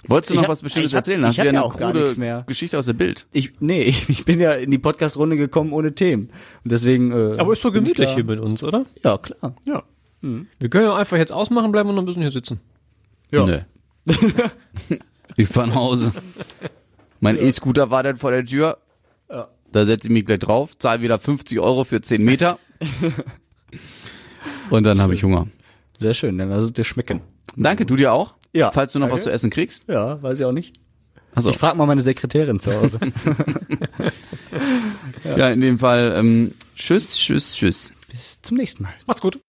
Wolltest 0.07 0.31
du 0.31 0.35
noch 0.35 0.43
hab- 0.43 0.49
was 0.51 0.63
Bestimmtes 0.63 0.93
ich 0.93 0.97
hab- 0.97 1.01
erzählen? 1.01 1.21
ich 1.23 1.27
Hast 1.29 1.37
du 1.39 1.41
ja 1.41 1.45
ja 1.47 1.51
eine 1.51 1.65
auch 1.65 1.77
gar 1.79 1.93
nichts 1.95 2.17
mehr. 2.19 2.35
krude 2.37 2.47
Geschichte 2.49 2.79
aus 2.79 2.87
der 2.87 2.93
Bild? 2.93 3.27
Ich, 3.33 3.53
nee, 3.61 3.83
ich, 3.83 4.09
ich 4.11 4.25
bin 4.25 4.39
ja 4.41 4.53
in 4.53 4.71
die 4.71 4.79
Podcast-Runde 4.79 5.37
gekommen 5.37 5.73
ohne 5.73 5.95
Themen. 5.95 6.29
Und 6.63 6.73
deswegen. 6.73 7.11
Äh, 7.13 7.39
Aber 7.39 7.53
ist 7.55 7.63
so 7.63 7.73
gemütlich 7.73 8.11
hier 8.11 8.25
mit 8.25 8.39
uns, 8.39 8.63
oder? 8.63 8.85
Ja, 9.03 9.17
klar. 9.19 9.55
Ja. 9.65 9.83
Wir 10.21 10.69
können 10.71 10.87
ja 10.87 10.95
einfach 10.97 11.17
jetzt 11.19 11.33
ausmachen, 11.33 11.71
bleiben 11.73 11.89
und 11.91 11.95
noch 11.97 12.03
ein 12.03 12.07
bisschen 12.07 12.23
hier 12.23 12.31
sitzen. 12.31 12.61
Ja. 13.31 13.45
Nö. 13.47 13.59
ich 15.37 15.49
fahr 15.49 15.67
nach 15.67 15.75
Hause. 15.75 16.13
Mein 17.21 17.39
E-Scooter 17.41 17.91
wartet 17.91 18.19
vor 18.19 18.31
der 18.31 18.45
Tür. 18.45 18.79
Ja. 19.31 19.49
Da 19.73 19.85
setze 19.87 20.09
ich 20.09 20.13
mich 20.13 20.25
gleich 20.27 20.39
drauf, 20.39 20.77
zahle 20.79 21.03
wieder 21.03 21.19
50 21.19 21.59
Euro 21.61 21.85
für 21.85 22.01
10 22.01 22.23
Meter. 22.25 22.59
Und 24.71 24.85
dann 24.85 25.01
habe 25.01 25.15
ich 25.15 25.23
Hunger. 25.25 25.47
Sehr 26.01 26.15
schön, 26.15 26.39
dann 26.39 26.51
lass 26.51 26.63
es 26.63 26.73
dir 26.73 26.85
schmecken. 26.85 27.21
Danke, 27.57 27.87
du 27.87 27.97
dir 27.97 28.13
auch. 28.13 28.35
Ja, 28.53 28.71
Falls 28.71 28.93
du 28.93 28.99
noch 28.99 29.07
danke. 29.07 29.17
was 29.17 29.23
zu 29.25 29.33
essen 29.33 29.51
kriegst. 29.51 29.85
Ja, 29.89 30.23
weiß 30.23 30.39
ich 30.41 30.47
auch 30.47 30.53
nicht. 30.53 30.77
Also, 31.35 31.51
Ich 31.51 31.59
frage 31.59 31.77
mal 31.77 31.87
meine 31.87 32.01
Sekretärin 32.01 32.61
zu 32.61 32.73
Hause. 32.73 33.01
ja, 35.37 35.51
in 35.51 35.61
dem 35.61 35.79
Fall, 35.81 36.15
ähm, 36.17 36.53
tschüss, 36.77 37.17
tschüss, 37.17 37.57
tschüss. 37.57 37.93
Bis 38.11 38.41
zum 38.43 38.57
nächsten 38.57 38.85
Mal. 38.85 38.95
Macht's 39.07 39.21
gut. 39.21 39.41